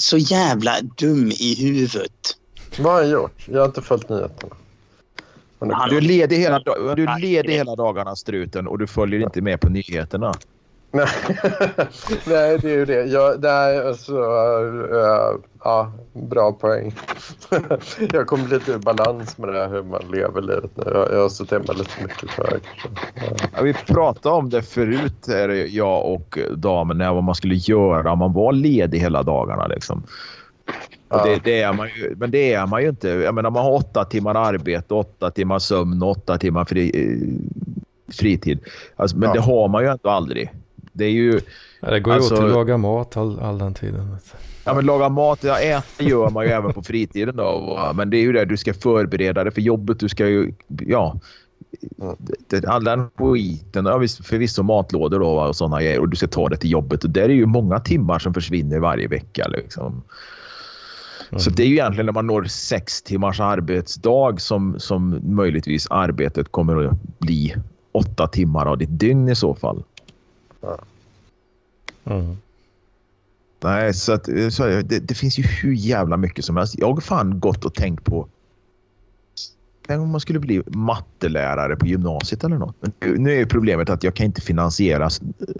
så 0.00 0.16
jävla 0.16 0.80
dum 0.80 1.30
i 1.30 1.54
huvudet. 1.54 2.36
Vad 2.78 2.92
har 2.92 3.00
han 3.00 3.10
gjort? 3.10 3.48
Jag 3.48 3.60
har 3.60 3.66
inte 3.66 3.82
följt 3.82 4.08
nyheterna. 4.08 4.54
Du 5.60 5.96
är 5.96 6.00
ledig 6.00 6.36
hela, 6.36 6.58
du 6.94 7.04
är 7.04 7.20
ledig 7.20 7.52
hela 7.52 7.76
dagarna 7.76 8.16
struten 8.16 8.66
och 8.66 8.78
du 8.78 8.86
följer 8.86 9.20
inte 9.20 9.40
med 9.40 9.60
på 9.60 9.68
nyheterna. 9.68 10.34
Nej, 10.92 11.06
nej, 12.26 12.58
det 12.58 12.70
är 12.70 12.76
ju 12.76 12.84
det. 12.84 13.04
Jag, 13.04 13.42
nej, 13.42 13.78
alltså, 13.78 14.12
äh, 14.12 15.40
ja, 15.64 15.92
bra 16.12 16.52
poäng. 16.52 16.94
jag 18.12 18.26
kommer 18.26 18.48
lite 18.48 18.72
ur 18.72 18.78
balans 18.78 19.38
med 19.38 19.48
det 19.48 19.58
här 19.58 19.68
hur 19.68 19.82
man 19.82 20.02
lever 20.12 20.40
livet 20.40 20.70
nu. 20.74 20.84
Jag, 20.86 21.12
jag 21.12 21.22
har 21.22 21.28
suttit 21.28 21.52
hemma 21.52 21.72
lite 21.72 21.90
för 21.90 22.02
mycket 22.02 22.28
tyvärr. 22.36 22.60
Ja. 23.54 23.62
Vi 23.62 23.74
pratade 23.74 24.34
om 24.34 24.50
det 24.50 24.62
förut, 24.62 25.28
jag 25.68 26.06
och 26.06 26.38
damen, 26.56 26.98
när 26.98 27.12
vad 27.12 27.24
man 27.24 27.34
skulle 27.34 27.54
göra 27.54 28.12
om 28.12 28.18
man 28.18 28.32
var 28.32 28.52
ledig 28.52 28.98
hela 28.98 29.22
dagarna. 29.22 29.66
Liksom. 29.66 30.02
Och 31.10 31.16
Ja. 31.18 31.24
det, 31.24 31.40
det 31.44 31.60
är 31.60 31.72
man 31.72 31.86
ju, 31.88 32.14
men 32.16 32.30
det 32.30 32.52
är 32.52 32.66
man 32.66 32.82
ju 32.82 32.88
inte. 32.88 33.08
Jag 33.08 33.34
menar, 33.34 33.50
man 33.50 33.64
har 33.64 33.72
åtta 33.72 34.04
timmar 34.04 34.34
arbete, 34.34 34.94
åtta 34.94 35.30
timmar 35.30 35.58
sömn, 35.58 36.02
åtta 36.02 36.38
timmar 36.38 36.64
fri, 36.64 36.90
eh, 36.94 38.14
fritid. 38.14 38.58
Alltså, 38.96 39.16
men 39.16 39.28
Ja. 39.28 39.32
det 39.34 39.40
har 39.40 39.68
man 39.68 39.82
ju 39.82 39.88
ändå 39.90 40.08
aldrig. 40.10 40.52
Det 40.92 41.04
är 41.04 41.10
ju... 41.10 41.40
Ja, 41.80 41.90
det 41.90 42.00
går 42.00 42.12
ju 42.14 42.16
Alltså- 42.16 42.34
åt 42.34 42.40
till 42.40 42.48
att 42.48 42.54
laga 42.54 42.76
mat 42.76 43.16
all, 43.16 43.40
all 43.40 43.58
den 43.58 43.74
tiden. 43.74 44.16
Ja, 44.64 44.74
men 44.74 44.86
laga 44.86 45.08
mat, 45.08 45.44
ja, 45.44 45.58
äta 45.58 46.02
gör 46.04 46.30
man 46.30 46.44
ju 46.44 46.50
även 46.50 46.72
på 46.72 46.82
fritiden. 46.82 47.36
Då. 47.36 47.78
Men 47.94 48.10
det 48.10 48.16
är 48.16 48.20
ju 48.22 48.32
det, 48.32 48.44
du 48.44 48.56
ska 48.56 48.74
förbereda 48.74 49.44
dig 49.44 49.52
för 49.52 49.60
jobbet. 49.60 50.00
Du 50.00 50.08
ska 50.08 50.26
ju, 50.28 50.52
ja. 50.68 51.16
All 52.66 52.84
den 52.84 53.10
skiten, 53.10 53.86
ja, 53.86 53.98
förvisso 54.22 54.62
matlådor 54.62 55.20
då, 55.20 55.28
och 55.40 55.56
sådana 55.56 55.82
grejer. 55.82 55.98
Och 56.00 56.08
du 56.08 56.16
ska 56.16 56.26
ta 56.26 56.48
det 56.48 56.56
till 56.56 56.70
jobbet. 56.70 57.04
Och 57.04 57.10
där 57.10 57.22
är 57.22 57.28
ju 57.28 57.46
många 57.46 57.80
timmar 57.80 58.18
som 58.18 58.34
försvinner 58.34 58.78
varje 58.78 59.08
vecka. 59.08 59.48
Liksom. 59.48 60.02
Så 61.36 61.50
det 61.50 61.62
är 61.62 61.66
ju 61.66 61.72
egentligen 61.72 62.06
när 62.06 62.12
man 62.12 62.26
når 62.26 62.44
sex 62.44 63.02
timmars 63.02 63.40
arbetsdag 63.40 64.40
som, 64.40 64.80
som 64.80 65.20
möjligtvis 65.22 65.86
arbetet 65.90 66.52
kommer 66.52 66.84
att 66.84 67.18
bli 67.18 67.54
åtta 67.92 68.26
timmar 68.26 68.66
av 68.66 68.78
ditt 68.78 68.98
dygn 68.98 69.28
i 69.28 69.34
så 69.34 69.54
fall. 69.54 69.84
Mm. 72.04 72.36
Nej, 73.62 73.94
så, 73.94 74.12
att, 74.12 74.24
så 74.50 74.64
är 74.64 74.82
det, 74.82 74.98
det, 74.98 75.14
finns 75.14 75.38
ju 75.38 75.42
hur 75.42 75.72
jävla 75.72 76.16
mycket 76.16 76.44
som 76.44 76.56
helst. 76.56 76.78
Jag 76.78 76.94
har 76.94 77.00
fan 77.00 77.40
gått 77.40 77.64
och 77.64 77.74
tänkt 77.74 78.04
på 78.04 78.28
Tänk 79.86 80.02
om 80.02 80.10
man 80.10 80.20
skulle 80.20 80.38
bli 80.38 80.62
mattelärare 80.66 81.76
på 81.76 81.86
gymnasiet 81.86 82.44
eller 82.44 82.58
något. 82.58 82.76
Men 82.80 82.92
nu- 83.00 83.18
nu 83.18 83.32
är 83.32 83.38
ju 83.38 83.46
problemet 83.46 83.90
att 83.90 84.02
jag 84.02 84.14
kan 84.14 84.26
inte 84.26 84.40
finansiera 84.40 85.08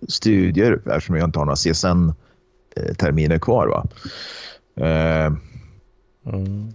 studier 0.09 0.81
eftersom 0.87 1.17
jag 1.17 1.29
inte 1.29 1.39
har 1.39 1.47
några 1.47 1.57
CSN-terminer 1.57 3.39
kvar. 3.39 3.67
Va? 3.67 3.87
Eh, 4.87 5.33
Mm. 6.25 6.73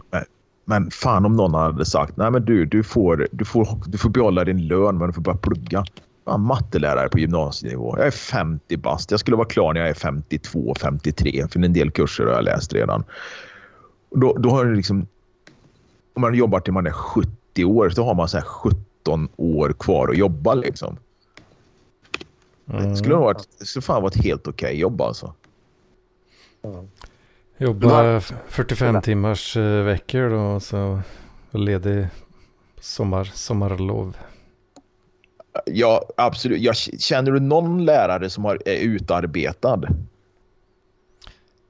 Men 0.65 0.91
fan 0.91 1.25
om 1.25 1.35
någon 1.35 1.53
hade 1.53 1.85
sagt 1.85 2.17
nej 2.17 2.31
men 2.31 2.45
du, 2.45 2.65
du 2.65 2.83
får, 2.83 3.27
du 3.31 3.45
får, 3.45 3.67
du 3.85 3.97
får 3.97 4.09
behålla 4.09 4.43
din 4.43 4.67
lön 4.67 4.97
men 4.97 5.07
du 5.07 5.13
får 5.13 5.21
börja 5.21 5.37
plugga. 5.37 5.85
Ja, 6.25 6.37
mattelärare 6.37 7.09
på 7.09 7.19
gymnasienivå. 7.19 7.97
Jag 7.97 8.07
är 8.07 8.11
50 8.11 8.77
bast. 8.77 9.11
Jag 9.11 9.19
skulle 9.19 9.37
vara 9.37 9.47
klar 9.47 9.73
när 9.73 9.81
jag 9.81 9.89
är 9.89 9.93
52, 9.93 10.75
53. 10.81 11.47
För 11.51 11.59
en 11.59 11.73
del 11.73 11.91
kurser 11.91 12.25
har 12.25 12.31
jag 12.31 12.43
läst 12.43 12.73
redan. 12.73 13.03
Då, 14.09 14.33
då 14.33 14.49
har 14.49 14.65
det 14.65 14.75
liksom... 14.75 15.07
Om 16.13 16.21
man 16.21 16.35
jobbar 16.35 16.59
till 16.59 16.73
man 16.73 16.87
är 16.87 16.91
70 16.91 17.65
år 17.65 17.89
så 17.89 18.03
har 18.03 18.15
man 18.15 18.29
så 18.29 18.37
här 18.37 18.45
17 18.45 19.29
år 19.35 19.75
kvar 19.79 20.09
att 20.09 20.17
jobba. 20.17 20.53
Liksom. 20.53 20.97
Mm. 22.69 22.89
Det 22.89 22.97
skulle, 22.97 23.15
ha 23.15 23.21
varit, 23.21 23.47
det 23.59 23.65
skulle 23.65 23.83
fan 23.83 24.01
vara 24.01 24.11
ett 24.11 24.23
helt 24.23 24.47
okej 24.47 24.79
jobb 24.79 25.01
alltså. 25.01 25.33
Jobba 27.57 28.19
45 28.47 29.01
timmars 29.01 29.57
eh, 29.57 29.83
veckor 29.83 30.29
då 30.29 30.37
och 30.37 30.63
så 30.63 31.01
ledig 31.51 32.07
sommar, 32.79 33.23
sommarlov. 33.23 34.17
Ja, 35.65 36.05
absolut. 36.17 36.61
Jag, 36.61 36.75
känner 36.75 37.31
du 37.31 37.39
någon 37.39 37.85
lärare 37.85 38.29
som 38.29 38.45
har, 38.45 38.61
är 38.65 38.77
utarbetad? 38.77 39.81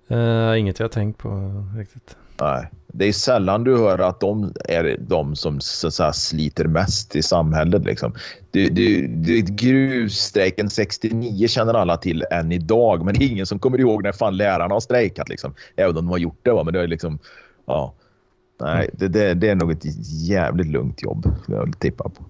Eh, 0.08 0.60
inget 0.60 0.80
jag 0.80 0.92
tänkt 0.92 1.18
på 1.18 1.52
riktigt. 1.78 2.18
Nej. 2.42 2.70
Det 2.88 3.06
är 3.06 3.14
sällan 3.14 3.64
du 3.64 3.78
hör 3.78 4.00
att 4.00 4.20
de 4.20 4.54
är 4.66 4.98
de 5.00 5.36
som 5.36 5.60
så 5.62 5.88
att 5.88 5.94
säga, 5.94 6.14
sliter 6.14 6.66
mest 6.66 7.16
i 7.16 7.24
samhället. 7.24 7.86
Liksom. 7.86 8.14
Du, 8.52 8.70
du, 8.70 9.08
du, 9.08 9.42
gruvstrejken 9.42 10.70
69 10.70 11.48
känner 11.48 11.74
alla 11.74 11.98
till 11.98 12.26
än 12.32 12.52
idag, 12.52 13.06
men 13.06 13.14
det 13.14 13.26
är 13.26 13.32
ingen 13.32 13.46
som 13.46 13.60
kommer 13.60 13.80
ihåg 13.80 14.04
när 14.04 14.12
fan 14.12 14.38
lärarna 14.38 14.76
har 14.76 14.80
strejkat. 14.80 15.30
Liksom. 15.30 15.54
Även 15.76 15.90
om 15.90 15.96
de 15.96 16.08
har 16.10 16.18
gjort 16.18 16.40
det. 16.44 16.52
Va? 16.52 16.64
Men 16.64 16.74
det 16.74 16.82
är 16.82 16.88
liksom... 16.88 17.20
Ja. 17.66 17.94
Nej, 18.60 18.90
det, 18.94 19.08
det, 19.08 19.34
det 19.34 19.50
är 19.50 19.56
nog 19.56 19.72
ett 19.72 19.86
jävligt 20.28 20.68
lugnt 20.68 21.04
jobb. 21.04 21.36
Jag 21.48 21.80
tippa 21.80 22.04
på. 22.04 22.26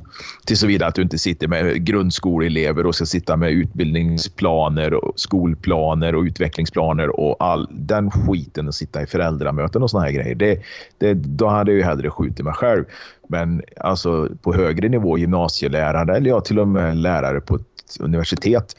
Till 0.46 0.58
såvida 0.58 0.88
att 0.88 0.96
du 0.96 1.02
inte 1.02 1.18
sitter 1.18 1.48
med 1.48 1.86
grundskoleelever 1.86 2.86
och 2.86 2.96
ska 2.96 3.06
sitta 3.06 3.38
med 3.38 3.52
utbildningsplaner, 3.52 4.94
och 4.94 5.20
skolplaner 5.20 6.16
och 6.16 6.22
utvecklingsplaner 6.22 7.20
och 7.20 7.36
all 7.40 7.68
den 7.72 8.12
skiten 8.12 8.68
och 8.68 8.76
sitta 8.76 9.02
i 9.02 9.06
föräldramöten 9.06 9.84
och 9.84 9.90
såna 9.90 10.04
här 10.04 10.12
grejer. 10.12 10.36
Det, 10.36 10.62
det, 10.98 11.14
då 11.14 11.48
hade 11.48 11.72
jag 11.72 11.78
ju 11.78 11.84
hellre 11.84 12.10
skjutit 12.10 12.46
mig 12.46 12.54
själv. 12.54 12.86
Men 13.28 13.64
alltså 13.78 14.30
på 14.42 14.54
högre 14.54 14.90
nivå, 14.90 15.18
gymnasielärare 15.18 16.18
eller 16.18 16.30
jag 16.30 16.46
till 16.46 16.60
och 16.60 16.68
med 16.68 16.98
lärare 16.98 17.42
på 17.42 17.56
ett 17.56 17.98
universitet. 18.00 18.76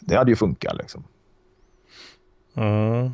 Det 0.00 0.16
hade 0.16 0.30
ju 0.30 0.36
funkat 0.36 0.76
liksom. 0.76 1.04
Mm. 2.56 3.10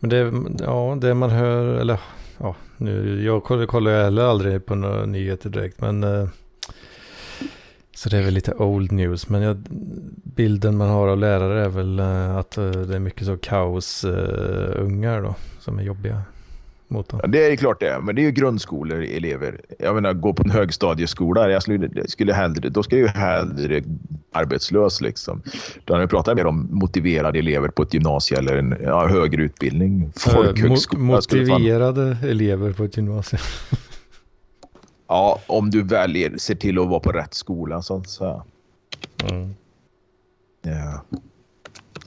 Men 0.00 0.10
det, 0.10 0.32
ja, 0.64 0.98
det 1.00 1.14
man 1.14 1.30
hör, 1.30 1.66
eller 1.66 2.00
ja, 2.40 2.56
nu, 2.76 3.24
jag 3.24 3.44
kollar, 3.44 3.66
kollar 3.66 3.90
jag 3.90 4.04
heller 4.04 4.22
aldrig 4.22 4.66
på 4.66 4.74
några 4.74 5.06
nyheter 5.06 5.50
direkt, 5.50 5.80
men 5.80 6.04
eh, 6.04 6.28
så 7.94 8.08
det 8.08 8.18
är 8.18 8.22
väl 8.22 8.34
lite 8.34 8.54
old 8.54 8.92
news, 8.92 9.28
men 9.28 9.42
jag, 9.42 9.56
bilden 10.24 10.76
man 10.76 10.88
har 10.88 11.08
av 11.08 11.18
lärare 11.18 11.64
är 11.64 11.68
väl 11.68 11.98
eh, 11.98 12.36
att 12.36 12.58
eh, 12.58 12.70
det 12.70 12.94
är 12.96 13.00
mycket 13.00 13.26
så 13.26 13.36
kaosungar 13.36 15.22
då, 15.22 15.34
som 15.60 15.78
är 15.78 15.82
jobbiga 15.82 16.22
mot 16.90 17.08
dem. 17.08 17.20
Ja, 17.22 17.28
det 17.28 17.52
är 17.52 17.56
klart 17.56 17.80
det 17.80 17.88
är, 17.88 18.00
men 18.00 18.14
det 18.14 18.22
är 18.22 18.24
ju 18.24 18.30
grundskoleelever. 18.30 19.60
Jag 19.78 19.94
menar, 19.94 20.12
gå 20.12 20.32
på 20.32 20.42
en 20.42 20.50
högstadieskola, 20.50 21.50
jag 21.50 21.62
skulle, 21.62 22.08
skulle 22.08 22.32
hellre, 22.32 22.68
då 22.68 22.82
ska 22.82 22.96
jag 22.96 23.02
ju 23.02 23.08
hellre 23.08 23.82
arbetslös. 24.32 25.00
Liksom. 25.00 25.42
Då 25.84 25.94
hade 25.94 26.02
jag 26.02 26.10
pratat 26.10 26.36
mer 26.36 26.46
om 26.46 26.68
motiverade 26.70 27.38
elever 27.38 27.68
på 27.68 27.82
ett 27.82 27.94
gymnasium 27.94 28.38
eller 28.40 28.56
en 28.56 28.76
ja, 28.82 29.08
högre 29.08 29.42
utbildning. 29.42 30.02
Eh, 30.02 30.32
Folkhögskola. 30.32 31.02
mo- 31.02 31.20
skulle 31.20 31.46
fan- 31.46 31.52
motiverade 31.62 32.16
elever 32.22 32.72
på 32.72 32.84
ett 32.84 32.96
gymnasium. 32.96 33.40
Ja, 35.12 35.40
om 35.46 35.70
du 35.70 35.82
väljer, 35.82 36.38
ser 36.38 36.54
till 36.54 36.78
att 36.78 36.88
vara 36.88 37.00
på 37.00 37.12
rätt 37.12 37.34
skola 37.34 37.82
så 37.82 38.02
säga. 38.04 38.42
Mm. 39.30 39.54
Ja. 40.62 41.04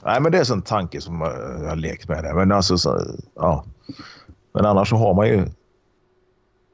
Nej, 0.06 0.22
men 0.22 0.32
det 0.32 0.38
är 0.38 0.54
en 0.54 0.62
tanke 0.62 1.02
som 1.02 1.22
jag 1.22 1.62
jag 1.64 1.70
har 1.70 1.76
lekt 1.76 2.10
med. 2.10 2.24
Det. 2.24 2.34
Men, 2.34 2.52
alltså, 2.52 2.78
så, 2.78 3.00
ja. 3.36 3.66
Men 4.54 4.66
annars 4.66 4.90
så 4.90 4.96
har 4.96 5.14
man 5.14 5.28
ju... 5.28 5.46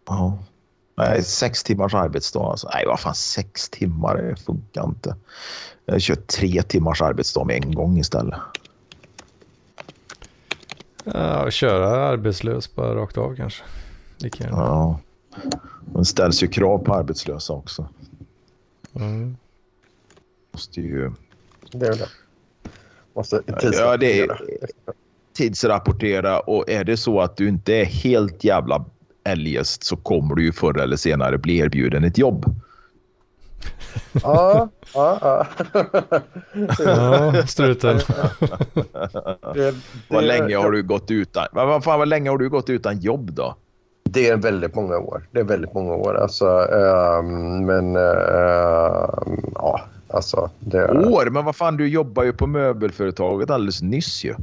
Ja. 0.08 0.38
Nej, 0.98 1.24
sex 1.24 1.64
timmars 1.64 1.94
arbetsdag. 1.94 2.40
Alltså. 2.40 2.70
Nej, 2.74 2.86
vad 2.88 3.00
fan, 3.00 3.16
sex 3.16 3.70
timmar 3.70 4.18
det 4.18 4.36
funkar 4.36 4.86
inte. 4.86 5.16
Jag 5.86 6.02
kör 6.02 6.16
tre 6.16 6.62
timmars 6.62 7.02
arbetsdag 7.02 7.44
med 7.44 7.56
en 7.56 7.76
gång 7.76 7.98
istället. 7.98 8.40
Ja, 11.04 11.52
köra 11.52 11.88
arbetslös 11.88 12.76
bara 12.76 12.96
rakt 12.96 13.18
av 13.18 13.36
kanske. 13.36 13.64
Lika 14.18 14.44
gärna. 14.44 14.58
Ja. 14.58 15.00
Det 15.86 16.06
ställs 16.06 16.44
ju 16.44 16.48
krav 16.48 16.78
på 16.78 16.94
arbetslösa 16.94 17.54
också. 17.54 17.88
Mm. 18.94 19.38
Måste 20.52 20.82
ju 20.82 21.12
Det 21.72 21.86
är 21.86 21.90
väl 21.90 21.98
det. 21.98 22.10
Måste 23.14 23.44
Ja, 23.62 23.98
det 23.98 24.20
är 24.20 24.28
tidsrapportera 25.40 26.40
och 26.40 26.70
är 26.70 26.84
det 26.84 26.98
så 26.98 27.22
att 27.22 27.38
du 27.38 27.48
inte 27.48 27.74
är 27.74 27.86
helt 27.86 28.44
jävla 28.44 28.86
eljest 29.24 29.84
så 29.84 29.96
kommer 29.96 30.36
du 30.36 30.44
ju 30.44 30.52
förr 30.52 30.80
eller 30.80 30.96
senare 30.96 31.38
bli 31.38 31.58
erbjuden 31.58 32.04
ett 32.04 32.18
jobb. 32.18 32.46
Ja, 34.24 34.70
ja, 34.94 35.18
ja. 35.22 35.46
Ja, 36.80 37.48
struten. 37.48 38.00
Det, 39.54 39.76
Vad 40.08 40.24
länge 40.24 40.58
har 40.58 40.72
du 40.72 40.84
gått 40.84 41.12
utan? 41.12 41.48
Vad, 41.52 41.84
fan, 41.84 42.00
vad 42.00 42.08
länge 42.08 42.30
har 42.30 42.38
du 42.38 42.50
gått 42.50 42.70
utan 42.70 43.00
jobb 43.00 43.32
då? 43.32 43.56
Det 44.04 44.28
är 44.28 44.38
väldigt 44.38 44.76
många 44.76 44.98
år. 44.98 45.28
Det 45.32 45.40
är 45.40 45.44
väldigt 45.44 45.74
många 45.74 45.94
år. 45.94 46.18
Alltså, 46.18 46.46
ehm, 46.48 47.66
men 47.66 47.96
ehm, 47.96 49.52
ja, 49.56 49.82
alltså 50.08 50.50
det... 50.60 50.90
År? 50.90 51.30
Men 51.30 51.46
vad 51.46 51.56
fan, 51.56 51.78
du 51.78 51.88
jobbar 51.88 52.24
ju 52.24 52.34
på 52.34 52.48
möbelföretaget 52.48 53.50
alldeles 53.50 53.82
nyss 53.82 54.24
ju. 54.24 54.36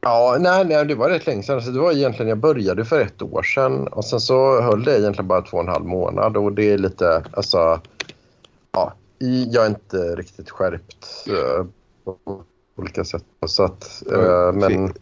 Ja, 0.00 0.36
nej, 0.40 0.64
nej, 0.64 0.86
det 0.86 0.94
var 0.94 1.10
rätt 1.10 1.26
länge 1.26 1.42
sedan. 1.42 1.54
Alltså, 1.54 1.70
det 1.70 1.80
var 1.80 1.92
egentligen, 1.92 2.28
jag 2.28 2.38
började 2.38 2.84
för 2.84 3.00
ett 3.00 3.22
år 3.22 3.42
sedan 3.42 3.86
och 3.86 4.04
sen 4.04 4.20
så 4.20 4.60
höll 4.60 4.84
det 4.84 4.98
egentligen 4.98 5.28
bara 5.28 5.42
två 5.42 5.56
och 5.56 5.62
en 5.62 5.68
halv 5.68 5.84
månad 5.84 6.36
och 6.36 6.52
det 6.52 6.72
är 6.72 6.78
lite, 6.78 7.24
alltså, 7.32 7.80
ja, 8.72 8.92
jag 9.48 9.64
är 9.64 9.68
inte 9.68 9.96
riktigt 9.96 10.50
skärpt 10.50 11.06
uh, 11.28 11.64
på 12.04 12.42
olika 12.76 13.04
sätt. 13.04 13.24
Så 13.46 13.64
att, 13.64 14.02
uh, 14.12 14.52
men... 14.52 14.88
Fick, 14.88 14.96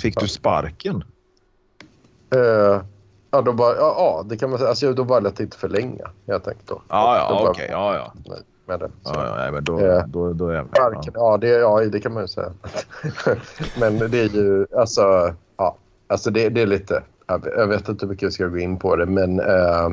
fick 0.00 0.20
du 0.20 0.28
sparken? 0.28 1.04
Uh, 2.34 2.80
ja, 3.30 3.42
då 3.42 3.52
bara, 3.52 3.76
ja, 3.76 3.94
ja, 3.98 4.24
det 4.28 4.36
kan 4.36 4.50
man 4.50 4.58
säga. 4.58 4.68
Alltså, 4.68 4.92
då 4.92 5.02
var 5.02 5.20
det 5.20 5.40
inte 5.40 5.56
förlänga 5.56 6.10
enkelt. 6.26 6.66
Då. 6.66 6.82
Ja, 6.88 7.16
ja, 7.16 7.38
okej. 7.40 7.50
Okay, 7.50 7.66
ja, 7.70 8.12
ja. 8.24 8.36
Med 8.78 8.90
så. 9.02 9.12
ja, 9.14 9.44
ja, 9.44 9.52
men 9.52 9.64
då, 9.64 9.80
eh, 9.80 10.06
då, 10.06 10.32
då 10.32 10.48
är 10.48 10.54
jag. 10.54 10.66
Ja. 10.74 11.02
ja, 11.14 11.36
det, 11.36 11.48
ja, 11.48 11.80
det 11.80 12.00
kan 12.00 12.12
man 12.12 12.22
ju 12.22 12.28
säga. 12.28 12.52
men 13.80 13.98
det 13.98 14.20
är 14.20 14.28
ju, 14.28 14.66
alltså, 14.76 15.34
ja, 15.56 15.76
alltså 16.06 16.30
det, 16.30 16.48
det 16.48 16.62
är 16.62 16.66
lite, 16.66 17.02
jag 17.56 17.66
vet 17.66 17.88
inte 17.88 18.04
hur 18.04 18.10
mycket 18.10 18.28
vi 18.28 18.32
ska 18.32 18.46
gå 18.46 18.58
in 18.58 18.78
på 18.78 18.96
det, 18.96 19.06
men... 19.06 19.40
Eh, 19.40 19.88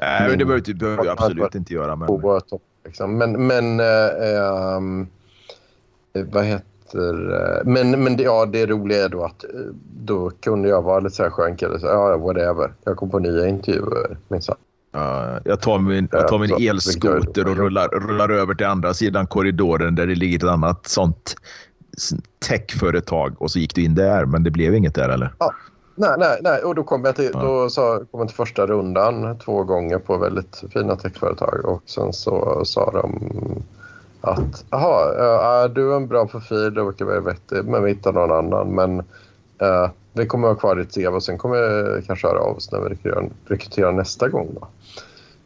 Nej, 0.00 0.28
men 0.28 0.38
det 0.38 0.44
behöver 0.44 0.64
du, 0.64 0.74
behöver 0.74 1.08
absolut 1.08 1.54
inte 1.54 1.74
göra. 1.74 1.96
Men, 1.96 2.40
liksom. 2.84 3.18
men, 3.18 3.46
men 3.46 3.80
eh, 3.80 4.06
eh, 4.06 4.80
vad 6.12 6.44
heter 6.44 7.32
eh, 7.32 7.64
men, 7.64 7.90
men 8.04 8.16
det, 8.16 8.22
ja, 8.22 8.46
det 8.46 8.66
roliga 8.66 9.04
är 9.04 9.08
då 9.08 9.24
att 9.24 9.44
eh, 9.44 9.50
då 9.96 10.30
kunde 10.30 10.68
jag 10.68 10.82
vara 10.82 11.00
lite 11.00 11.16
så 11.16 11.22
här 11.22 11.30
skön 11.30 11.56
kille. 11.56 11.78
Ja, 11.82 12.16
whatever. 12.16 12.72
Jag 12.84 12.96
kom 12.96 13.10
på 13.10 13.18
nya 13.18 13.48
intervjuer 13.48 14.16
minsann. 14.28 14.56
Uh, 14.96 15.38
jag 15.44 15.60
tar 15.60 15.78
min, 15.78 16.08
jag 16.12 16.28
tar 16.28 16.38
min 16.38 16.68
elskoter 16.68 17.48
och 17.48 17.56
rullar, 17.56 17.88
rullar 17.88 18.28
över 18.28 18.54
till 18.54 18.66
andra 18.66 18.94
sidan 18.94 19.26
korridoren 19.26 19.94
där 19.94 20.06
det 20.06 20.14
ligger 20.14 20.38
ett 20.38 20.44
annat 20.44 20.86
sånt 20.86 21.36
techföretag 22.48 23.42
och 23.42 23.50
så 23.50 23.58
gick 23.58 23.74
du 23.74 23.84
in 23.84 23.94
där, 23.94 24.24
men 24.24 24.42
det 24.42 24.50
blev 24.50 24.74
inget 24.74 24.94
där 24.94 25.08
eller? 25.08 25.34
Ja. 25.38 25.54
Nej, 25.94 26.14
nej, 26.18 26.38
nej. 26.42 26.62
och 26.62 26.74
då 26.74 26.82
kom 26.82 27.04
jag 27.04 27.16
till, 27.16 27.30
ja. 27.34 27.42
då 27.42 27.70
sa, 27.70 27.98
kom 28.10 28.20
jag 28.20 28.28
till 28.28 28.36
första 28.36 28.66
rundan 28.66 29.38
två 29.38 29.64
gånger 29.64 29.98
på 29.98 30.16
väldigt 30.16 30.64
fina 30.72 30.96
techföretag 30.96 31.64
och 31.64 31.82
sen 31.86 32.12
så 32.12 32.62
sa 32.64 32.90
de 32.90 33.20
att 34.20 34.64
jaha, 34.70 35.68
du 35.68 35.92
är 35.92 35.96
en 35.96 36.08
bra 36.08 36.26
profil, 36.26 36.74
det 36.74 36.84
verkar 36.84 37.04
väldigt 37.04 37.26
vettigt, 37.26 37.64
men 37.64 37.84
vi 37.84 37.90
hittar 37.90 38.12
någon 38.12 38.32
annan. 38.32 38.74
Men 38.74 38.98
uh, 39.62 39.90
vi 40.12 40.26
kommer 40.26 40.48
att 40.48 40.54
ha 40.54 40.60
kvar 40.60 40.76
ditt 40.76 40.94
CV 40.94 41.06
och 41.06 41.22
sen 41.22 41.38
kommer 41.38 41.96
vi 41.96 42.02
kanske 42.02 42.26
höra 42.26 42.40
av 42.40 42.56
oss 42.56 42.72
när 42.72 42.80
vi 42.80 42.88
rekryterar, 42.88 43.30
rekryterar 43.46 43.92
nästa 43.92 44.28
gång. 44.28 44.54
Då. 44.54 44.68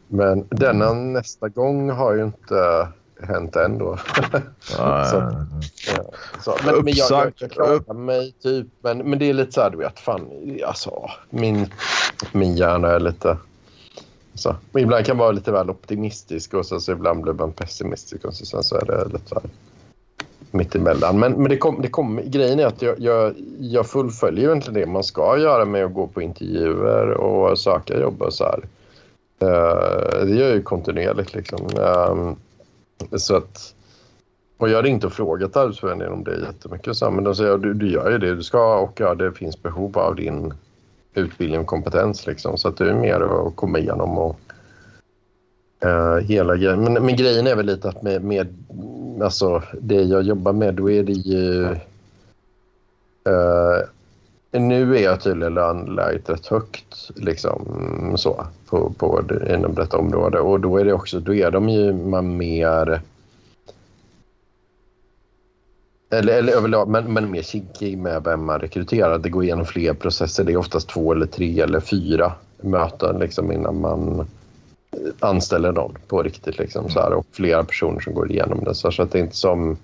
Men 0.07 0.47
denna 0.49 0.93
nästa 0.93 1.49
gång 1.49 1.89
har 1.89 2.13
ju 2.13 2.23
inte 2.23 2.87
hänt 3.21 3.55
än 3.55 3.77
då. 3.77 3.97
så, 4.59 5.45
så. 6.43 6.57
Men, 6.65 6.75
men 6.83 6.93
jag, 6.93 7.11
jag, 7.11 7.33
jag 7.37 7.51
klarar 7.51 7.93
mig 7.93 8.31
typ. 8.31 8.67
Men, 8.81 8.97
men 8.97 9.19
det 9.19 9.29
är 9.29 9.33
lite 9.33 9.51
så 9.51 9.61
här, 9.61 9.69
du 9.69 9.77
vet, 9.77 9.99
fan, 9.99 10.29
alltså, 10.65 11.09
min, 11.29 11.73
min 12.31 12.55
hjärna 12.55 12.87
är 12.87 12.99
lite... 12.99 13.37
Så. 14.33 14.55
Men 14.71 14.83
ibland 14.83 15.05
kan 15.05 15.17
man 15.17 15.23
vara 15.23 15.31
lite 15.31 15.51
väl 15.51 15.69
optimistisk 15.69 16.53
och 16.53 16.65
så, 16.65 16.79
så 16.79 16.91
ibland 16.91 17.21
blir 17.21 17.33
man 17.33 17.53
pessimistisk 17.53 18.25
och 18.25 18.33
så, 18.33 18.45
sen 18.45 18.63
så 18.63 18.75
är 18.75 18.85
det 18.85 19.05
lite 19.05 19.29
så 19.29 19.35
här 19.35 19.49
mittemellan. 20.57 21.19
Men, 21.19 21.33
men 21.33 21.49
det 21.49 21.57
kom, 21.57 21.81
det 21.81 21.87
kom, 21.87 22.21
grejen 22.25 22.59
är 22.59 22.65
att 22.65 22.81
jag, 22.81 22.99
jag, 22.99 23.33
jag 23.59 23.87
fullföljer 23.87 24.41
ju 24.41 24.47
egentligen 24.47 24.79
det 24.79 24.85
man 24.85 25.03
ska 25.03 25.37
göra 25.37 25.65
med 25.65 25.85
att 25.85 25.93
gå 25.93 26.07
på 26.07 26.21
intervjuer 26.21 27.11
och 27.11 27.59
söka 27.59 27.99
jobb 27.99 28.21
och 28.21 28.33
så 28.33 28.43
här. 28.43 28.63
Uh, 29.43 30.25
det 30.25 30.35
gör 30.35 30.47
jag 30.47 30.55
ju 30.55 30.61
kontinuerligt 30.61 31.33
liksom. 31.33 31.59
Uh, 31.77 32.33
så 33.17 33.35
att, 33.35 33.73
och 34.57 34.69
jag 34.69 34.77
har 34.77 34.85
inte 34.85 35.09
frågat 35.09 35.57
Arbetsförmedlingen 35.57 36.13
om 36.13 36.23
det 36.23 36.39
jättemycket. 36.39 36.95
Så, 36.95 37.11
men 37.11 37.23
de 37.23 37.35
säger 37.35 37.51
att 37.51 37.61
du, 37.61 37.73
du 37.73 37.91
gör 37.91 38.11
ju 38.11 38.17
det 38.17 38.35
du 38.35 38.43
ska 38.43 38.79
och 38.79 38.99
ja, 38.99 39.15
det 39.15 39.31
finns 39.31 39.63
behov 39.63 39.97
av 39.97 40.15
din 40.15 40.53
utbildning 41.13 41.59
och 41.59 41.67
kompetens. 41.67 42.27
Liksom, 42.27 42.57
så 42.57 42.67
att 42.67 42.77
det 42.77 42.89
är 42.89 42.93
mer 42.93 43.47
att 43.47 43.55
komma 43.55 43.79
igenom 43.79 44.17
och 44.17 44.39
uh, 45.85 46.17
hela 46.17 46.55
grejen. 46.55 46.83
Men, 46.83 46.93
men 46.93 47.15
grejen 47.15 47.47
är 47.47 47.55
väl 47.55 47.65
lite 47.65 47.89
att 47.89 48.01
med, 48.01 48.23
med 48.23 48.47
alltså, 49.21 49.63
det 49.81 50.01
jag 50.01 50.23
jobbar 50.23 50.53
med, 50.53 50.73
då 50.73 50.91
är 50.91 51.03
det 51.03 51.13
ju... 51.13 51.63
Uh, 53.29 53.83
nu 54.51 54.97
är 54.97 55.03
jag 55.03 55.21
tydligen 55.21 55.53
lönläget 55.53 56.29
rätt 56.29 56.47
högt 56.47 57.11
liksom, 57.15 58.13
så, 58.17 58.45
på, 58.69 58.93
på, 58.97 59.23
inom 59.49 59.75
detta 59.75 59.97
område. 59.97 60.39
Och 60.39 60.59
då 60.59 60.77
är 60.77 60.85
det 60.85 60.93
också, 60.93 61.19
då 61.19 61.33
är 61.33 61.51
de 61.51 61.69
ju 61.69 61.93
man 61.93 62.37
mer... 62.37 63.01
Eller, 66.09 66.37
eller 66.37 66.53
överlag, 66.53 66.87
men, 66.87 67.13
men 67.13 67.31
mer 67.31 67.41
kinkig 67.41 67.97
med 67.97 68.23
vem 68.23 68.45
man 68.45 68.59
rekryterar. 68.59 69.17
Det 69.17 69.29
går 69.29 69.43
igenom 69.43 69.65
fler 69.65 69.93
processer. 69.93 70.43
Det 70.43 70.51
är 70.51 70.57
oftast 70.57 70.89
två 70.89 71.11
eller 71.11 71.25
tre 71.25 71.59
eller 71.59 71.79
fyra 71.79 72.33
möten 72.61 73.19
liksom, 73.19 73.51
innan 73.51 73.81
man 73.81 74.27
anställer 75.19 75.71
någon 75.71 75.97
på 76.07 76.23
riktigt. 76.23 76.57
Liksom, 76.57 76.89
så 76.89 76.99
här, 76.99 77.13
och 77.13 77.25
flera 77.31 77.63
personer 77.63 77.99
som 77.99 78.13
går 78.13 78.31
igenom 78.31 78.63
det. 78.63 78.75
Så, 78.75 78.91
så 78.91 79.03
att 79.03 79.11
det 79.11 79.17
är 79.19 79.23
inte 79.23 79.35
som... 79.35 79.77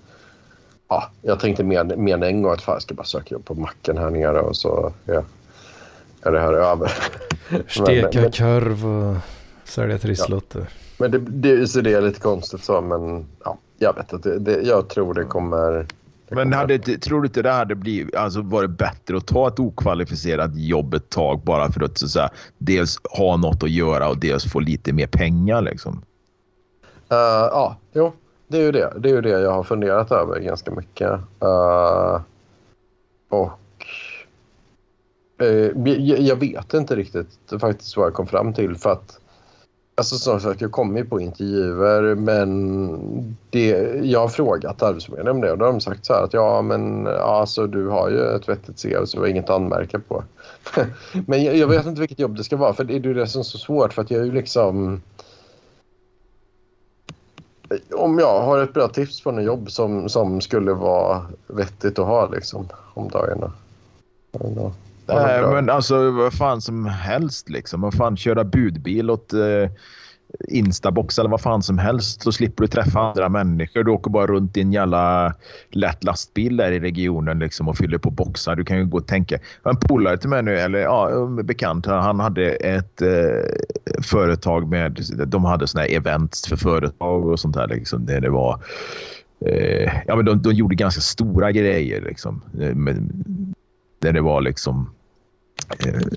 Ja, 0.88 1.10
jag 1.22 1.40
tänkte 1.40 1.64
mer, 1.64 1.84
mer 1.84 2.14
än 2.14 2.22
en 2.22 2.42
gång 2.42 2.52
att 2.52 2.62
fan, 2.62 2.74
jag 2.74 2.82
ska 2.82 2.94
bara 2.94 3.04
söka 3.04 3.34
jobb 3.34 3.44
på 3.44 3.54
macken 3.54 3.98
här 3.98 4.10
nere 4.10 4.40
och 4.40 4.56
så 4.56 4.92
ja, 5.04 5.22
är 6.22 6.32
det 6.32 6.40
här 6.40 6.52
över. 6.52 6.92
Steka 7.68 8.20
men, 8.20 8.32
korv 8.32 8.86
och 8.86 9.16
sälja 9.64 9.98
trisslotter. 9.98 10.60
Ja. 10.60 10.66
Men 10.98 11.10
det, 11.10 11.18
det, 11.18 11.66
så 11.66 11.80
det 11.80 11.92
är 11.92 12.00
lite 12.00 12.20
konstigt 12.20 12.64
så, 12.64 12.80
men 12.80 13.26
ja, 13.44 13.58
jag 13.78 13.94
vet 13.94 14.12
att 14.12 14.22
det, 14.22 14.62
jag 14.62 14.88
tror 14.88 15.14
det 15.14 15.24
kommer 15.24 15.86
men 16.28 16.52
hade, 16.52 16.78
tror 16.78 17.20
du 17.20 17.26
inte 17.26 17.42
det 17.42 17.50
hade 17.50 17.74
blivit, 17.74 18.14
alltså 18.14 18.42
varit 18.42 18.70
bättre 18.70 19.16
att 19.16 19.26
ta 19.26 19.48
ett 19.48 19.60
okvalificerat 19.60 20.50
jobb 20.54 20.94
ett 20.94 21.10
tag 21.10 21.40
bara 21.40 21.72
för 21.72 21.84
att 21.84 21.98
så 21.98 22.06
att 22.06 22.10
säga, 22.10 22.30
dels 22.58 23.00
ha 23.10 23.36
något 23.36 23.62
att 23.62 23.70
göra 23.70 24.08
och 24.08 24.18
dels 24.18 24.52
få 24.52 24.60
lite 24.60 24.92
mer 24.92 25.06
pengar? 25.06 25.62
Liksom? 25.62 25.92
Uh, 27.12 27.48
ja, 27.50 27.76
jo, 27.92 28.12
det 28.48 28.58
är 28.58 28.62
ju 28.62 28.72
det. 28.72 28.92
Det 28.98 29.08
är 29.08 29.14
ju 29.14 29.20
det 29.20 29.40
jag 29.40 29.52
har 29.52 29.62
funderat 29.62 30.12
över 30.12 30.40
ganska 30.40 30.70
mycket. 30.70 31.10
Uh, 31.42 32.20
och 33.28 33.86
uh, 35.42 35.88
jag, 35.98 36.36
vet 36.36 36.74
inte 36.74 36.96
riktigt 36.96 37.38
faktiskt 37.60 37.96
vad 37.96 38.06
jag 38.06 38.14
kom 38.14 38.26
fram 38.26 38.52
till 38.52 38.76
för 38.76 38.92
att 38.92 39.20
Alltså 39.96 40.18
som 40.18 40.40
sagt, 40.40 40.60
jag 40.60 40.72
kommer 40.72 40.98
ju 40.98 41.04
på 41.04 41.20
intervjuer 41.20 42.14
men 42.14 43.36
det, 43.50 43.68
jag 44.02 44.20
har 44.20 44.28
frågat 44.28 44.82
Arbetsförmedlingen 44.82 45.36
om 45.36 45.40
det 45.40 45.52
och 45.52 45.58
då 45.58 45.64
har 45.64 45.72
de 45.72 45.80
sagt 45.80 46.06
så 46.06 46.12
här 46.14 46.22
att 46.22 46.32
ja 46.32 46.62
men 46.62 47.06
alltså 47.06 47.66
du 47.66 47.88
har 47.88 48.10
ju 48.10 48.36
ett 48.36 48.48
vettigt 48.48 48.82
CV 48.82 49.04
så 49.04 49.16
det 49.16 49.20
var 49.20 49.26
inget 49.28 49.44
att 49.44 49.56
anmärka 49.56 49.98
på. 49.98 50.24
men 51.26 51.44
jag, 51.44 51.56
jag, 51.56 51.68
vet 51.68 51.86
inte 51.86 52.00
vilket 52.00 52.18
jobb 52.18 52.36
det 52.36 52.44
ska 52.44 52.56
vara 52.56 52.72
för 52.72 52.84
det 52.84 52.94
är 52.94 53.00
ju 53.00 53.14
det 53.14 53.26
som 53.26 53.38
är 53.38 53.42
så 53.44 53.58
svårt 53.58 53.92
för 53.92 54.02
att 54.02 54.10
jag 54.10 54.20
är 54.20 54.24
ju 54.24 54.32
liksom 54.32 55.00
om 57.94 58.18
jag 58.18 58.40
har 58.42 58.58
ett 58.58 58.74
bra 58.74 58.88
tips 58.88 59.20
på 59.20 59.30
något 59.30 59.44
jobb 59.44 59.70
som, 59.70 60.08
som 60.08 60.40
skulle 60.40 60.72
vara 60.72 61.26
vettigt 61.46 61.98
att 61.98 62.06
ha 62.06 62.28
liksom 62.28 62.68
om 62.94 63.08
dagarna. 63.08 63.52
Nej, 65.06 65.42
men 65.42 65.70
alltså 65.70 66.10
vad 66.10 66.32
fan 66.32 66.60
som 66.60 66.86
helst 66.86 67.48
liksom. 67.48 67.80
Vad 67.80 67.94
fan 67.94 68.16
köra 68.16 68.44
budbil 68.44 69.10
åt 69.10 69.32
eh, 69.32 69.70
Instabox 70.48 71.18
eller 71.18 71.30
vad 71.30 71.40
fan 71.40 71.62
som 71.62 71.78
helst 71.78 72.22
så 72.22 72.32
slipper 72.32 72.62
du 72.62 72.68
träffa 72.68 73.00
andra 73.00 73.28
människor. 73.28 73.84
Du 73.84 73.90
åker 73.90 74.10
bara 74.10 74.26
runt 74.26 74.56
i 74.56 74.60
en 74.60 74.72
jävla 74.72 75.34
lätt 75.70 76.04
lastbil 76.04 76.56
där 76.56 76.72
i 76.72 76.80
regionen 76.80 77.38
liksom 77.38 77.68
och 77.68 77.76
fyller 77.76 77.98
på 77.98 78.10
boxar. 78.10 78.56
Du 78.56 78.64
kan 78.64 78.78
ju 78.78 78.86
gå 78.86 78.96
och 78.96 79.06
tänka. 79.06 79.38
En 79.64 79.76
polare 79.76 80.18
till 80.18 80.28
mig 80.28 80.42
nu, 80.42 80.58
eller 80.58 80.78
ja, 80.78 81.26
bekant, 81.26 81.86
han 81.86 82.20
hade 82.20 82.50
ett 82.50 83.02
eh, 83.02 84.02
företag 84.02 84.68
med, 84.68 85.00
de 85.26 85.44
hade 85.44 85.66
såna 85.66 85.82
här 85.82 85.96
events 85.96 86.48
för 86.48 86.56
företag 86.56 87.26
och 87.26 87.40
sånt 87.40 87.54
där 87.54 87.68
liksom. 87.68 88.06
Där 88.06 88.20
det 88.20 88.30
var 88.30 88.60
eh, 89.46 89.92
ja, 90.06 90.16
men 90.16 90.24
de, 90.24 90.42
de 90.42 90.52
gjorde 90.52 90.74
ganska 90.74 91.00
stora 91.00 91.52
grejer 91.52 92.00
liksom. 92.00 92.42
Eh, 92.60 92.74
med, 92.74 92.96
där 93.98 94.12
det 94.12 94.20
var 94.20 94.40
liksom 94.40 94.93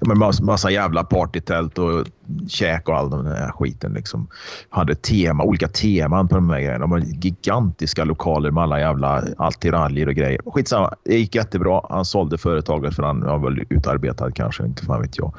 med 0.01 0.17
massa, 0.17 0.43
massa 0.43 0.71
jävla 0.71 1.03
partytält 1.03 1.77
och 1.77 2.05
käk 2.47 2.89
och 2.89 2.95
all 2.95 3.09
den 3.09 3.25
här 3.25 3.51
skiten. 3.51 3.93
Liksom. 3.93 4.27
Hade 4.69 4.95
tema, 4.95 5.43
olika 5.43 5.67
teman 5.67 6.27
på 6.27 6.35
de 6.35 6.49
här 6.49 6.59
grejerna. 6.59 6.79
De 6.79 6.89
var 6.89 6.99
gigantiska 6.99 8.03
lokaler 8.03 8.51
med 8.51 8.63
alla 8.63 8.79
jävla 8.79 9.23
attiraljer 9.37 10.07
och 10.07 10.13
grejer. 10.13 10.41
Skitsamma, 10.45 10.93
det 11.03 11.17
gick 11.17 11.35
jättebra. 11.35 11.81
Han 11.89 12.05
sålde 12.05 12.37
företaget 12.37 12.95
för 12.95 13.03
han 13.03 13.21
var 13.21 13.39
väl 13.39 13.65
utarbetad 13.69 14.31
kanske, 14.31 14.65
inte 14.65 14.85
fan 14.85 15.01
vet 15.01 15.17
jag. 15.17 15.33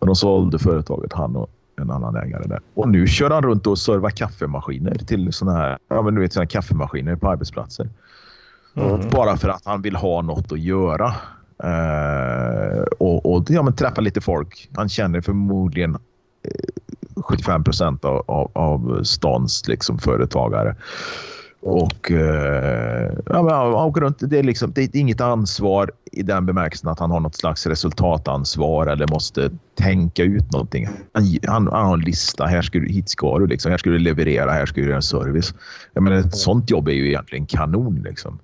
Men 0.00 0.06
de 0.06 0.16
sålde 0.16 0.58
företaget, 0.58 1.12
han 1.12 1.36
och 1.36 1.50
en 1.80 1.90
annan 1.90 2.16
ägare 2.16 2.46
där. 2.46 2.60
Och 2.74 2.88
nu 2.88 3.06
kör 3.06 3.30
han 3.30 3.42
runt 3.42 3.66
och 3.66 3.78
servar 3.78 4.10
kaffemaskiner 4.10 4.94
till 4.94 5.32
såna 5.32 5.52
här, 5.52 5.78
ja, 5.88 6.02
men 6.02 6.14
du 6.14 6.20
vet, 6.20 6.32
såna 6.32 6.46
kaffemaskiner 6.46 7.16
på 7.16 7.28
arbetsplatser. 7.28 7.88
Mm. 8.74 9.10
Bara 9.10 9.36
för 9.36 9.48
att 9.48 9.64
han 9.64 9.82
vill 9.82 9.96
ha 9.96 10.22
något 10.22 10.52
att 10.52 10.60
göra. 10.60 11.14
Uh, 11.64 12.82
och, 12.98 13.32
och 13.32 13.44
ja, 13.48 13.62
men 13.62 13.76
träffa 13.76 14.00
lite 14.00 14.20
folk. 14.20 14.68
Han 14.74 14.88
känner 14.88 15.20
förmodligen 15.20 15.94
eh, 15.94 17.20
75 17.22 17.64
procent 17.64 18.04
av, 18.04 18.24
av, 18.26 18.50
av 18.54 19.02
stans 19.04 19.68
liksom, 19.68 19.98
företagare. 19.98 20.76
Och 21.62 22.10
eh, 22.10 23.12
ja, 23.26 23.42
men 23.42 23.54
han 23.54 23.74
åker 23.74 24.00
runt. 24.00 24.16
Det 24.20 24.38
är, 24.38 24.42
liksom, 24.42 24.72
det 24.72 24.82
är 24.82 24.96
inget 24.96 25.20
ansvar 25.20 25.90
i 26.12 26.22
den 26.22 26.46
bemärkelsen 26.46 26.90
att 26.90 26.98
han 26.98 27.10
har 27.10 27.20
något 27.20 27.34
slags 27.34 27.66
resultatansvar 27.66 28.86
eller 28.86 29.06
måste 29.06 29.50
tänka 29.74 30.22
ut 30.22 30.52
någonting. 30.52 30.88
Han, 31.12 31.38
han, 31.46 31.68
han 31.72 31.86
har 31.86 31.94
en 31.94 32.00
lista. 32.00 32.46
Här 32.46 32.62
ska 32.62 32.78
du, 32.78 32.88
hit 32.88 33.08
ska 33.08 33.38
du. 33.38 33.46
Liksom. 33.46 33.70
Här 33.70 33.78
ska 33.78 33.90
du 33.90 33.98
leverera. 33.98 34.50
Här 34.50 34.66
ska 34.66 34.80
du 34.80 34.88
göra 34.88 35.02
service. 35.02 35.54
Jag 35.92 36.02
menar, 36.02 36.16
ett 36.16 36.36
sånt 36.36 36.70
jobb 36.70 36.88
är 36.88 36.92
ju 36.92 37.08
egentligen 37.08 37.46
kanon. 37.46 38.02
Liksom. 38.02 38.38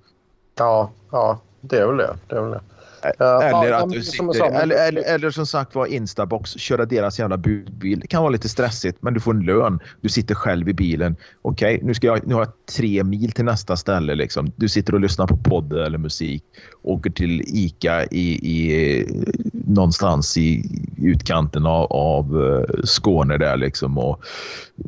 Ja, 0.58 0.90
ja, 1.10 1.40
det 1.60 1.76
är 1.76 1.86
väl 1.86 1.96
det. 1.96 2.16
det, 2.28 2.36
är 2.36 2.40
väl 2.40 2.50
det. 2.50 2.60
Eller, 3.02 3.72
att 3.72 3.90
du 3.90 4.02
sitter, 4.02 4.62
eller, 4.62 4.88
eller, 4.88 5.14
eller 5.14 5.30
som 5.30 5.46
sagt 5.46 5.74
var 5.74 5.86
Instabox, 5.86 6.50
köra 6.50 6.86
deras 6.86 7.18
jävla 7.18 7.36
budbil. 7.36 8.00
Det 8.00 8.06
kan 8.06 8.22
vara 8.22 8.30
lite 8.30 8.48
stressigt, 8.48 8.98
men 9.00 9.14
du 9.14 9.20
får 9.20 9.34
en 9.34 9.40
lön. 9.40 9.80
Du 10.00 10.08
sitter 10.08 10.34
själv 10.34 10.68
i 10.68 10.72
bilen. 10.72 11.16
Okej, 11.42 11.74
okay, 11.74 11.86
nu, 11.86 11.94
ska 11.94 12.06
jag, 12.06 12.26
nu 12.26 12.34
har 12.34 12.40
jag 12.40 12.52
tre 12.76 13.04
mil 13.04 13.32
till 13.32 13.44
nästa 13.44 13.76
ställe. 13.76 14.14
Liksom. 14.14 14.52
Du 14.56 14.68
sitter 14.68 14.94
och 14.94 15.00
lyssnar 15.00 15.26
på 15.26 15.36
podd 15.36 15.72
eller 15.72 15.98
musik. 15.98 16.44
Åker 16.82 17.10
till 17.10 17.40
Ica 17.40 18.04
i, 18.04 18.32
i, 18.32 19.06
någonstans 19.52 20.36
i 20.36 20.64
utkanten 20.96 21.66
av, 21.66 21.92
av 21.92 22.44
eh, 22.46 22.84
Skåne 22.84 23.38
där 23.38 23.56
liksom 23.56 23.98
och 23.98 24.24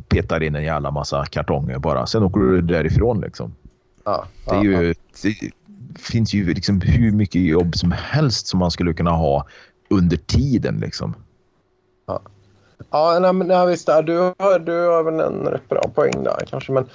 petar 0.09 0.43
in 0.43 0.55
en 0.55 0.65
jävla 0.65 0.91
massa 0.91 1.25
kartonger 1.25 1.79
bara. 1.79 2.07
Sen 2.07 2.23
åker 2.23 2.41
du 2.41 2.63
därifrån 2.63 3.21
liksom. 3.21 3.55
Ja, 4.05 4.27
det 4.45 4.55
är 4.55 4.63
ju... 4.63 4.95
Det, 5.23 5.51
finns 5.99 6.35
ju 6.35 6.55
liksom 6.55 6.81
hur 6.81 7.13
mycket 7.13 7.43
jobb 7.43 7.77
som 7.77 7.93
helst 7.93 8.47
som 8.47 8.59
man 8.59 8.71
skulle 8.71 8.93
kunna 8.93 9.11
ha 9.11 9.47
under 9.91 10.17
tiden. 10.17 10.81
Liksom. 10.81 11.15
Ja, 12.07 12.23
ja 12.91 13.19
nej, 13.21 13.33
men, 13.33 13.47
nej, 13.47 13.67
visst. 13.67 13.87
Du 13.87 14.35
du 14.65 14.87
har 14.87 15.03
väl 15.03 15.21
en 15.21 15.47
rätt 15.47 15.69
bra 15.69 15.83
poäng 15.95 16.25
där 16.25 16.47
kanske. 16.51 16.73
Men 16.73 16.89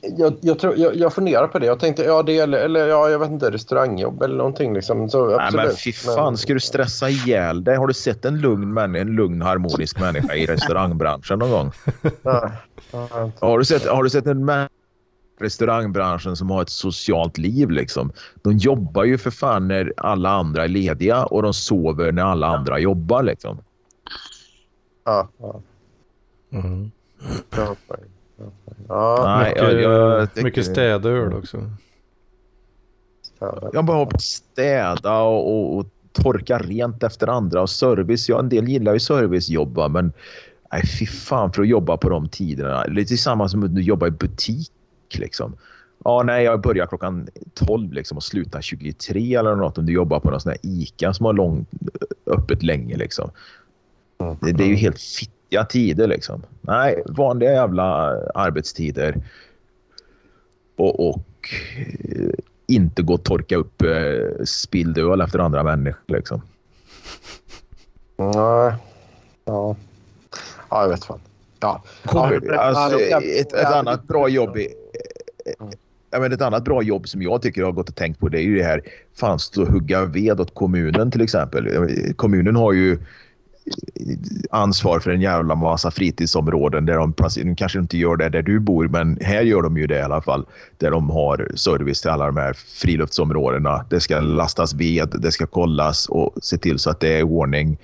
jag, 0.00 0.34
jag, 0.40 0.58
tror, 0.58 0.78
jag, 0.78 0.96
jag 0.96 1.14
funderar 1.14 1.46
på 1.46 1.58
det. 1.58 1.66
Jag 1.66 1.80
tänkte, 1.80 2.02
ja, 2.02 2.22
det 2.22 2.38
eller, 2.38 2.58
eller 2.58 2.86
ja, 2.86 3.10
jag 3.10 3.18
vet 3.18 3.30
inte, 3.30 3.50
restaurangjobb 3.50 4.22
eller 4.22 4.36
någonting. 4.36 4.74
Liksom. 4.74 5.10
Så, 5.10 5.36
nej, 5.36 5.50
men 5.52 5.76
fy 5.76 5.92
fan, 5.92 6.36
ska 6.36 6.54
du 6.54 6.60
stressa 6.60 7.08
ihjäl 7.08 7.64
dig? 7.64 7.76
Har 7.76 7.86
du 7.86 7.94
sett 7.94 8.24
en 8.24 8.40
lugn, 8.40 8.72
man, 8.72 8.96
en 8.96 9.08
lugn 9.08 9.42
harmonisk 9.42 10.00
människa 10.00 10.34
i 10.34 10.46
restaurangbranschen 10.46 11.38
någon 11.38 11.50
gång? 11.50 11.72
Nej, 12.22 12.50
har, 13.40 13.58
du 13.58 13.64
sett, 13.64 13.86
har 13.86 14.02
du 14.02 14.10
sett 14.10 14.26
en 14.26 14.44
människa 14.44 14.68
restaurangbranschen 15.40 16.36
som 16.36 16.50
har 16.50 16.62
ett 16.62 16.70
socialt 16.70 17.38
liv. 17.38 17.70
Liksom. 17.70 18.12
De 18.42 18.56
jobbar 18.56 19.04
ju 19.04 19.18
för 19.18 19.30
fan 19.30 19.68
när 19.68 19.92
alla 19.96 20.30
andra 20.30 20.64
är 20.64 20.68
lediga 20.68 21.24
och 21.24 21.42
de 21.42 21.54
sover 21.54 22.12
när 22.12 22.22
alla 22.22 22.46
andra 22.46 22.78
jobbar. 22.78 23.22
Liksom. 23.22 23.58
Ja, 25.04 25.28
ja. 25.38 25.60
Mm. 26.52 26.90
Ja, 27.50 27.76
ja. 28.88 29.44
mycket, 29.48 29.82
jag, 29.82 30.28
jag 30.34 30.44
mycket 30.44 30.66
städöl 30.66 31.32
också. 31.32 31.70
Jag 33.72 33.84
bara 33.84 34.18
städa 34.18 35.20
och, 35.20 35.54
och, 35.54 35.78
och, 35.78 35.86
torka 36.12 36.58
rent 36.58 37.02
efter 37.02 37.26
andra 37.26 37.62
och 37.62 37.70
service. 37.70 38.28
Ja, 38.28 38.38
en 38.38 38.48
del 38.48 38.68
gillar 38.68 38.92
ju 38.92 39.00
servicejobb 39.00 39.90
men 39.90 40.12
nej, 40.72 40.82
fy 40.98 41.06
fan 41.06 41.52
för 41.52 41.62
att 41.62 41.68
jobba 41.68 41.96
på 41.96 42.08
de 42.08 42.28
tiderna. 42.28 42.84
Lite 42.84 43.16
samma 43.16 43.48
som 43.48 43.62
att 43.62 43.84
jobba 43.84 44.06
i 44.06 44.10
butik 44.10 44.72
Liksom. 45.16 45.56
Ja, 46.04 46.22
nej, 46.22 46.44
jag 46.44 46.60
börjar 46.60 46.86
klockan 46.86 47.28
12 47.54 47.92
liksom, 47.92 48.16
och 48.16 48.22
slutar 48.22 48.60
23 48.60 49.34
eller 49.34 49.56
något 49.56 49.78
om 49.78 49.86
du 49.86 49.92
jobbar 49.92 50.20
på 50.20 50.30
någon 50.30 50.40
sån 50.40 50.50
här 50.50 50.58
ICA 50.62 51.14
som 51.14 51.26
har 51.26 51.32
lång, 51.32 51.66
öppet 52.26 52.62
länge. 52.62 52.96
Liksom. 52.96 53.30
Det, 54.40 54.52
det, 54.52 54.64
är 54.64 54.68
ju 54.68 54.74
helt 54.74 55.00
fittiga 55.00 55.64
tider. 55.64 56.06
Liksom. 56.06 56.42
Nej, 56.60 57.02
vanliga 57.06 57.52
jävla 57.52 57.84
arbetstider. 58.34 59.22
Och, 60.76 61.08
och 61.08 61.24
eh, 61.76 62.30
inte 62.66 63.02
gå 63.02 63.14
och 63.14 63.24
torka 63.24 63.56
upp 63.56 63.82
eh, 63.82 64.44
spilld 64.44 64.98
öl 64.98 65.20
efter 65.20 65.38
andra 65.38 65.62
människor. 65.62 66.02
Liksom. 66.06 66.42
Nej. 68.16 68.72
Ja. 69.44 69.76
ja, 70.70 70.82
jag 70.82 70.88
vet 70.88 71.04
fan. 71.04 71.20
Ja. 71.60 71.82
Kommer, 72.04 72.52
alltså, 72.52 73.00
ett, 73.00 73.52
ett 73.52 73.72
annat 73.72 74.04
bra 74.04 74.28
jobb 74.28 74.56
i, 74.56 74.68
jag 76.10 76.20
menar, 76.20 76.34
ett 76.34 76.42
annat 76.42 76.64
bra 76.64 76.82
jobb 76.82 77.08
som 77.08 77.22
jag 77.22 77.42
tycker 77.42 77.60
jag 77.60 77.68
har 77.68 77.72
gått 77.72 77.88
och 77.88 77.96
tänkt 77.96 78.20
på 78.20 78.28
det 78.28 78.40
är 78.40 78.42
ju 78.42 78.56
det 78.56 78.64
här 78.64 78.82
fanns 79.20 79.50
det 79.50 79.62
att 79.62 79.68
hugga 79.68 80.04
ved 80.04 80.40
åt 80.40 80.54
kommunen 80.54 81.10
till 81.10 81.20
exempel. 81.20 81.68
Kommunen 82.16 82.56
har 82.56 82.72
ju 82.72 82.98
ansvar 84.50 85.00
för 85.00 85.10
en 85.10 85.20
jävla 85.20 85.54
massa 85.54 85.90
fritidsområden 85.90 86.86
där 86.86 86.96
de, 86.96 87.14
de 87.36 87.56
kanske 87.56 87.78
inte 87.78 87.98
gör 87.98 88.16
det 88.16 88.28
där 88.28 88.42
du 88.42 88.60
bor 88.60 88.88
men 88.88 89.18
här 89.20 89.42
gör 89.42 89.62
de 89.62 89.76
ju 89.76 89.86
det 89.86 89.98
i 89.98 90.02
alla 90.02 90.22
fall. 90.22 90.46
Där 90.78 90.90
de 90.90 91.10
har 91.10 91.50
service 91.54 92.00
till 92.00 92.10
alla 92.10 92.26
de 92.26 92.36
här 92.36 92.52
friluftsområdena. 92.52 93.84
Det 93.90 94.00
ska 94.00 94.20
lastas 94.20 94.74
ved, 94.74 95.14
det 95.18 95.32
ska 95.32 95.46
kollas 95.46 96.08
och 96.08 96.34
se 96.42 96.58
till 96.58 96.78
så 96.78 96.90
att 96.90 97.00
det 97.00 97.18
är 97.18 97.22
ordning 97.22 97.78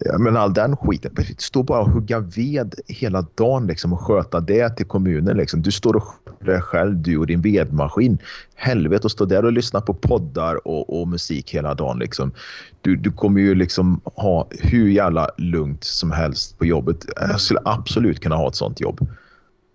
Eh, 0.00 0.18
men 0.18 0.36
all 0.36 0.54
den 0.54 0.76
skiten. 0.76 1.12
Stå 1.38 1.62
bara 1.62 1.80
och 1.80 1.90
hugga 1.90 2.18
ved 2.18 2.74
hela 2.86 3.26
dagen 3.34 3.66
liksom, 3.66 3.92
och 3.92 4.00
sköta 4.00 4.40
det 4.40 4.68
till 4.68 4.86
kommunen. 4.86 5.36
Liksom. 5.36 5.62
Du 5.62 5.70
står 5.72 5.96
och 5.96 6.02
sköter 6.02 6.44
dig 6.44 6.60
själv, 6.60 6.96
du 6.96 7.18
och 7.18 7.26
din 7.26 7.40
vedmaskin. 7.40 8.18
Helvete 8.54 9.06
att 9.06 9.12
stå 9.12 9.24
där 9.24 9.44
och 9.44 9.52
lyssna 9.52 9.80
på 9.80 9.94
poddar 9.94 10.68
och, 10.68 11.00
och 11.00 11.08
musik 11.08 11.54
hela 11.54 11.74
dagen. 11.74 11.98
Liksom. 11.98 12.32
Du, 12.80 12.96
du 12.96 13.12
kommer 13.12 13.40
ju 13.40 13.54
liksom 13.54 14.00
ha 14.04 14.46
hur 14.50 14.88
jävla 14.88 15.30
lugnt 15.36 15.84
som 15.84 16.10
helst 16.10 16.58
på 16.58 16.66
jobbet. 16.66 17.04
Eh, 17.20 17.30
jag 17.30 17.40
skulle 17.40 17.60
absolut 17.64 18.20
kunna 18.20 18.36
ha 18.36 18.48
ett 18.48 18.56
sånt 18.56 18.80
jobb. 18.80 19.06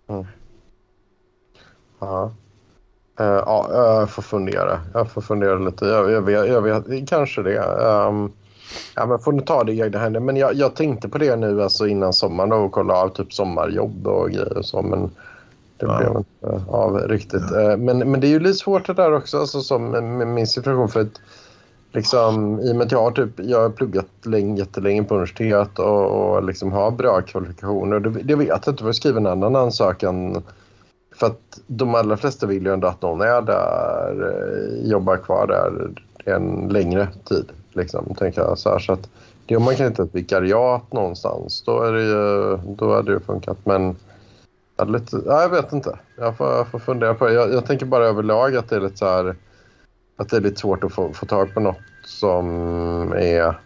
Mm. 0.08 0.26
Ja. 2.00 2.32
Uh, 3.20 3.26
ja, 3.26 3.68
jag 3.72 4.10
får 4.10 4.22
fundera. 4.22 4.80
Jag 4.94 5.10
får 5.10 5.20
fundera 5.20 5.58
lite. 5.58 5.84
Jag, 5.84 6.10
jag, 6.10 6.22
vet, 6.22 6.48
jag 6.48 6.62
vet, 6.62 7.08
kanske 7.08 7.42
det. 7.42 7.58
Um, 7.58 8.32
Ja, 8.96 9.06
men 9.06 9.18
får 9.18 9.32
ni 9.32 9.42
ta 9.42 9.64
det 9.64 9.72
i 9.72 9.80
egna 9.80 9.98
händer. 9.98 10.20
Men 10.20 10.36
jag, 10.36 10.54
jag 10.54 10.74
tänkte 10.74 11.08
på 11.08 11.18
det 11.18 11.36
nu 11.36 11.62
alltså 11.62 11.86
innan 11.86 12.12
sommaren 12.12 12.52
och 12.52 12.72
kolla 12.72 12.94
av 12.94 13.08
typ 13.08 13.32
sommarjobb 13.32 14.06
och 14.06 14.30
grejer 14.30 14.58
och 14.58 14.64
så. 14.64 14.82
Men 14.82 15.10
det 15.76 15.86
ja. 15.86 15.98
blev 15.98 16.16
inte 16.16 16.70
av 16.72 16.98
riktigt. 16.98 17.42
Ja. 17.50 17.60
Eh, 17.60 17.76
men, 17.76 17.98
men 17.98 18.20
det 18.20 18.26
är 18.26 18.30
ju 18.30 18.40
lite 18.40 18.58
svårt 18.58 18.86
det 18.86 18.92
där 18.92 19.12
också, 19.12 19.38
alltså, 19.38 19.60
som 19.60 19.90
med 19.90 20.26
min 20.26 20.46
situation. 20.46 20.88
För 20.88 21.00
att, 21.00 21.20
liksom, 21.92 22.60
I 22.60 22.72
och 22.72 22.76
med 22.76 22.86
att 22.86 22.92
jag 22.92 23.02
har, 23.02 23.10
typ, 23.10 23.30
jag 23.36 23.60
har 23.60 23.70
pluggat 23.70 24.08
länge, 24.22 24.58
jättelänge 24.58 25.04
på 25.04 25.14
universitet 25.14 25.78
och, 25.78 26.34
och 26.34 26.44
liksom 26.44 26.72
har 26.72 26.90
bra 26.90 27.20
kvalifikationer. 27.20 28.00
Det, 28.00 28.10
det 28.10 28.34
vet 28.34 28.48
jag 28.48 28.72
inte 28.72 28.84
jag 28.84 28.94
skriver 28.94 29.20
en 29.20 29.26
annan 29.26 29.56
ansökan. 29.56 30.42
För 31.14 31.26
att 31.26 31.60
de 31.66 31.94
allra 31.94 32.16
flesta 32.16 32.46
vill 32.46 32.66
ju 32.66 32.72
ändå 32.72 32.88
att 32.88 33.02
någon 33.02 33.20
är 33.20 33.42
där, 33.42 34.34
eh, 34.34 34.90
jobbar 34.90 35.16
kvar 35.16 35.46
där 35.46 35.90
en 36.34 36.68
längre 36.68 37.08
tid. 37.24 37.52
Liksom, 37.72 38.14
tänker 38.18 38.40
jag. 38.40 38.58
Så, 38.58 38.70
här, 38.70 38.78
så 38.78 38.92
att, 38.92 39.08
det 39.46 39.56
om 39.56 39.62
man 39.62 39.76
kan 39.76 39.88
hitta 39.88 40.02
ett 40.02 40.14
vikariat 40.14 40.92
någonstans, 40.92 41.62
då, 41.66 41.82
är 41.82 41.92
det 41.92 42.02
ju, 42.02 42.56
då 42.74 42.94
hade 42.94 43.14
det 43.14 43.20
funkat. 43.20 43.58
Men 43.64 43.96
ja, 44.76 44.84
lite, 44.84 45.22
ja, 45.26 45.42
jag 45.42 45.48
vet 45.48 45.72
inte. 45.72 45.98
Jag 46.18 46.36
får, 46.36 46.46
jag 46.46 46.68
får 46.68 46.78
fundera 46.78 47.14
på 47.14 47.26
det. 47.26 47.32
Jag, 47.32 47.52
jag, 47.52 47.66
tänker 47.66 47.86
bara 47.86 48.06
överlag 48.06 48.56
att 48.56 48.68
det 48.68 48.76
är 48.76 48.80
lite 48.80 48.96
så 48.96 49.06
här, 49.06 49.36
att 50.16 50.28
det 50.28 50.36
är 50.36 50.40
lite 50.40 50.60
svårt 50.60 50.84
att 50.84 50.92
få, 50.92 51.12
få 51.12 51.26
tag 51.26 51.54
på 51.54 51.60
något 51.60 51.76
som 52.04 53.12
är... 53.12 53.58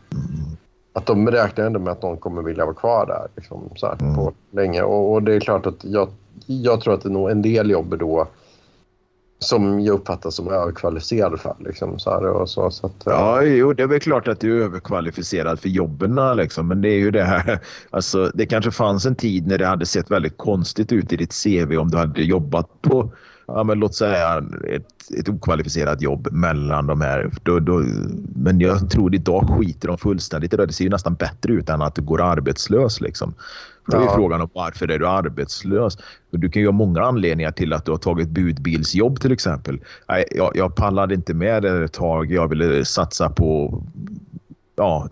Att 0.97 1.07
de 1.07 1.31
räknar 1.31 1.67
ändå 1.67 1.81
med 1.81 1.93
att 1.93 2.03
någon 2.03 2.17
kommer 2.17 2.43
vilja 2.43 2.65
vara 2.65 2.75
kvar 2.75 3.07
där 3.07 3.29
liksom, 3.37 3.71
så 3.77 3.87
här, 3.87 3.97
på 3.97 4.21
mm. 4.21 4.35
länge. 4.51 4.83
Och, 4.83 5.13
och, 5.13 5.23
det 5.23 5.35
är 5.35 5.41
klart 5.41 5.67
att 5.67 5.85
jag, 5.85 6.09
jag 6.47 6.81
tror 6.81 6.95
att 6.95 7.03
det 7.03 7.09
är 7.09 7.13
nog 7.13 7.31
en 7.31 7.43
del 7.43 7.71
jobb 7.71 7.99
då 7.99 8.27
som 9.39 9.81
jag 9.81 9.95
uppfattar 9.95 10.31
som 10.31 10.49
överkvalificerad 10.49 11.41
för. 11.41 11.57
Liksom, 11.59 11.99
så 11.99 12.11
här, 12.11 12.27
och 12.27 12.51
så, 12.51 12.71
så 12.71 12.87
att, 12.87 13.03
ja, 13.05 13.43
jo, 13.43 13.73
det 13.73 13.83
är 13.83 13.87
väl 13.87 14.01
klart 14.01 14.29
att 14.29 14.41
du 14.41 14.61
är 14.61 14.65
överkvalificerad 14.65 15.61
för 15.61 15.69
jobben. 15.69 16.37
Liksom, 16.37 16.69
men 16.69 16.81
det 16.81 16.89
är 16.89 16.99
ju 16.99 17.11
det 17.11 17.25
här. 17.25 17.59
Alltså, 17.91 18.31
det 18.35 18.47
kanske 18.47 18.71
fanns 18.71 19.07
en 19.07 19.17
tid 19.17 19.47
när 19.47 19.59
det 19.59 19.67
hade 19.67 19.87
sett 19.87 20.11
väldigt 20.11 20.37
konstigt 20.37 20.93
ut 20.93 21.13
i 21.13 21.17
ditt 21.17 21.43
CV 21.45 21.77
om 21.77 21.91
du 21.91 21.99
hade 21.99 22.23
jobbat 22.23 22.83
på 22.83 23.13
ja, 23.47 23.65
men 23.65 23.79
låt 23.79 23.95
säga 23.95 24.45
ett, 24.69 25.19
ett 25.19 25.29
okvalificerat 25.29 26.03
jobb 26.03 26.29
mellan 26.33 26.87
de 26.87 27.01
här. 27.01 27.31
Då, 27.43 27.61
då, 27.61 27.85
men 28.35 28.61
jag 28.61 28.91
tror 28.91 29.15
idag 29.15 29.49
skiter 29.49 29.89
de 29.89 29.99
fullständigt 29.99 30.53
i 30.53 30.57
det. 30.57 30.67
Det 30.67 30.73
ser 30.73 30.85
ju 30.85 30.91
nästan 30.91 31.15
bättre 31.15 31.53
ut 31.53 31.69
än 31.69 31.83
att 31.83 31.95
du 31.95 32.03
går 32.03 32.23
arbetslös. 32.23 33.01
Liksom. 33.01 33.35
Då 33.87 33.97
är 33.97 34.05
ja. 34.05 34.15
frågan 34.15 34.41
om 34.41 34.51
varför 34.53 34.91
är 34.91 34.99
du 34.99 35.09
arbetslös? 35.09 35.99
Du 36.31 36.51
kan 36.51 36.63
ju 36.63 36.69
ha 36.69 36.73
många 36.73 37.03
anledningar 37.03 37.53
till 37.53 37.73
att 37.73 37.85
du 37.85 37.91
har 37.91 37.99
tagit 37.99 38.29
budbilsjobb 38.29 39.21
till 39.21 39.33
exempel. 39.33 39.81
Jag, 40.31 40.51
jag 40.55 40.75
pallade 40.75 41.15
inte 41.15 41.35
med 41.35 41.63
det 41.63 41.85
ett 41.85 41.93
tag. 41.93 42.33
Jag 42.33 42.49
ville 42.49 42.85
satsa 42.85 43.31
på 43.31 43.83
ja, 44.77 45.09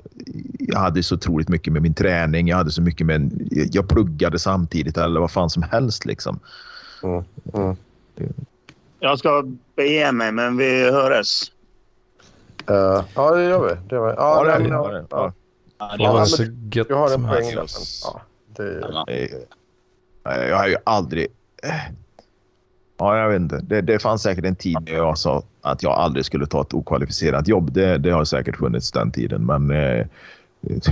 jag 0.58 0.78
hade 0.78 1.02
så 1.02 1.14
otroligt 1.14 1.48
mycket 1.48 1.72
med 1.72 1.82
min 1.82 1.94
träning. 1.94 2.48
Jag 2.48 2.56
hade 2.56 2.70
så 2.70 2.82
mycket 2.82 3.06
med... 3.06 3.48
Jag 3.72 3.88
pluggade 3.88 4.38
samtidigt 4.38 4.96
eller 4.96 5.20
vad 5.20 5.30
fan 5.30 5.50
som 5.50 5.62
helst 5.62 6.04
liksom. 6.04 6.40
Mm, 7.02 7.24
mm. 7.54 7.76
Jag 9.00 9.18
ska 9.18 9.44
bege 9.76 10.12
mig, 10.12 10.32
men 10.32 10.56
vi 10.56 10.90
hörs. 10.90 11.52
Uh, 12.70 13.04
ja, 13.14 13.30
det 13.34 13.44
gör 13.44 13.68
vi. 13.68 13.88
Det 13.88 13.94
gör 13.94 14.06
vi. 14.06 14.14
Ja, 14.16 14.46
ja, 14.46 14.58
det, 14.58 14.68
ja, 14.68 14.92
ja. 14.92 15.04
ja. 15.10 15.32
ja, 15.78 15.96
ja 15.98 16.26
så 16.26 16.42
gött 16.72 16.88
du 16.88 16.94
har 16.94 17.14
en 17.14 17.26
poäng. 17.26 17.54
Ja, 18.04 18.20
det, 18.56 18.80
det, 19.06 20.48
jag 20.48 20.56
har 20.56 20.68
ju 20.68 20.76
aldrig... 20.84 21.26
Ja, 22.98 23.18
jag 23.18 23.28
vet 23.28 23.40
inte. 23.40 23.58
Det, 23.58 23.80
det 23.80 23.98
fanns 23.98 24.22
säkert 24.22 24.44
en 24.44 24.56
tid 24.56 24.78
när 24.86 24.92
jag 24.92 25.18
sa 25.18 25.42
att 25.60 25.82
jag 25.82 25.92
aldrig 25.92 26.24
skulle 26.24 26.46
ta 26.46 26.60
ett 26.60 26.74
okvalificerat 26.74 27.48
jobb. 27.48 27.72
Det, 27.72 27.98
det 27.98 28.10
har 28.10 28.24
säkert 28.24 28.56
funnits 28.56 28.92
den 28.92 29.10
tiden. 29.10 29.46
Men 29.46 29.70
eh, 29.70 30.06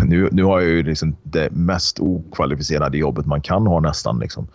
nu, 0.04 0.28
nu 0.32 0.44
har 0.44 0.60
jag 0.60 0.70
ju 0.70 0.82
liksom 0.82 1.16
det 1.22 1.50
mest 1.50 2.00
okvalificerade 2.00 2.98
jobbet 2.98 3.26
man 3.26 3.40
kan 3.40 3.66
ha 3.66 3.80
nästan. 3.80 4.18
Liksom. 4.18 4.48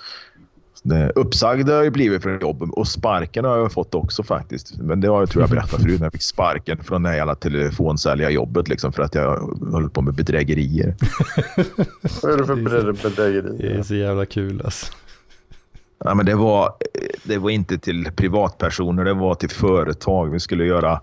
Det, 0.87 1.11
uppsagd 1.15 1.69
har 1.69 1.83
jag 1.83 1.93
blivit 1.93 2.23
från 2.23 2.39
jobbet 2.39 2.69
och 2.71 2.87
sparken 2.87 3.45
har 3.45 3.57
jag 3.57 3.71
fått 3.71 3.95
också 3.95 4.23
faktiskt. 4.23 4.77
Men 4.77 5.01
det 5.01 5.07
har 5.07 5.19
jag 5.19 5.29
tror 5.29 5.43
jag 5.43 5.49
berättat 5.49 5.81
förut 5.81 5.99
när 5.99 6.05
jag 6.05 6.13
fick 6.13 6.21
sparken 6.21 6.83
från 6.83 7.03
det 7.03 7.09
här 7.09 7.15
jävla 7.15 7.35
telefonsäljarjobbet 7.35 8.67
liksom 8.67 8.93
för 8.93 9.03
att 9.03 9.15
jag 9.15 9.59
höll 9.71 9.89
på 9.89 10.01
med 10.01 10.13
bedrägerier. 10.13 10.95
Vad 12.21 12.33
är 12.33 12.37
det 12.37 12.45
för 12.45 13.09
bedrägerier? 13.09 13.57
Det 13.57 13.79
är 13.79 13.83
så 13.83 13.95
jävla 13.95 14.25
kul 14.25 14.61
alltså. 14.65 14.85
Ja, 16.03 16.13
men 16.13 16.25
det, 16.25 16.35
var, 16.35 16.73
det 17.23 17.37
var 17.37 17.49
inte 17.49 17.77
till 17.77 18.11
privatpersoner, 18.15 19.05
det 19.05 19.13
var 19.13 19.35
till 19.35 19.49
företag. 19.49 20.31
Vi 20.31 20.39
skulle 20.39 20.65
göra 20.65 21.01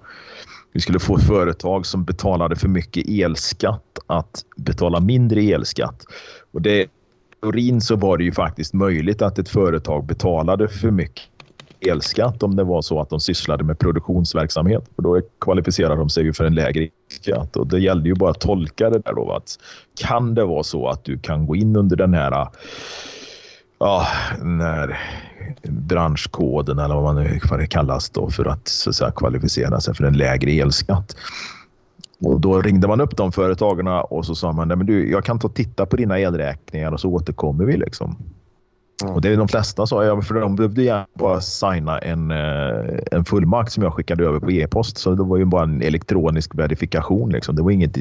vi 0.72 0.80
skulle 0.80 0.98
få 0.98 1.18
företag 1.18 1.86
som 1.86 2.04
betalade 2.04 2.56
för 2.56 2.68
mycket 2.68 3.08
elskatt 3.08 3.98
att 4.06 4.44
betala 4.56 5.00
mindre 5.00 5.40
elskatt. 5.40 6.04
Och 6.52 6.62
det, 6.62 6.86
teorin 7.42 7.80
så 7.80 7.96
var 7.96 8.18
det 8.18 8.24
ju 8.24 8.32
faktiskt 8.32 8.74
möjligt 8.74 9.22
att 9.22 9.38
ett 9.38 9.48
företag 9.48 10.06
betalade 10.06 10.68
för 10.68 10.90
mycket 10.90 11.22
elskatt 11.86 12.42
om 12.42 12.56
det 12.56 12.64
var 12.64 12.82
så 12.82 13.00
att 13.00 13.10
de 13.10 13.20
sysslade 13.20 13.64
med 13.64 13.78
produktionsverksamhet. 13.78 14.84
För 14.96 15.02
då 15.02 15.20
kvalificerade 15.40 15.96
de 15.96 16.10
sig 16.10 16.24
ju 16.24 16.32
för 16.32 16.44
en 16.44 16.54
lägre 16.54 16.88
elskatt. 17.10 17.56
Och 17.56 17.66
det 17.66 17.80
gällde 17.80 18.08
ju 18.08 18.14
bara 18.14 18.30
att 18.30 18.40
tolka 18.40 18.90
det 18.90 18.98
där 18.98 19.14
då. 19.14 19.32
Att 19.32 19.58
kan 20.00 20.34
det 20.34 20.44
vara 20.44 20.62
så 20.62 20.88
att 20.88 21.04
du 21.04 21.18
kan 21.18 21.46
gå 21.46 21.56
in 21.56 21.76
under 21.76 21.96
den 21.96 22.14
här 22.14 22.48
ja, 23.78 24.06
den 24.38 24.60
här 24.60 24.98
branschkoden 25.62 26.78
eller 26.78 26.94
vad 26.94 27.04
man 27.04 27.24
nu 27.24 27.40
vad 27.50 27.58
det 27.58 27.66
kallas 27.66 28.10
då 28.10 28.30
för 28.30 28.44
att, 28.44 28.68
så 28.68 28.90
att 28.90 28.96
säga, 28.96 29.10
kvalificera 29.10 29.80
sig 29.80 29.94
för 29.94 30.04
en 30.04 30.16
lägre 30.16 30.50
elskatt. 30.50 31.16
Och 32.24 32.40
då 32.40 32.60
ringde 32.60 32.88
man 32.88 33.00
upp 33.00 33.16
de 33.16 33.32
företagen 33.32 33.88
och 33.88 34.26
så 34.26 34.34
sa 34.34 34.52
man 34.52 34.68
Nej, 34.68 34.76
men 34.76 34.86
du, 34.86 35.10
jag 35.10 35.24
kan 35.24 35.38
ta 35.38 35.48
och 35.48 35.54
titta 35.54 35.86
på 35.86 35.96
dina 35.96 36.18
elräkningar 36.18 36.92
och 36.92 37.00
så 37.00 37.10
återkommer 37.10 37.64
vi. 37.64 37.76
Liksom. 37.76 38.16
Mm. 39.02 39.14
Och 39.14 39.20
det 39.20 39.28
är 39.28 39.36
de 39.36 39.48
flesta 39.48 39.86
sa, 39.86 40.04
ja, 40.04 40.22
för 40.22 40.34
de 40.34 40.56
behövde 40.56 41.06
bara 41.14 41.40
signa 41.40 41.98
en, 41.98 42.30
eh, 42.30 42.98
en 43.12 43.24
fullmakt 43.24 43.72
som 43.72 43.82
jag 43.82 43.94
skickade 43.94 44.24
över 44.24 44.40
på 44.40 44.50
e-post. 44.50 44.98
Så 44.98 45.14
det 45.14 45.22
var 45.22 45.36
ju 45.36 45.44
bara 45.44 45.62
en 45.62 45.82
elektronisk 45.82 46.54
verifikation. 46.54 47.30
Liksom. 47.30 47.56
Det 47.56 47.62
var 47.62 47.70
inget, 47.70 47.96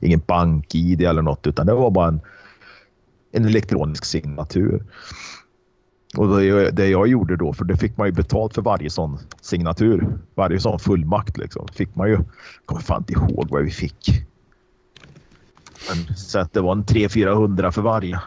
ingen 0.00 0.20
bank-id 0.26 1.02
eller 1.02 1.22
något 1.22 1.46
utan 1.46 1.66
det 1.66 1.74
var 1.74 1.90
bara 1.90 2.08
en, 2.08 2.20
en 3.32 3.44
elektronisk 3.44 4.04
signatur. 4.04 4.82
Och 6.16 6.40
det, 6.40 6.70
det 6.70 6.88
jag 6.88 7.06
gjorde 7.06 7.36
då, 7.36 7.52
för 7.52 7.64
det 7.64 7.76
fick 7.76 7.96
man 7.96 8.06
ju 8.06 8.12
betalt 8.12 8.54
för 8.54 8.62
varje 8.62 8.90
sån 8.90 9.18
signatur. 9.40 10.18
Varje 10.34 10.60
sån 10.60 10.78
fullmakt 10.78 11.36
liksom. 11.36 11.68
Fick 11.74 11.94
man 11.94 12.08
ju. 12.08 12.18
Kommer 12.64 12.82
fan 12.82 13.00
inte 13.08 13.12
ihåg 13.12 13.46
vad 13.50 13.62
vi 13.62 13.70
fick. 13.70 14.24
Men, 15.88 16.16
så 16.16 16.38
att 16.38 16.52
det 16.52 16.60
var 16.60 16.72
en 16.72 16.84
300-400 16.84 17.70
för 17.70 17.82
varje. 17.82 18.20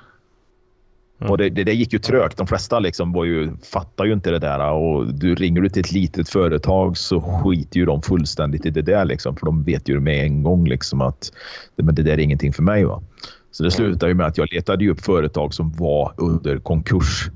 Mm. 1.20 1.32
Och 1.32 1.38
det, 1.38 1.50
det, 1.50 1.64
det, 1.64 1.74
gick 1.74 1.94
ju 1.94 2.00
trögt. 2.00 2.38
De 2.38 2.48
flesta 2.48 2.80
liksom 2.80 3.12
var 3.12 3.26
ju, 3.26 3.52
fattar 3.58 4.06
ju 4.06 4.14
inte 4.14 4.32
det 4.32 4.40
där. 4.40 4.72
Och 4.72 5.14
du 5.14 5.36
ringer 5.36 5.62
du 5.62 5.70
till 5.70 5.80
ett 5.80 5.92
litet 5.92 6.30
företag 6.30 6.98
så 6.98 7.22
skiter 7.22 7.80
ju 7.80 7.86
de 7.86 8.02
fullständigt 8.02 8.66
i 8.66 8.70
det 8.70 8.82
där. 8.82 9.06
Liksom, 9.06 9.36
för 9.36 9.46
de 9.46 9.64
vet 9.64 9.90
ju 9.90 10.00
med 10.00 10.26
en 10.26 10.44
gång 10.44 10.68
liksom 10.68 11.02
att 11.02 11.32
men 11.76 11.96
det 11.96 12.04
där 12.04 12.12
är 12.12 12.20
ingenting 12.20 12.54
för 12.54 12.64
mig. 12.64 12.86
Va? 12.86 13.04
Så 13.52 13.64
det 13.64 13.72
slutade 13.72 14.08
ju 14.08 14.14
med 14.14 14.26
att 14.26 14.38
jag 14.38 14.48
letade 14.52 14.90
upp 14.90 15.02
företag 15.02 15.54
som 15.54 15.72
var 15.72 16.14
under 16.18 16.58
konkurs 16.58 17.30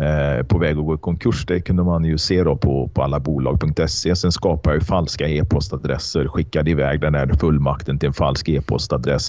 Eh, 0.00 0.42
på 0.42 0.58
väg 0.58 0.78
att 0.78 0.84
gå 0.84 0.94
i 0.94 0.98
konkurs. 0.98 1.46
Det 1.46 1.60
kunde 1.60 1.82
man 1.82 2.04
ju 2.04 2.18
se 2.18 2.44
då 2.44 2.56
på, 2.56 2.88
på 2.88 3.02
allabolag.se. 3.02 4.16
Sen 4.16 4.32
skapade 4.32 4.76
jag 4.76 4.86
falska 4.86 5.28
e-postadresser, 5.28 6.28
skickade 6.28 6.70
iväg 6.70 7.00
den 7.00 7.14
här 7.14 7.26
fullmakten 7.40 7.98
till 7.98 8.06
en 8.06 8.12
falsk 8.12 8.48
e-postadress. 8.48 9.28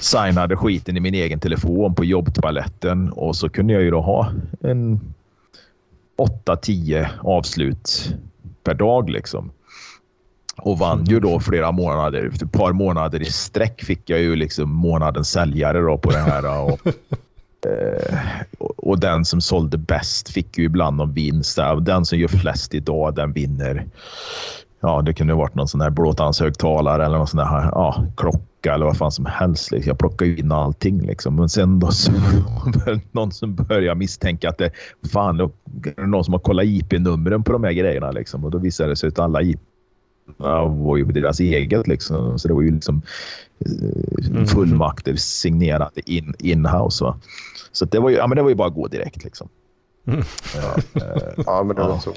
Signade 0.00 0.56
skiten 0.56 0.96
i 0.96 1.00
min 1.00 1.14
egen 1.14 1.40
telefon 1.40 1.94
på 1.94 2.04
jobbtoaletten 2.04 3.10
och 3.10 3.36
så 3.36 3.48
kunde 3.48 3.72
jag 3.72 3.82
ju 3.82 3.90
då 3.90 4.00
ha 4.00 4.32
en 4.60 5.00
8-10 6.46 7.06
avslut 7.20 8.14
per 8.64 8.74
dag 8.74 9.10
liksom. 9.10 9.50
Och 10.56 10.78
vann 10.78 11.04
ju 11.04 11.20
då 11.20 11.40
flera 11.40 11.72
månader, 11.72 12.30
ett 12.34 12.52
par 12.52 12.72
månader 12.72 13.22
i 13.22 13.24
sträck 13.24 13.84
fick 13.84 14.10
jag 14.10 14.20
ju 14.20 14.36
liksom 14.36 14.70
månadens 14.70 15.30
säljare 15.30 15.80
då 15.80 15.98
på 15.98 16.10
det 16.10 16.18
här. 16.18 16.60
Och, 16.64 16.80
Eh, 17.66 18.18
och 18.76 19.00
den 19.00 19.24
som 19.24 19.40
sålde 19.40 19.78
bäst 19.78 20.28
fick 20.28 20.58
ju 20.58 20.64
ibland 20.64 20.96
någon 20.96 21.12
vinst. 21.12 21.58
Den 21.80 22.04
som 22.04 22.18
gör 22.18 22.28
flest 22.28 22.74
idag, 22.74 23.14
den 23.14 23.32
vinner. 23.32 23.86
Ja, 24.80 25.02
det 25.02 25.14
kunde 25.14 25.32
ha 25.32 25.38
varit 25.38 25.54
någon 25.54 25.68
sån 25.68 25.80
här 25.80 25.90
blåtandshögtalare 25.90 27.04
eller 27.04 27.18
någon 27.18 27.26
sån 27.26 27.40
här 27.40 27.70
ja, 27.72 28.04
klocka 28.16 28.74
eller 28.74 28.86
vad 28.86 28.96
fan 28.96 29.12
som 29.12 29.26
helst. 29.26 29.70
Liksom. 29.70 29.88
Jag 29.88 29.98
plockar 29.98 30.26
ju 30.26 30.36
in 30.36 30.52
allting 30.52 31.06
liksom. 31.06 31.36
Men 31.36 31.48
sen 31.48 31.80
då 31.80 31.90
så 31.90 32.12
någon 33.12 33.32
som 33.32 33.54
börjar 33.54 33.94
misstänka 33.94 34.48
att 34.48 34.58
det 34.58 34.70
fan, 35.12 35.36
då, 35.36 35.50
någon 35.96 36.24
som 36.24 36.34
har 36.34 36.40
kollat 36.40 36.64
IP-numren 36.64 37.42
på 37.42 37.52
de 37.52 37.64
här 37.64 37.72
grejerna 37.72 38.10
liksom. 38.10 38.44
Och 38.44 38.50
då 38.50 38.58
visade 38.58 38.90
det 38.90 38.96
sig 38.96 39.08
att 39.08 39.18
alla 39.18 39.42
IP 39.42 39.60
var 40.36 40.96
ju 40.96 41.04
deras 41.04 41.40
eget 41.40 41.86
liksom. 41.86 42.38
Så 42.38 42.48
det 42.48 42.54
var 42.54 42.62
ju 42.62 42.74
liksom 42.74 43.02
eh, 43.58 44.30
mm. 44.30 44.46
fullmakter 44.46 45.16
signerade 45.16 46.10
in, 46.10 46.34
in-house. 46.38 47.04
Va? 47.04 47.16
Så 47.72 47.84
det 47.84 47.98
var, 47.98 48.10
ju, 48.10 48.16
ja, 48.16 48.26
men 48.26 48.36
det 48.36 48.42
var 48.42 48.48
ju 48.48 48.54
bara 48.54 48.68
att 48.68 48.74
gå 48.74 48.88
direkt. 48.88 49.24
Liksom. 49.24 49.48
Mm. 50.06 50.22
Ja, 50.56 50.76
äh, 50.94 51.32
ja, 51.46 51.62
men 51.62 51.76
det 51.76 51.82
var 51.82 51.98
så. 51.98 52.12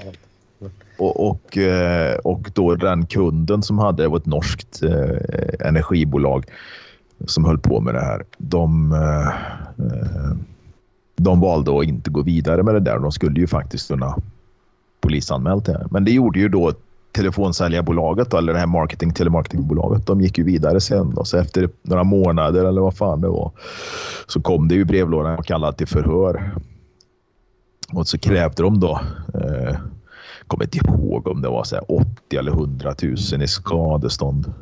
Och, 0.98 1.30
och, 1.30 1.58
eh, 1.58 2.18
och 2.18 2.52
då 2.54 2.76
den 2.76 3.06
kunden 3.06 3.64
som 3.64 3.80
hade, 3.80 4.04
det 4.04 4.10
var 4.10 4.18
ett 4.18 4.26
norskt 4.26 4.84
eh, 4.84 5.68
energibolag 5.68 6.46
som 7.26 7.46
höll 7.46 7.58
på 7.58 7.82
med 7.82 7.94
det 7.94 8.02
här. 8.02 8.26
De, 8.38 8.92
eh, 8.92 9.34
de 11.16 11.40
valde 11.40 11.80
att 11.80 11.86
inte 11.86 12.10
gå 12.10 12.22
vidare 12.22 12.64
med 12.64 12.74
det 12.74 12.80
där. 12.80 13.00
De 13.00 13.12
skulle 13.12 13.40
ju 13.40 13.48
faktiskt 13.48 13.88
kunna 13.88 14.16
polisanmält 15.02 15.66
det 15.66 15.72
här. 15.72 15.88
Men 15.92 16.06
det 16.06 16.12
gjorde 16.12 16.40
ju 16.40 16.50
då 16.50 16.74
telefonsäljarbolaget 17.12 18.34
eller 18.34 18.54
det 18.54 18.60
här 18.60 18.68
marketing 18.68 19.14
telemarketingbolaget. 19.14 20.08
De 20.08 20.22
gick 20.22 20.38
ju 20.38 20.44
vidare 20.44 20.82
sen 20.82 21.16
då. 21.16 21.26
Så 21.26 21.38
efter 21.38 21.70
några 21.82 22.04
månader 22.04 22.66
eller 22.66 22.82
vad 22.82 22.98
fan 22.98 23.22
det 23.22 23.28
var 23.28 23.52
så 24.28 24.42
kom 24.42 24.68
det 24.68 24.76
ju 24.76 24.86
brevlådan 24.86 25.40
och 25.40 25.46
kallade 25.46 25.78
till 25.78 25.88
förhör. 25.88 26.52
Och 27.94 28.08
så 28.08 28.18
krävde 28.18 28.64
de 28.64 28.80
då 28.80 29.00
eh, 29.34 29.76
kommer 30.48 30.64
inte 30.64 30.78
ihåg 30.78 31.28
om 31.28 31.42
det 31.42 31.50
var 31.50 31.64
så 31.64 31.80
80 31.80 32.38
eller 32.38 32.52
100 32.52 32.96
000 33.04 33.44
i 33.44 33.48
skadestånd. 33.48 34.54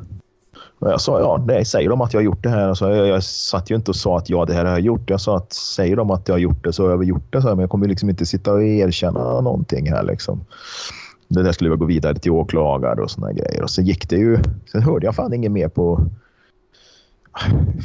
Och 0.79 0.91
jag 0.91 1.01
sa 1.01 1.19
ja, 1.19 1.43
nej, 1.47 1.65
säger 1.65 1.89
de 1.89 2.01
att 2.01 2.13
jag 2.13 2.19
har 2.19 2.25
gjort 2.25 2.43
det 2.43 2.49
här. 2.49 2.67
Alltså, 2.67 2.95
jag, 2.95 3.07
jag 3.07 3.23
satt 3.23 3.71
ju 3.71 3.75
inte 3.75 3.91
och 3.91 3.95
sa 3.95 4.17
att 4.17 4.29
ja, 4.29 4.45
det 4.45 4.53
här 4.53 4.65
har 4.65 4.71
jag 4.71 4.79
gjort. 4.81 5.09
Jag 5.09 5.21
sa 5.21 5.37
att 5.37 5.53
säger 5.53 5.95
de 5.95 6.11
att 6.11 6.27
jag 6.27 6.35
har 6.35 6.39
gjort 6.39 6.63
det 6.63 6.73
så 6.73 6.83
har 6.83 6.89
jag 6.89 6.97
väl 6.97 7.07
gjort 7.07 7.33
det. 7.33 7.41
Så, 7.41 7.47
men 7.47 7.59
jag 7.59 7.69
kommer 7.69 7.87
liksom 7.87 8.09
inte 8.09 8.25
sitta 8.25 8.53
och 8.53 8.63
erkänna 8.63 9.41
någonting 9.41 9.91
här 9.91 10.03
liksom 10.03 10.45
det 11.28 11.43
där 11.43 11.51
skulle 11.51 11.69
jag 11.69 11.80
gå 11.80 11.86
vidare 11.86 12.15
till 12.15 12.32
åklagare 12.32 13.01
och 13.01 13.11
såna 13.11 13.34
grejer. 13.34 13.63
Och 13.63 13.69
så 13.69 13.82
gick 13.82 14.09
det 14.09 14.15
ju. 14.15 14.38
Sen 14.71 14.82
hörde 14.82 15.05
jag 15.05 15.15
fan 15.15 15.34
inget 15.34 15.51
mer 15.51 15.67
på 15.69 16.05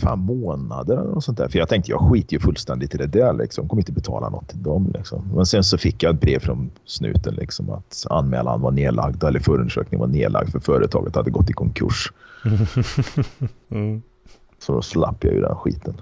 fan 0.03 0.19
månader 0.19 0.97
eller 0.97 1.11
något 1.11 1.25
sånt 1.25 1.39
där. 1.39 1.49
För 1.49 1.59
jag 1.59 1.69
tänkte 1.69 1.91
jag 1.91 2.01
skiter 2.01 2.33
ju 2.33 2.41
fullständigt 2.41 2.95
i 2.95 2.99
det 2.99 3.07
där 3.07 3.33
liksom. 3.33 3.69
Kommer 3.69 3.81
inte 3.81 3.93
betala 3.93 4.29
något 4.29 4.49
till 4.49 4.63
dem 4.63 4.93
liksom. 4.95 5.31
Men 5.35 5.47
sen 5.47 5.65
så 5.65 5.79
fick 5.79 6.03
jag 6.03 6.15
ett 6.15 6.21
brev 6.21 6.39
från 6.39 6.71
snuten 6.85 7.35
liksom 7.35 7.71
att 7.71 8.07
anmälan 8.11 8.61
var 8.61 8.71
nedlagd 8.71 9.25
eller 9.25 9.41
förundersökningen 9.41 10.01
var 10.01 10.07
nedlagd 10.07 10.53
för 10.53 10.61
företaget 10.61 11.15
hade 11.15 11.31
gått 11.31 11.51
i 11.51 11.53
konkurs. 11.53 12.13
mm. 13.69 14.03
Så 14.59 14.73
då 14.73 14.83
slapp 14.83 15.25
jag 15.25 15.35
ju 15.35 15.41
den 15.41 15.57
skiten. 15.57 15.95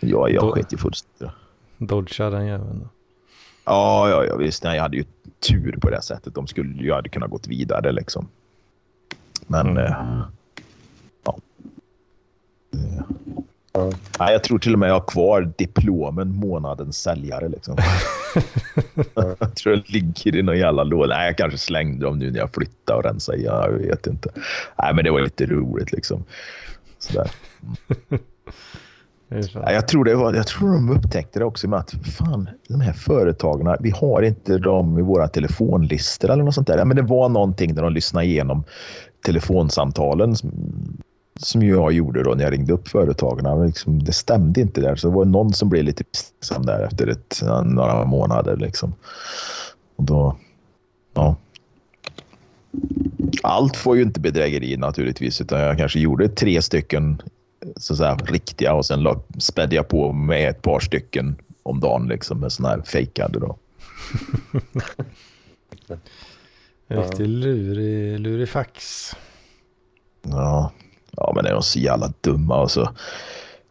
Ja, 0.00 0.28
jag 0.28 0.54
sket 0.54 0.72
ju 0.72 0.76
fullständigt. 0.76 1.36
Dodga 1.78 2.30
den 2.30 2.46
jäveln. 2.46 2.88
Ja, 3.64 4.10
ja, 4.10 4.24
ja, 4.24 4.36
visst. 4.36 4.64
Nej, 4.64 4.76
jag 4.76 4.82
hade 4.82 4.96
ju 4.96 5.04
tur 5.48 5.78
på 5.80 5.90
det 5.90 6.02
sättet. 6.02 6.34
De 6.34 6.46
skulle 6.46 6.82
ju 6.82 6.92
hade 6.92 7.08
kunnat 7.08 7.30
gått 7.30 7.46
vidare 7.46 7.92
liksom. 7.92 8.28
Men 9.46 9.68
mm. 9.68 9.84
eh, 9.84 10.22
ja. 11.24 11.38
ja. 13.72 13.90
Nej, 14.18 14.32
jag 14.32 14.44
tror 14.44 14.58
till 14.58 14.72
och 14.72 14.78
med 14.78 14.88
jag 14.88 14.94
har 14.94 15.06
kvar 15.06 15.52
diplomen 15.56 16.34
månadens 16.34 16.98
säljare. 16.98 17.48
Liksom. 17.48 17.76
jag 19.14 19.54
tror 19.54 19.76
det 19.76 19.88
ligger 19.88 20.36
i 20.36 20.42
någon 20.42 20.58
jävla 20.58 20.84
låda. 20.84 21.16
Nej, 21.16 21.26
jag 21.26 21.36
kanske 21.36 21.58
slängde 21.58 22.06
dem 22.06 22.18
nu 22.18 22.30
när 22.30 22.38
jag 22.38 22.54
flyttade 22.54 22.98
och 22.98 23.04
rensade. 23.04 23.38
Jag 23.38 23.70
vet 23.70 24.06
inte. 24.06 24.30
Nej, 24.82 24.94
men 24.94 25.04
det 25.04 25.10
var 25.10 25.20
lite 25.20 25.46
roligt 25.46 25.92
liksom. 25.92 26.24
Sådär. 26.98 27.30
Ja, 29.34 29.72
Jag 29.72 29.88
tror, 29.88 30.04
det 30.04 30.14
var, 30.14 30.34
jag 30.34 30.46
tror 30.46 30.72
de 30.72 30.90
upptäckte 30.90 31.38
det 31.38 31.44
också 31.44 31.68
med 31.68 31.78
att 31.78 31.90
fan, 31.90 32.48
de 32.68 32.80
här 32.80 32.92
företagen, 32.92 33.76
vi 33.80 33.90
har 33.90 34.22
inte 34.22 34.58
dem 34.58 34.98
i 34.98 35.02
våra 35.02 35.28
telefonlistor 35.28 36.30
eller 36.30 36.44
något 36.44 36.54
sånt 36.54 36.66
där. 36.66 36.84
Men 36.84 36.96
det 36.96 37.02
var 37.02 37.28
någonting 37.28 37.74
när 37.74 37.82
de 37.82 37.92
lyssnade 37.92 38.26
igenom 38.26 38.64
telefonsamtalen 39.26 40.36
som, 40.36 40.50
som 41.40 41.62
jag 41.62 41.92
gjorde 41.92 42.22
då 42.22 42.34
när 42.34 42.44
jag 42.44 42.52
ringde 42.52 42.72
upp 42.72 42.88
företagen. 42.88 43.66
Liksom, 43.66 44.04
det 44.04 44.12
stämde 44.12 44.60
inte 44.60 44.80
där, 44.80 44.96
så 44.96 45.08
det 45.08 45.14
var 45.14 45.24
någon 45.24 45.52
som 45.52 45.68
blev 45.68 45.84
lite 45.84 46.04
pinsam 46.04 46.66
där 46.66 46.84
efter 46.84 47.06
ett, 47.06 47.40
några 47.64 48.04
månader. 48.04 48.56
Liksom. 48.56 48.94
Och 49.96 50.04
då, 50.04 50.36
ja. 51.14 51.36
Allt 53.42 53.76
får 53.76 53.96
ju 53.96 54.02
inte 54.02 54.20
bedrägeri 54.20 54.76
naturligtvis, 54.76 55.40
utan 55.40 55.60
jag 55.60 55.78
kanske 55.78 55.98
gjorde 55.98 56.28
tre 56.28 56.62
stycken 56.62 57.22
så 57.76 57.92
att 57.92 57.98
säga, 57.98 58.14
riktiga 58.16 58.74
och 58.74 58.86
sen 58.86 59.02
la- 59.02 59.22
spädde 59.38 59.76
jag 59.76 59.88
på 59.88 60.12
med 60.12 60.48
ett 60.48 60.62
par 60.62 60.80
stycken 60.80 61.36
om 61.62 61.80
dagen 61.80 62.06
liksom 62.08 62.40
med 62.40 62.52
sådana 62.52 62.74
här 62.74 62.82
fejkade 62.82 63.38
då. 63.38 63.56
Riktig 66.88 67.28
lurig, 67.28 68.20
lurig 68.20 68.48
fax. 68.48 69.10
Ja, 70.22 70.72
ja 71.10 71.32
men 71.36 71.46
är 71.46 71.52
de 71.52 71.62
så 71.62 71.78
jävla 71.78 72.12
dumma 72.20 72.60
och 72.60 72.70
så. 72.70 72.88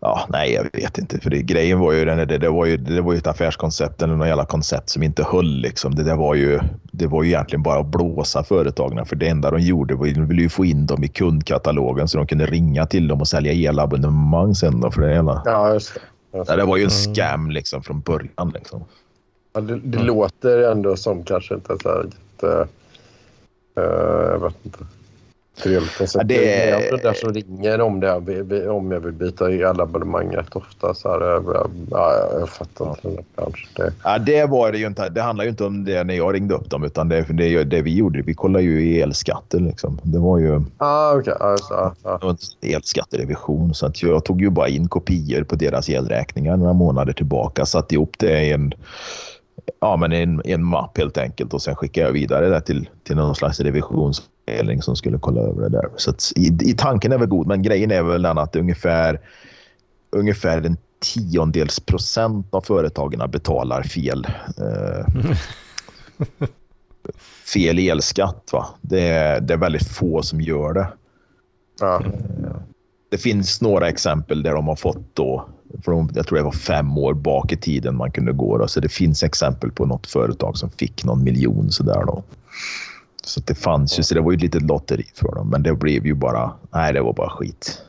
Ja, 0.06 0.26
nej, 0.30 0.54
jag 0.54 0.82
vet 0.82 0.98
inte. 0.98 1.20
För 1.20 1.30
det, 1.30 1.42
grejen 1.42 1.80
var 1.80 1.92
ju, 1.92 2.06
den, 2.06 2.18
det, 2.28 2.38
det, 2.38 2.50
var 2.50 2.66
ju, 2.66 2.78
det 2.78 3.02
var 3.02 3.14
ju 3.14 3.18
ett 3.18 3.28
affärskoncept 3.28 4.02
eller 4.02 4.16
något 4.16 4.28
jävla 4.28 4.46
koncept 4.46 4.90
som 4.90 5.04
inte 5.04 5.24
höll. 5.24 5.62
Liksom. 5.62 5.96
Det, 5.96 6.04
där 6.04 6.16
var 6.16 6.36
ju, 6.36 6.60
det 6.92 7.08
var 7.08 7.24
ju 7.24 7.30
egentligen 7.30 7.64
bara 7.64 7.80
att 7.80 7.88
blåsa 7.88 8.44
företagen. 8.44 9.06
För 9.06 9.16
det 9.16 9.28
enda 9.28 9.52
de 9.52 9.60
gjorde 9.60 9.96
var 9.96 10.08
de 10.08 10.28
ville 10.28 10.42
ju 10.42 10.50
få 10.50 10.66
in 10.66 10.86
dem 10.86 11.04
i 11.04 11.08
kundkatalogen 11.08 12.08
så 12.08 12.18
de 12.18 12.28
kunde 12.28 12.46
ringa 12.46 12.86
till 12.86 13.08
dem 13.08 13.22
och 13.22 13.28
sälja 13.28 13.70
elabonnemang 13.70 14.56
sen. 14.56 14.82
Då, 14.82 14.92
för 14.92 15.02
det, 15.02 15.14
hela. 15.14 15.42
Ja, 15.46 15.74
just 15.74 15.94
det. 15.94 16.00
Just 16.38 16.50
Ja, 16.50 16.56
det. 16.56 16.62
det 16.62 16.68
var 16.68 16.78
ju 16.78 16.84
en 16.84 16.90
scam 16.90 17.52
liksom 17.52 17.84
från 17.84 18.02
början. 18.02 18.52
Liksom. 18.54 18.84
Ja, 19.54 19.62
det, 19.62 19.80
det 19.80 20.00
låter 20.00 20.72
ändå 20.72 20.96
som 20.96 21.24
kanske 21.24 21.54
inte 21.56 21.78
så 21.84 21.90
här 21.90 22.04
jätte... 22.04 22.68
eh, 23.78 24.32
jag 24.32 24.40
vet 24.40 24.56
inte. 24.64 24.80
Trevligt. 25.62 26.14
Ja, 26.14 26.24
det- 26.24 26.62
är 26.70 26.84
ändå 26.84 26.98
där 26.98 27.14
som 27.14 27.34
ringer 27.34 27.82
om, 27.82 28.00
det, 28.00 28.08
här- 28.08 28.70
om 28.70 28.92
jag 28.92 29.00
vill 29.00 29.12
byta 29.14 29.52
i 29.52 29.64
alla 29.64 29.84
abonnemang 29.84 30.36
rätt 30.36 30.56
ofta. 30.56 30.94
Så 30.94 31.10
här, 31.12 31.22
jag, 31.22 31.70
ja, 31.92 32.14
jag 32.40 32.50
fattar 32.50 32.90
inte 32.90 33.08
den. 33.36 33.54
Det, 33.76 33.94
Ja, 34.04 34.18
det 34.18 34.46
var 34.46 34.72
det 34.72 34.78
ju 34.78 34.88
inte. 34.88 35.10
Det 35.10 35.22
handlar 35.22 35.44
ju 35.44 35.50
inte 35.50 35.64
om 35.66 35.86
det 35.86 36.04
när 36.04 36.14
jag 36.14 36.34
ringde 36.36 36.54
upp 36.56 36.70
dem 36.70 36.84
utan 36.84 37.10
det, 37.10 37.22
det, 37.30 37.64
det 37.64 37.82
vi 37.82 37.96
gjorde. 37.96 38.22
Vi 38.22 38.34
kollade 38.34 38.64
ju 38.66 39.00
elskatter. 39.02 39.60
Liksom. 39.60 40.00
Det 40.04 40.20
var 40.20 40.38
ju... 40.40 40.62
ah, 40.78 41.22
ja. 41.26 41.56
Det 42.04 42.26
var 42.26 42.30
en 42.30 42.38
elskatterevision 42.76 43.74
så 43.74 43.86
att 43.86 44.04
jag 44.04 44.26
tog 44.26 44.42
ju 44.42 44.50
bara 44.50 44.68
in 44.68 44.88
kopior 44.88 45.44
på 45.44 45.56
deras 45.56 45.90
elräkningar 45.90 46.58
några 46.58 46.74
månader 46.74 47.14
tillbaka. 47.14 47.66
Satte 47.66 47.96
ihop 47.96 48.16
det 48.20 48.42
i 48.46 48.52
en, 48.52 48.74
ja, 49.80 49.98
men 49.98 50.12
en, 50.12 50.42
en 50.46 50.64
mapp 50.64 50.98
helt 50.98 51.18
enkelt 51.18 51.54
och 51.54 51.62
sen 51.62 51.76
skickade 51.76 52.08
jag 52.08 52.14
vidare 52.14 52.50
det 52.50 52.62
till, 52.62 52.90
till 53.04 53.16
någon 53.16 53.36
slags 53.36 53.60
revisionsavdelning 53.60 54.82
som 54.82 54.96
skulle 54.96 55.18
kolla 55.20 55.42
över 55.42 55.62
det 55.62 55.70
där. 55.70 55.90
Så 55.96 56.10
att, 56.10 56.32
i, 56.36 56.58
i 56.62 56.74
tanken 56.74 57.12
är 57.12 57.18
väl 57.18 57.28
god 57.28 57.48
men 57.48 57.64
grejen 57.64 57.92
är 57.92 58.04
väl 58.04 58.22
den 58.22 58.38
att 58.38 58.56
ungefär, 58.56 59.20
ungefär 60.12 60.62
en 60.62 60.78
tiondels 61.00 61.80
procent 61.80 62.48
av 62.54 62.62
företagen 62.62 63.32
betalar 63.32 63.84
fel. 63.84 64.28
Eh, 64.58 65.06
fel 67.54 67.80
elskatt. 67.80 68.50
Va? 68.54 68.66
Det, 68.82 69.08
är, 69.08 69.42
det 69.42 69.54
är 69.54 69.58
väldigt 69.58 69.88
få 69.88 70.22
som 70.22 70.42
gör 70.42 70.74
det. 70.74 70.88
Ja. 71.80 72.02
Det 73.12 73.18
finns 73.18 73.62
några 73.62 73.90
exempel 73.90 74.44
där 74.44 74.54
de 74.54 74.68
har 74.68 74.76
fått 74.76 75.16
då, 75.16 75.50
från, 75.82 76.10
jag 76.14 76.28
tror 76.28 76.38
det 76.38 76.44
var 76.44 76.52
fem 76.52 76.98
år 76.98 77.14
bak 77.14 77.52
i 77.52 77.58
tiden 77.58 77.98
man 77.98 78.12
kunde 78.12 78.32
gå. 78.32 78.58
Då. 78.58 78.68
Så 78.68 78.80
det 78.80 78.90
finns 78.90 79.24
exempel 79.24 79.72
på 79.72 79.86
något 79.86 80.08
företag 80.08 80.58
som 80.58 80.70
fick 80.70 81.04
någon 81.04 81.24
miljon 81.24 81.72
sådär 81.72 82.04
då. 82.06 82.24
Så 83.24 83.42
det 83.42 83.56
fanns 83.56 84.00
ju, 84.00 84.04
så 84.04 84.16
det 84.16 84.22
var 84.22 84.32
ju 84.32 84.36
ett 84.36 84.42
litet 84.42 84.62
lotteri 84.62 85.06
för 85.16 85.36
dem. 85.36 85.50
Men 85.50 85.64
det 85.64 85.76
blev 85.76 86.06
ju 86.06 86.14
bara, 86.14 86.52
nej 86.72 86.94
det 86.94 87.02
var 87.02 87.14
bara 87.14 87.30
skit. 87.30 87.82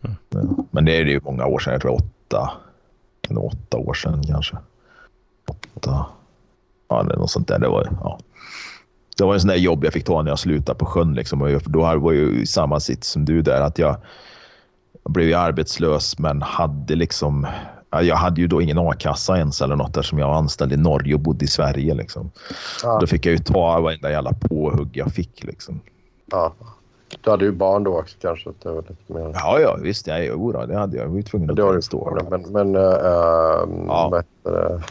Ja. 0.00 0.10
Men 0.70 0.84
det 0.84 0.96
är 0.96 1.04
ju 1.04 1.20
många 1.24 1.46
år 1.46 1.58
sedan, 1.58 1.72
jag 1.72 1.82
tror 1.82 1.94
åtta, 1.94 2.50
åtta 3.36 3.76
år 3.76 3.94
sedan 3.94 4.22
kanske. 4.26 4.56
Åtta, 5.74 6.06
ja 6.88 7.02
det 7.02 7.14
är 7.14 7.18
något 7.18 7.30
sånt 7.30 7.48
där. 7.48 7.58
Det 7.58 7.68
var, 7.68 7.88
ja. 8.00 8.18
Det 9.16 9.24
var 9.24 9.34
en 9.34 9.40
sån 9.40 9.48
där 9.48 9.56
jobb 9.56 9.84
jag 9.84 9.92
fick 9.92 10.04
ta 10.04 10.22
när 10.22 10.30
jag 10.30 10.38
slutade 10.38 10.78
på 10.78 10.86
sjön. 10.86 11.14
Liksom. 11.14 11.42
Och 11.42 11.62
Då 11.64 11.80
var 11.80 12.12
jag 12.12 12.14
ju 12.14 12.42
i 12.42 12.46
samma 12.46 12.80
sits 12.80 13.08
som 13.08 13.24
du 13.24 13.42
där. 13.42 13.60
Att 13.60 13.78
jag, 13.78 13.96
jag 15.04 15.12
blev 15.12 15.28
ju 15.28 15.34
arbetslös 15.34 16.18
men 16.18 16.42
hade 16.42 16.94
liksom... 16.94 17.46
ja, 17.90 18.02
Jag 18.02 18.16
hade 18.16 18.40
ju 18.40 18.46
då 18.46 18.62
ingen 18.62 18.78
a-kassa 18.78 19.38
ens 19.38 19.62
eller 19.62 19.76
något 19.76 19.96
eftersom 19.96 20.18
jag 20.18 20.26
var 20.26 20.34
anställd 20.34 20.72
i 20.72 20.76
Norge 20.76 21.14
och 21.14 21.20
bodde 21.20 21.44
i 21.44 21.48
Sverige. 21.48 21.94
Liksom. 21.94 22.30
Ja. 22.82 22.98
Då 23.00 23.06
fick 23.06 23.26
jag 23.26 23.32
ju 23.32 23.38
ta 23.38 23.80
varenda 23.80 24.10
jävla 24.10 24.32
påhugg 24.32 24.88
jag 24.92 25.12
fick. 25.12 25.44
Liksom. 25.44 25.80
ja. 26.30 26.52
Du 27.20 27.30
hade 27.30 27.44
ju 27.44 27.52
barn 27.52 27.84
då 27.84 27.98
också 27.98 28.16
kanske. 28.20 28.50
Det 28.62 28.68
var 28.68 28.82
lite 28.88 29.12
mer... 29.12 29.30
Ja, 29.34 29.60
ja, 29.60 29.78
visst. 29.82 30.06
Ja, 30.06 30.18
jo, 30.18 30.52
då, 30.52 30.66
det 30.66 30.78
hade 30.78 30.96
jag. 30.96 31.04
Jag 31.04 31.10
var 31.10 31.16
ju 31.16 31.22
tvungen 31.22 31.76
att 31.76 31.84
stå. 31.84 32.18
Men, 32.30 32.42
men, 32.42 32.76
äh, 32.76 32.82
Ja. 32.82 34.12
heter 34.16 34.52
det? 34.52 34.82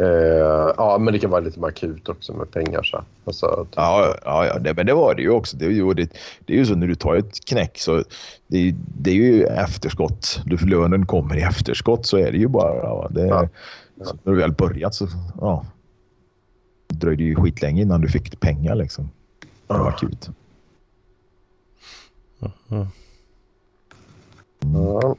Eh, 0.00 0.74
ja, 0.76 0.98
men 1.00 1.12
det 1.12 1.18
kan 1.18 1.30
vara 1.30 1.40
lite 1.40 1.60
mer 1.60 1.68
akut 1.68 2.08
också 2.08 2.32
med 2.32 2.50
pengar. 2.50 2.82
Så. 2.82 3.04
Alltså, 3.24 3.64
typ, 3.64 3.74
Ja, 3.76 4.14
ja, 4.24 4.46
ja 4.46 4.58
det, 4.58 4.74
men 4.74 4.86
det 4.86 4.94
var 4.94 5.14
det 5.14 5.22
ju 5.22 5.30
också. 5.30 5.56
Det, 5.56 5.64
är 5.64 5.70
ju- 5.70 5.94
det, 5.94 6.10
det 6.44 6.52
är 6.52 6.56
ju 6.56 6.66
så 6.66 6.74
när 6.74 6.86
du 6.86 6.94
tar 6.94 7.14
ett 7.16 7.44
knäck 7.44 7.78
så 7.78 8.04
det, 8.46 8.58
är- 8.68 8.74
det 8.98 9.10
är 9.10 9.14
ju 9.14 9.44
efterskott. 9.44 10.40
Du, 10.46 10.56
lönen 10.56 11.06
kommer 11.06 11.36
i 11.36 11.40
efterskott 11.42 12.06
så 12.06 12.16
är 12.16 12.32
det 12.32 12.38
ju 12.38 12.48
bara. 12.48 12.74
Ja, 12.76 13.08
det, 13.10 13.26
Ja. 13.26 13.48
så 14.04 14.16
När 14.22 14.32
du 14.32 14.38
väl 14.38 14.52
börjat 14.52 14.94
så 14.94 15.08
ja, 15.40 15.66
det 16.88 16.96
dröjde 16.96 17.22
ju 17.22 17.34
skitlänge 17.36 17.82
innan 17.82 18.00
du 18.00 18.08
fick 18.08 18.40
pengar 18.40 18.74
liksom. 18.74 19.10
Det 19.66 19.74
var 19.74 19.78
Ja. 19.80 19.88
akut. 19.88 20.30
Mm. 22.70 22.86
Ja. 24.74 25.16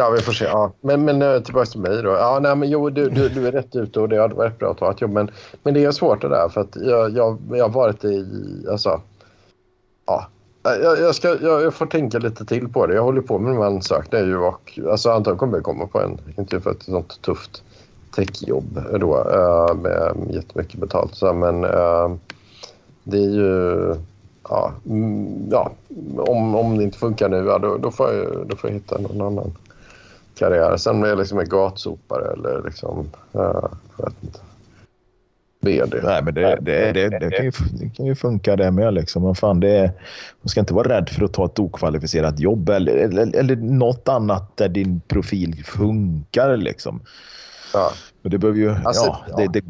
Ja, 0.00 0.10
vi 0.10 0.22
får 0.22 0.32
se. 0.32 0.44
Ja. 0.44 0.72
Men, 0.80 1.04
men 1.04 1.22
eh, 1.22 1.40
tillbaka 1.40 1.66
till 1.66 1.80
mig 1.80 2.02
då. 2.02 2.10
Ja, 2.10 2.38
nej, 2.42 2.56
men 2.56 2.70
jo, 2.70 2.90
du, 2.90 3.08
du, 3.08 3.28
du 3.28 3.46
är 3.46 3.52
rätt 3.52 3.76
ute 3.76 4.00
och 4.00 4.08
det 4.08 4.20
hade 4.20 4.34
varit 4.34 4.58
bra 4.58 4.70
att 4.70 4.80
ha 4.80 4.90
ett 4.90 5.00
jobb. 5.00 5.10
Men, 5.10 5.30
men 5.62 5.74
det 5.74 5.84
är 5.84 5.90
svårt 5.90 6.20
det 6.20 6.28
där 6.28 6.48
för 6.48 6.60
att 6.60 6.76
jag, 6.76 7.16
jag, 7.16 7.38
jag 7.50 7.64
har 7.64 7.68
varit 7.68 8.04
i... 8.04 8.26
Alltså, 8.70 9.00
ja. 10.06 10.26
Jag, 10.62 11.00
jag, 11.00 11.14
ska, 11.14 11.28
jag, 11.28 11.62
jag 11.62 11.74
får 11.74 11.86
tänka 11.86 12.18
lite 12.18 12.44
till 12.44 12.68
på 12.68 12.86
det. 12.86 12.94
Jag 12.94 13.02
håller 13.02 13.20
på 13.20 13.38
med 13.38 13.52
de 13.52 13.58
här 13.58 13.66
ansökningarna 13.66 14.28
ju 14.28 14.38
och 14.38 14.78
alltså, 14.90 15.10
antagligen 15.10 15.38
kommer 15.38 15.56
jag 15.56 15.64
komma 15.64 15.86
på 15.86 16.00
en 16.00 16.18
intervju 16.36 16.60
för 16.60 16.70
ett 16.70 16.82
sånt 16.82 17.22
tufft 17.22 17.62
techjobb 18.16 18.80
då 19.00 19.16
eh, 19.18 19.74
med 19.74 20.14
jättemycket 20.30 20.80
betalt. 20.80 21.14
Så, 21.14 21.32
men 21.32 21.64
eh, 21.64 22.10
det 23.04 23.16
är 23.16 23.30
ju... 23.30 23.94
Ja, 24.48 24.72
mm, 24.86 25.48
ja 25.50 25.72
om, 26.16 26.54
om 26.54 26.78
det 26.78 26.84
inte 26.84 26.98
funkar 26.98 27.28
nu, 27.28 27.36
ja, 27.36 27.58
då, 27.58 27.76
då, 27.76 27.90
får 27.90 28.12
jag, 28.12 28.46
då 28.46 28.56
får 28.56 28.70
jag 28.70 28.74
hitta 28.74 28.98
någon 28.98 29.20
annan 29.20 29.52
karriär. 30.40 30.76
Sen 30.76 30.96
om 30.96 31.02
jag 31.02 31.18
liksom 31.18 31.38
är 31.38 31.44
gatsopare 31.44 32.32
eller 32.32 32.62
liksom... 32.64 33.10
Jag 33.32 33.70
vet 33.96 34.14
inte. 34.22 34.38
VD. 35.62 36.00
Nej, 36.02 36.22
men 36.24 36.34
det, 36.34 36.58
det, 36.60 36.92
det, 36.92 37.08
det, 37.08 37.30
kan 37.30 37.44
ju, 37.44 37.52
det 37.72 37.88
kan 37.96 38.06
ju 38.06 38.14
funka 38.14 38.56
det 38.56 38.70
med. 38.70 38.94
Liksom. 38.94 39.22
Men 39.22 39.34
fan, 39.34 39.60
det, 39.60 39.68
är- 39.68 39.92
man 40.40 40.48
ska 40.48 40.60
inte 40.60 40.74
vara 40.74 40.88
rädd 40.88 41.08
för 41.08 41.24
att 41.24 41.32
ta 41.32 41.44
ett 41.44 41.58
okvalificerat 41.58 42.40
jobb 42.40 42.68
eller, 42.68 42.96
eller, 42.96 43.36
eller 43.36 43.56
något 43.56 44.08
annat 44.08 44.56
där 44.56 44.68
din 44.68 45.00
profil 45.08 45.64
funkar. 45.64 46.56
Liksom. 46.56 47.00
Ja. 47.72 47.92
Men 48.22 48.30
det 48.30 48.38
behöver 48.38 48.58
ju... 48.58 48.70
Alltså, 48.70 49.16
ja, 49.28 49.42
ja. 49.44 49.50
Det, 49.52 49.62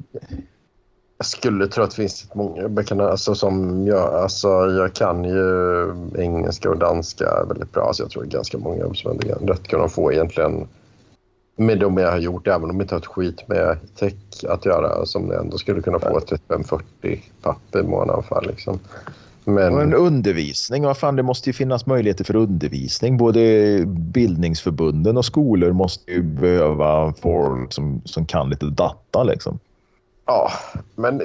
jag 1.20 1.26
skulle 1.26 1.66
tro 1.66 1.84
att 1.84 1.90
det 1.90 1.96
finns 1.96 2.34
många 2.34 2.68
böcker 2.68 3.00
alltså, 3.00 3.34
som 3.34 3.86
jag, 3.86 4.14
alltså, 4.14 4.48
jag 4.48 4.92
kan 4.94 5.24
ju 5.24 5.92
engelska 6.18 6.70
och 6.70 6.78
danska 6.78 7.44
väldigt 7.48 7.72
bra. 7.72 7.92
Så 7.92 8.02
jag 8.02 8.10
tror 8.10 8.22
det 8.22 8.28
är 8.28 8.32
ganska 8.32 8.58
många 8.58 8.80
jobb 8.80 8.96
som 8.96 9.18
jag 9.26 9.50
rätt 9.50 9.68
kunna 9.68 9.88
få 9.88 10.12
egentligen 10.12 10.68
med 11.56 11.78
de 11.78 11.96
jag 11.96 12.10
har 12.10 12.18
gjort, 12.18 12.46
även 12.46 12.70
om 12.70 12.76
jag 12.76 12.84
inte 12.84 12.94
har 12.94 13.00
ett 13.00 13.06
skit 13.06 13.48
med 13.48 13.78
tech 13.98 14.14
att 14.48 14.64
göra, 14.64 15.06
som 15.06 15.30
jag 15.30 15.40
ändå 15.40 15.58
skulle 15.58 15.82
kunna 15.82 15.98
få 15.98 16.20
typ 16.20 16.40
35-40 16.48 17.18
papper 17.42 17.80
i 17.80 17.82
månaden 17.82 18.22
för. 18.22 18.44
Liksom. 18.46 18.78
Men, 19.44 19.74
Men 19.74 19.94
undervisning, 19.94 20.84
vad 20.84 20.98
fan, 20.98 21.16
det 21.16 21.22
måste 21.22 21.48
ju 21.48 21.52
finnas 21.52 21.86
möjligheter 21.86 22.24
för 22.24 22.36
undervisning. 22.36 23.16
Både 23.16 23.40
bildningsförbunden 23.86 25.16
och 25.16 25.24
skolor 25.24 25.72
måste 25.72 26.10
ju 26.12 26.22
behöva 26.22 27.14
folk 27.22 27.72
som, 27.72 28.02
som 28.04 28.26
kan 28.26 28.50
lite 28.50 28.66
data. 28.66 29.22
Liksom 29.22 29.58
ja, 30.30 30.52
men 30.96 31.22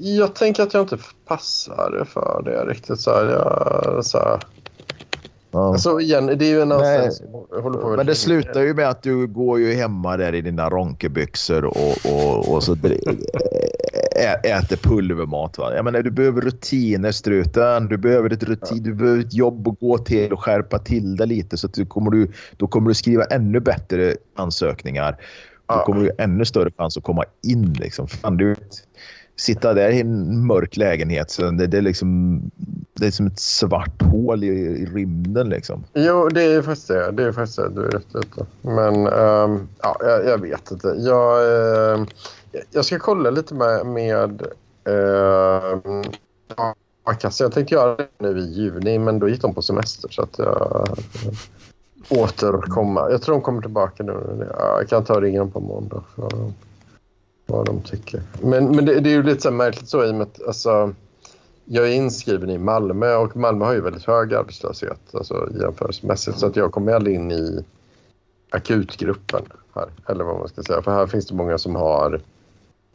jag 0.00 0.34
tänker 0.34 0.62
att 0.62 0.74
jag 0.74 0.82
inte 0.82 0.98
passar 1.26 2.06
för 2.08 2.42
det 2.44 2.64
riktigt. 2.64 3.00
Så 3.00 3.10
här, 3.10 3.24
jag, 3.24 4.04
så 4.04 4.18
här, 4.18 4.40
Ja. 5.50 5.68
alltså 5.68 6.00
igen, 6.00 6.26
det 6.26 6.44
är 6.44 6.50
ju 6.50 6.60
en 6.60 6.68
på 6.68 7.94
Men 7.96 8.06
det 8.06 8.14
slutar 8.14 8.60
ju 8.60 8.74
med 8.74 8.88
att 8.88 9.02
du 9.02 9.26
går 9.26 9.60
ju 9.60 9.72
hemma 9.72 10.16
där 10.16 10.34
i 10.34 10.40
dina 10.40 10.70
ronkebyxor 10.70 11.64
och, 11.64 11.96
och, 12.12 12.54
och 12.54 12.62
så 12.62 12.76
äter 14.44 14.76
pulvermat. 14.76 15.58
Va? 15.58 15.74
Jag 15.74 15.84
menar, 15.84 16.02
du 16.02 16.10
behöver 16.10 16.40
rutiner, 16.40 17.12
struten. 17.12 17.88
Du 17.88 17.96
behöver 17.96 18.32
ett 18.32 18.42
rutin, 18.42 18.82
du 18.82 18.94
behöver 18.94 19.20
ett 19.20 19.34
jobb 19.34 19.68
att 19.68 19.80
gå 19.80 19.98
till 19.98 20.32
och 20.32 20.44
skärpa 20.44 20.78
till 20.78 21.16
det 21.16 21.26
lite. 21.26 21.56
Så 21.56 21.66
att 21.66 21.74
du 21.74 21.86
kommer 21.86 22.10
du, 22.10 22.32
då 22.56 22.66
kommer 22.66 22.88
du 22.88 22.94
skriva 22.94 23.24
ännu 23.24 23.60
bättre 23.60 24.14
ansökningar. 24.36 25.16
Då 25.68 25.78
kommer 25.78 26.02
du 26.04 26.10
ännu 26.18 26.44
större 26.44 26.70
chans 26.78 26.96
att 26.96 27.02
komma 27.02 27.24
in. 27.42 27.72
Liksom. 27.72 28.08
Fan, 28.08 28.36
du, 28.36 28.54
sitta 29.36 29.74
där 29.74 29.90
i 29.90 30.00
en 30.00 30.46
mörk 30.46 30.76
lägenhet, 30.76 31.30
så 31.30 31.50
det, 31.50 31.66
det, 31.66 31.78
är 31.78 31.82
liksom, 31.82 32.40
det 32.94 33.06
är 33.06 33.10
som 33.10 33.26
ett 33.26 33.40
svart 33.40 34.02
hål 34.02 34.44
i, 34.44 34.46
i 34.46 34.86
rymden. 34.86 35.48
Liksom. 35.48 35.84
Jo, 35.94 36.28
det 36.28 36.42
är 36.42 36.62
faktiskt 36.62 36.88
det. 36.88 37.10
Det 37.10 37.24
är 37.24 37.32
faktiskt 37.32 37.56
det. 37.56 37.68
Du 37.68 37.86
är 37.86 37.90
rätt 37.90 38.14
ute. 38.14 38.46
Men 38.62 39.06
ehm, 39.06 39.68
ja, 39.82 39.96
jag, 40.00 40.26
jag 40.26 40.38
vet 40.38 40.70
inte. 40.70 40.88
Jag, 40.98 41.94
ehm, 41.94 42.06
Jag 42.70 42.84
ska 42.84 42.98
kolla 42.98 43.30
lite 43.30 43.54
med, 43.54 43.86
med 43.86 44.42
a-kassan. 47.04 47.44
Jag 47.44 47.52
tänkte 47.52 47.74
göra 47.74 47.96
det 47.96 48.08
nu 48.18 48.38
i 48.38 48.42
juni, 48.42 48.98
men 48.98 49.18
då 49.18 49.28
gick 49.28 49.42
de 49.42 49.54
på 49.54 49.62
semester 49.62 50.08
så 50.10 50.22
att 50.22 50.38
jag 50.38 50.88
återkomma. 52.08 53.10
Jag 53.10 53.22
tror 53.22 53.34
de 53.34 53.42
kommer 53.42 53.62
tillbaka 53.62 54.02
nu. 54.02 54.46
Jag 54.58 54.88
kan 54.88 55.04
ta 55.04 55.14
och 55.14 55.22
ringa 55.22 55.38
dem 55.38 55.50
på 55.50 55.60
måndag. 55.60 56.02
För 56.14 56.52
vad 57.46 57.66
de 57.66 57.80
tycker. 57.80 58.22
Men, 58.42 58.76
men 58.76 58.84
det, 58.84 59.00
det 59.00 59.10
är 59.10 59.14
ju 59.14 59.22
lite 59.22 59.40
så 59.40 59.50
märkligt 59.50 59.88
så 59.88 60.04
i 60.04 60.10
och 60.10 60.14
med 60.14 60.22
att 60.22 60.46
alltså, 60.46 60.94
jag 61.64 61.88
är 61.88 61.92
inskriven 61.92 62.50
i 62.50 62.58
Malmö 62.58 63.14
och 63.14 63.36
Malmö 63.36 63.64
har 63.64 63.72
ju 63.72 63.80
väldigt 63.80 64.04
hög 64.04 64.34
arbetslöshet 64.34 65.00
alltså, 65.12 65.48
jämförelsemässigt. 65.60 66.38
Så 66.38 66.46
att 66.46 66.56
jag 66.56 66.72
kommer 66.72 66.92
aldrig 66.92 67.14
in 67.14 67.30
i 67.32 67.64
akutgruppen 68.50 69.42
här. 69.74 69.88
Eller 70.06 70.24
vad 70.24 70.38
man 70.38 70.48
ska 70.48 70.62
säga. 70.62 70.82
För 70.82 70.90
här 70.90 71.06
finns 71.06 71.26
det 71.26 71.34
många 71.34 71.58
som 71.58 71.76
har 71.76 72.20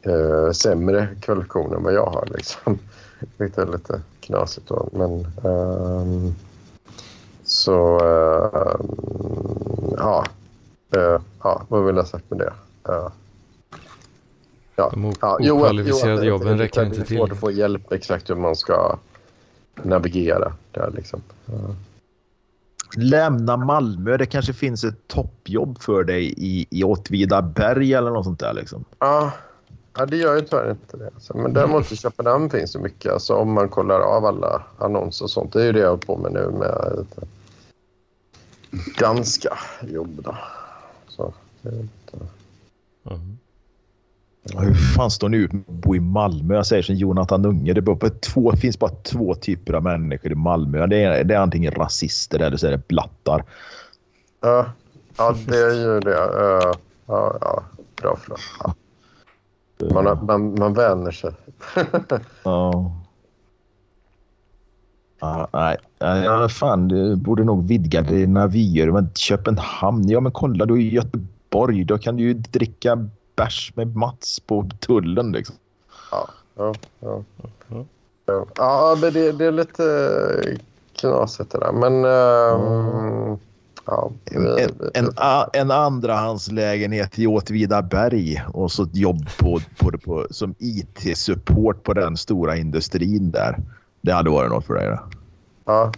eh, 0.02 0.50
sämre 0.50 1.08
kvalifikationer 1.20 1.76
än 1.76 1.82
vad 1.82 1.94
jag 1.94 2.06
har. 2.06 2.28
Liksom. 2.34 2.78
Det 3.36 3.58
är 3.58 3.66
lite 3.66 4.00
knasigt 4.20 4.68
då. 4.68 4.88
Men, 4.92 5.26
um, 5.42 6.34
så 7.64 7.98
uh, 8.04 8.76
ja. 9.96 10.24
Uh, 10.96 11.20
ja, 11.42 11.62
vad 11.68 11.84
vill 11.84 11.96
jag 11.96 12.02
ha 12.02 12.08
sagt 12.08 12.30
med 12.30 12.38
det? 12.38 12.52
Uh, 12.92 13.08
ja. 14.76 14.90
De 14.92 15.04
okvalificerade 15.04 16.26
jo, 16.26 16.28
jobben 16.28 16.58
räcker 16.58 16.84
inte 16.84 16.96
till. 16.96 17.04
Det 17.08 17.14
är 17.14 17.18
svårt 17.18 17.32
att 17.32 17.40
få 17.40 17.50
hjälp 17.50 17.92
exakt 17.92 18.30
hur 18.30 18.34
man 18.34 18.56
ska 18.56 18.98
navigera 19.82 20.52
där 20.70 20.90
liksom. 20.94 21.22
Lämna 22.96 23.56
Malmö. 23.56 24.16
Det 24.16 24.26
kanske 24.26 24.52
finns 24.52 24.84
ett 24.84 25.08
toppjobb 25.08 25.82
för 25.82 26.04
dig 26.04 26.34
i, 26.36 26.66
i 26.70 26.84
Åtvidaberg 26.84 27.94
eller 27.94 28.10
något 28.10 28.24
sånt 28.24 28.40
där 28.40 28.52
liksom. 28.52 28.84
Ja, 28.98 29.32
Ja, 29.98 30.06
det 30.06 30.16
gör 30.16 30.34
ju 30.34 30.40
tyvärr 30.40 30.70
inte 30.70 30.96
det. 30.96 31.10
Alltså. 31.14 31.36
Men 31.36 31.52
däremot 31.52 31.92
i 31.92 31.96
Köpenhamn 31.96 32.50
finns 32.50 32.72
det 32.72 32.78
mycket. 32.78 33.12
Alltså, 33.12 33.34
om 33.34 33.52
man 33.52 33.68
kollar 33.68 34.00
av 34.00 34.24
alla 34.24 34.62
annonser 34.78 35.24
och 35.24 35.30
sånt. 35.30 35.52
Det 35.52 35.62
är 35.62 35.66
ju 35.66 35.72
det 35.72 35.80
jag 35.80 35.88
håller 35.88 36.06
på 36.06 36.16
med 36.16 36.32
nu 36.32 36.50
med 36.58 37.06
jobb. 39.80 40.22
Då. 40.24 40.36
Så, 41.08 41.34
inte... 41.62 42.26
mm. 43.10 43.38
Hur 44.52 44.74
fan 44.74 45.10
står 45.10 45.28
ni 45.28 45.36
ut 45.36 45.52
med 45.52 45.62
att 45.68 45.74
bo 45.74 45.96
i 45.96 46.00
Malmö? 46.00 46.54
Jag 46.54 46.66
säger 46.66 46.82
som 46.82 46.94
Jonathan 46.94 47.44
Unge. 47.44 47.72
Det 47.72 47.82
på 47.82 48.10
två, 48.20 48.56
finns 48.56 48.78
bara 48.78 48.90
två 48.90 49.34
typer 49.34 49.72
av 49.72 49.82
människor 49.82 50.32
i 50.32 50.34
Malmö. 50.34 50.86
Det 50.86 51.02
är, 51.02 51.24
det 51.24 51.34
är 51.34 51.38
antingen 51.38 51.72
rasister 51.72 52.40
eller 52.40 52.56
så 52.56 52.66
är 52.66 52.70
det 52.70 52.88
blattar. 52.88 53.44
Ja, 54.40 54.66
ja 55.16 55.36
det 55.46 55.56
är 55.56 55.74
ju 55.74 56.00
det. 56.00 56.10
Ja, 57.06 57.38
ja, 57.40 57.62
bra 58.02 58.18
ja. 58.60 58.74
Man, 59.90 60.26
man, 60.26 60.54
man 60.58 60.74
vänjer 60.74 61.10
sig. 61.10 61.30
ja. 62.42 63.03
Ah, 65.24 65.46
nej, 65.52 65.76
ja, 66.24 66.48
fan, 66.48 66.88
du 66.88 67.16
borde 67.16 67.44
nog 67.44 67.68
vidga 67.68 68.02
dina 68.02 68.46
vyer. 68.46 68.90
Men 68.90 69.10
Köpenhamn, 69.14 70.08
ja 70.08 70.20
men 70.20 70.32
kolla 70.32 70.66
du 70.66 70.74
är 70.74 70.78
i 70.78 70.94
Göteborg. 70.94 71.84
Då 71.84 71.98
kan 71.98 72.16
du 72.16 72.22
ju 72.22 72.34
dricka 72.34 73.08
bärs 73.36 73.72
med 73.74 73.96
Mats 73.96 74.40
på 74.40 74.70
tullen 74.80 75.32
liksom. 75.32 75.56
Ja, 76.10 76.28
ja, 76.56 76.74
ja. 77.00 77.22
ja. 78.26 78.46
ja 78.56 78.98
men 79.00 79.12
det, 79.12 79.32
det 79.32 79.44
är 79.46 79.52
lite 79.52 79.84
knasigt 81.00 81.50
det 81.50 81.58
där. 81.58 81.72
Men... 81.72 82.04
Mm. 82.04 83.38
Ja, 83.86 84.10
en, 84.24 84.46
en, 84.94 85.12
en 85.52 85.70
andrahandslägenhet 85.70 87.18
i 87.18 87.26
Åtvidaberg 87.26 88.42
och 88.52 88.72
så 88.72 88.82
ett 88.82 88.96
jobb 88.96 89.28
på, 89.38 89.60
på, 89.78 89.98
på, 89.98 90.26
som 90.30 90.54
IT-support 90.58 91.82
på 91.82 91.92
den 91.92 92.16
stora 92.16 92.56
industrin 92.56 93.30
där. 93.30 93.58
Det 94.04 94.12
hade 94.12 94.30
varit 94.30 94.50
något 94.50 94.66
för 94.66 94.74
dig 94.74 94.86
då? 94.86 94.98
Ja, 95.64 95.92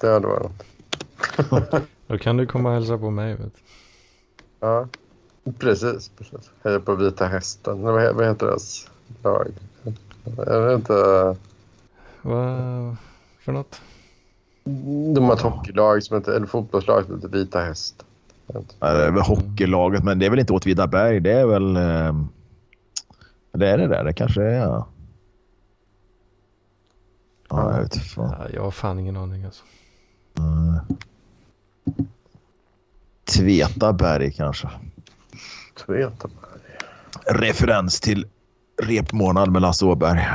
det 0.00 0.06
hade 0.06 0.26
varit 0.26 0.42
något. 0.42 1.82
då 2.06 2.18
kan 2.18 2.36
du 2.36 2.46
komma 2.46 2.68
och 2.68 2.74
hälsa 2.74 2.98
på 2.98 3.10
mig. 3.10 3.34
Vet. 3.34 3.52
Ja, 4.60 4.88
precis. 5.58 6.10
precis. 6.18 6.50
Heja 6.64 6.80
på 6.80 6.94
Vita 6.94 7.26
Hästen. 7.26 7.82
Vad, 7.82 8.14
vad 8.14 8.26
heter 8.26 8.46
deras 8.46 8.90
lag? 9.22 9.48
Jag 10.36 10.66
vet 10.66 10.78
inte. 10.78 10.94
Vad 12.22 12.96
för 13.40 13.52
något? 13.52 13.80
De 15.14 15.24
har 15.24 15.34
ett 15.34 15.40
hockeylag 15.40 16.02
som 16.02 16.16
heter, 16.16 16.32
eller 16.32 16.46
fotbollslag 16.46 17.04
som 17.04 17.14
heter 17.14 17.28
Vita 17.28 17.60
Häst. 17.60 18.04
Ja, 18.46 18.92
det 18.92 19.04
är 19.04 19.10
väl 19.10 19.22
hockeylaget, 19.22 20.04
men 20.04 20.18
det 20.18 20.26
är 20.26 20.30
väl 20.30 20.38
inte 20.38 20.52
Åtvidaberg. 20.52 21.20
Det 21.20 21.32
är 21.32 21.46
väl... 21.46 21.76
Eh, 21.76 22.24
det 23.52 23.68
är 23.68 23.78
det 23.78 23.86
där. 23.86 24.04
Det 24.04 24.12
kanske 24.12 24.42
är... 24.42 24.60
Ja, 24.60 24.86
ja 27.48 27.72
jag 27.72 27.82
vet 27.82 27.96
fan. 27.96 28.34
Ja, 28.38 28.46
jag 28.54 28.62
har 28.62 28.70
fan 28.70 28.98
ingen 28.98 29.16
aning 29.16 29.44
alltså. 29.44 29.64
Mm. 30.38 30.74
Tvetaberg 33.24 34.32
kanske. 34.32 34.68
Tvetaberg. 35.86 36.38
Referens 37.26 38.00
till 38.00 38.26
repmånad 38.82 39.52
med 39.52 39.62
Lasse 39.62 39.84
Åberg. 39.84 40.28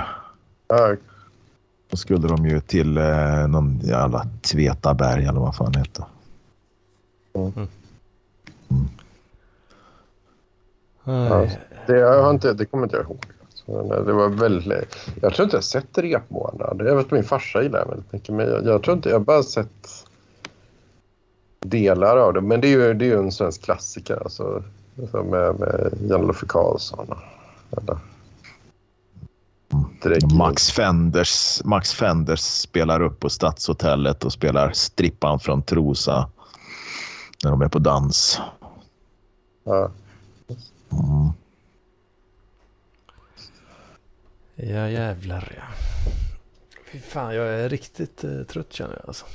Ja, 0.67 0.95
då 1.89 1.97
skulle 1.97 2.27
de 2.27 2.45
ju 2.45 2.59
till 2.59 2.97
eh, 2.97 3.47
någon 3.47 3.79
jävla 3.79 4.27
Tvetaberg 4.41 5.25
eller 5.25 5.39
vad 5.39 5.55
fan 5.55 5.71
det 5.71 5.79
heter. 5.79 6.05
Mm. 7.33 7.51
Mm. 11.05 11.27
Ja, 11.27 11.47
det, 11.87 11.97
jag 11.97 12.23
har 12.23 12.31
inte, 12.31 12.53
det 12.53 12.65
kommer 12.65 12.83
inte 12.83 12.95
jag 12.95 13.05
ihåg. 13.05 13.25
Det 13.65 14.13
var 14.13 14.29
väldigt, 14.29 15.09
jag 15.21 15.33
tror 15.33 15.43
inte 15.43 15.57
jag 15.57 15.63
sett 15.63 15.97
repmånad. 15.97 16.75
Jag 16.79 16.95
vet 16.95 17.05
att 17.05 17.11
min 17.11 17.23
farsa 17.23 17.63
gillar 17.63 17.85
väldigt 17.85 18.13
mycket. 18.13 18.35
Men 18.35 18.47
jag, 18.47 18.65
jag 18.65 18.83
tror 18.83 18.95
inte, 18.95 19.09
jag 19.09 19.15
har 19.15 19.25
bara 19.25 19.43
sett 19.43 20.05
delar 21.59 22.17
av 22.17 22.33
det. 22.33 22.41
Men 22.41 22.61
det 22.61 22.67
är 22.67 22.71
ju, 22.71 22.93
det 22.93 23.05
är 23.05 23.07
ju 23.07 23.19
en 23.19 23.31
svensk 23.31 23.61
klassiker 23.61 24.23
alltså 24.23 24.63
med, 25.11 25.59
med 25.59 25.93
Jan-Loffe 26.09 26.45
Karlsson. 26.45 27.07
Eller, 27.77 27.97
Max 30.37 30.71
Fenders, 30.71 31.61
Max 31.65 31.93
Fenders 31.93 32.39
spelar 32.39 33.01
upp 33.01 33.19
på 33.19 33.29
Stadshotellet 33.29 34.23
och 34.23 34.33
spelar 34.33 34.71
strippan 34.71 35.39
från 35.39 35.63
Trosa 35.63 36.29
när 37.43 37.51
de 37.51 37.61
är 37.61 37.69
på 37.69 37.79
dans. 37.79 38.41
Ja. 39.63 39.91
Mm. 40.91 41.29
Ja 44.55 44.89
jävlar 44.89 45.51
ja. 45.55 45.63
Fy 46.91 46.99
fan 46.99 47.35
jag 47.35 47.47
är 47.47 47.69
riktigt 47.69 48.23
eh, 48.23 48.43
trött 48.43 48.73
känner 48.73 48.93
jag 48.93 49.07
alltså. 49.07 49.25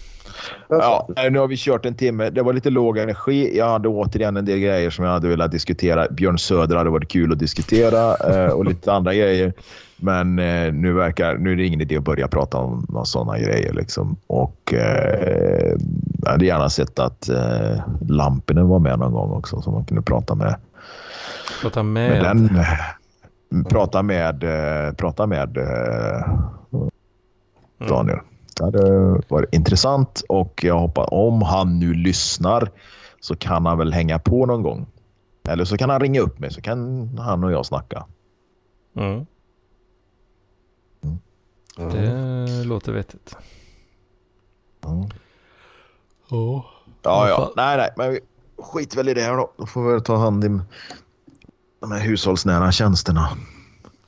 Ja, 0.68 1.08
nu 1.30 1.38
har 1.38 1.48
vi 1.48 1.56
kört 1.56 1.86
en 1.86 1.94
timme. 1.94 2.30
Det 2.30 2.42
var 2.42 2.52
lite 2.52 2.70
låg 2.70 2.98
energi. 2.98 3.58
Jag 3.58 3.68
hade 3.68 3.88
återigen 3.88 4.36
en 4.36 4.44
del 4.44 4.58
grejer 4.58 4.90
som 4.90 5.04
jag 5.04 5.12
hade 5.12 5.28
velat 5.28 5.50
diskutera. 5.50 6.06
Björn 6.10 6.38
Söder 6.38 6.76
hade 6.76 6.90
varit 6.90 7.08
kul 7.08 7.32
att 7.32 7.38
diskutera 7.38 8.16
eh, 8.16 8.52
och 8.52 8.64
lite 8.64 8.92
andra 8.92 9.14
grejer. 9.14 9.52
Men 9.96 10.38
eh, 10.38 10.72
nu, 10.72 10.92
verkar, 10.92 11.36
nu 11.38 11.52
är 11.52 11.56
det 11.56 11.64
ingen 11.64 11.80
idé 11.80 11.96
att 11.96 12.04
börja 12.04 12.28
prata 12.28 12.58
om 12.58 12.86
några 12.88 13.04
sådana 13.04 13.38
grejer. 13.38 13.72
Liksom. 13.72 14.16
Och, 14.26 14.74
eh, 14.74 15.76
jag 16.22 16.30
hade 16.30 16.46
gärna 16.46 16.70
sett 16.70 16.98
att 16.98 17.28
eh, 17.28 17.80
Lampinen 18.08 18.68
var 18.68 18.78
med 18.78 18.98
någon 18.98 19.12
gång 19.12 19.30
också 19.30 19.62
så 19.62 19.70
man 19.70 19.84
kunde 19.84 20.02
prata 20.02 20.34
med. 20.34 20.56
Prata 21.62 21.82
med? 21.82 22.10
med 22.10 22.22
den, 22.22 22.64
prata 23.68 24.03
med, 24.03 24.44
eh, 24.44 24.92
prata 24.92 25.26
med 25.26 25.57
eh, 25.57 26.28
mm. 26.72 26.90
Daniel. 27.88 28.18
Det 28.57 28.64
hade 28.64 29.11
varit 29.28 29.55
intressant 29.55 30.22
och 30.28 30.64
jag 30.64 30.78
hoppas 30.78 31.09
om 31.11 31.42
han 31.42 31.78
nu 31.78 31.94
lyssnar 31.94 32.70
så 33.20 33.36
kan 33.36 33.66
han 33.66 33.78
väl 33.78 33.92
hänga 33.92 34.18
på 34.18 34.46
någon 34.46 34.62
gång. 34.62 34.86
Eller 35.49 35.64
så 35.64 35.76
kan 35.76 35.90
han 35.90 36.01
ringa 36.01 36.20
upp 36.20 36.38
mig 36.38 36.53
så 36.53 36.61
kan 36.61 37.09
han 37.18 37.44
och 37.44 37.53
jag 37.53 37.66
snacka. 37.66 38.07
Mm. 38.96 39.26
Mm. 41.78 41.92
Det 41.92 42.64
låter 42.64 42.92
vettigt. 42.92 43.36
Mm. 44.86 45.09
Oh. 46.30 46.64
Ja, 47.03 47.28
ja. 47.28 47.53
Nej, 47.57 47.76
nej, 47.76 47.90
men 47.96 48.18
skit 48.59 48.96
väl 48.96 49.09
i 49.09 49.14
det 49.14 49.20
här 49.20 49.36
då. 49.36 49.53
Då 49.57 49.66
får 49.66 49.94
vi 49.94 50.01
ta 50.01 50.16
hand 50.16 50.44
om 50.44 50.62
de 51.80 51.92
här 51.92 52.00
hushållsnära 52.00 52.72
tjänsterna. 52.72 53.28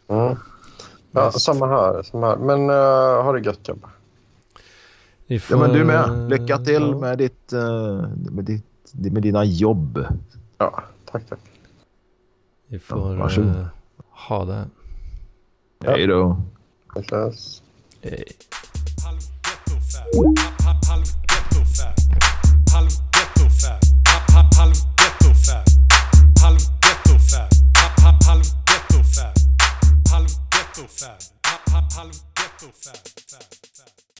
Mm. 0.08 0.36
Ja, 1.12 1.32
samma 1.32 1.66
här, 1.66 2.02
samma 2.02 2.26
här. 2.26 2.36
Men 2.36 2.70
uh, 2.70 3.22
ha 3.22 3.32
det 3.32 3.40
gött 3.40 3.62
grabbar. 3.62 3.90
Får... 5.40 5.56
Ja, 5.56 5.66
men 5.66 5.72
du 5.72 5.84
med. 5.84 6.30
Lycka 6.30 6.58
till 6.58 6.82
ja. 6.90 6.98
med, 6.98 7.18
ditt, 7.18 7.52
uh, 7.52 8.08
med, 8.30 8.44
ditt, 8.44 8.64
med 8.92 9.22
dina 9.22 9.44
jobb. 9.44 10.06
Ja, 10.58 10.82
tack, 11.04 11.28
tack. 11.28 11.38
Vi 12.66 12.78
får 12.78 13.18
ja, 13.18 13.42
uh, 13.42 13.66
ha 14.28 14.44
det. 14.44 14.68
Ja. 15.84 15.90
Hej 15.90 16.06
då. 16.06 16.42
Tack. 16.94 17.34
Hej. 18.02 18.24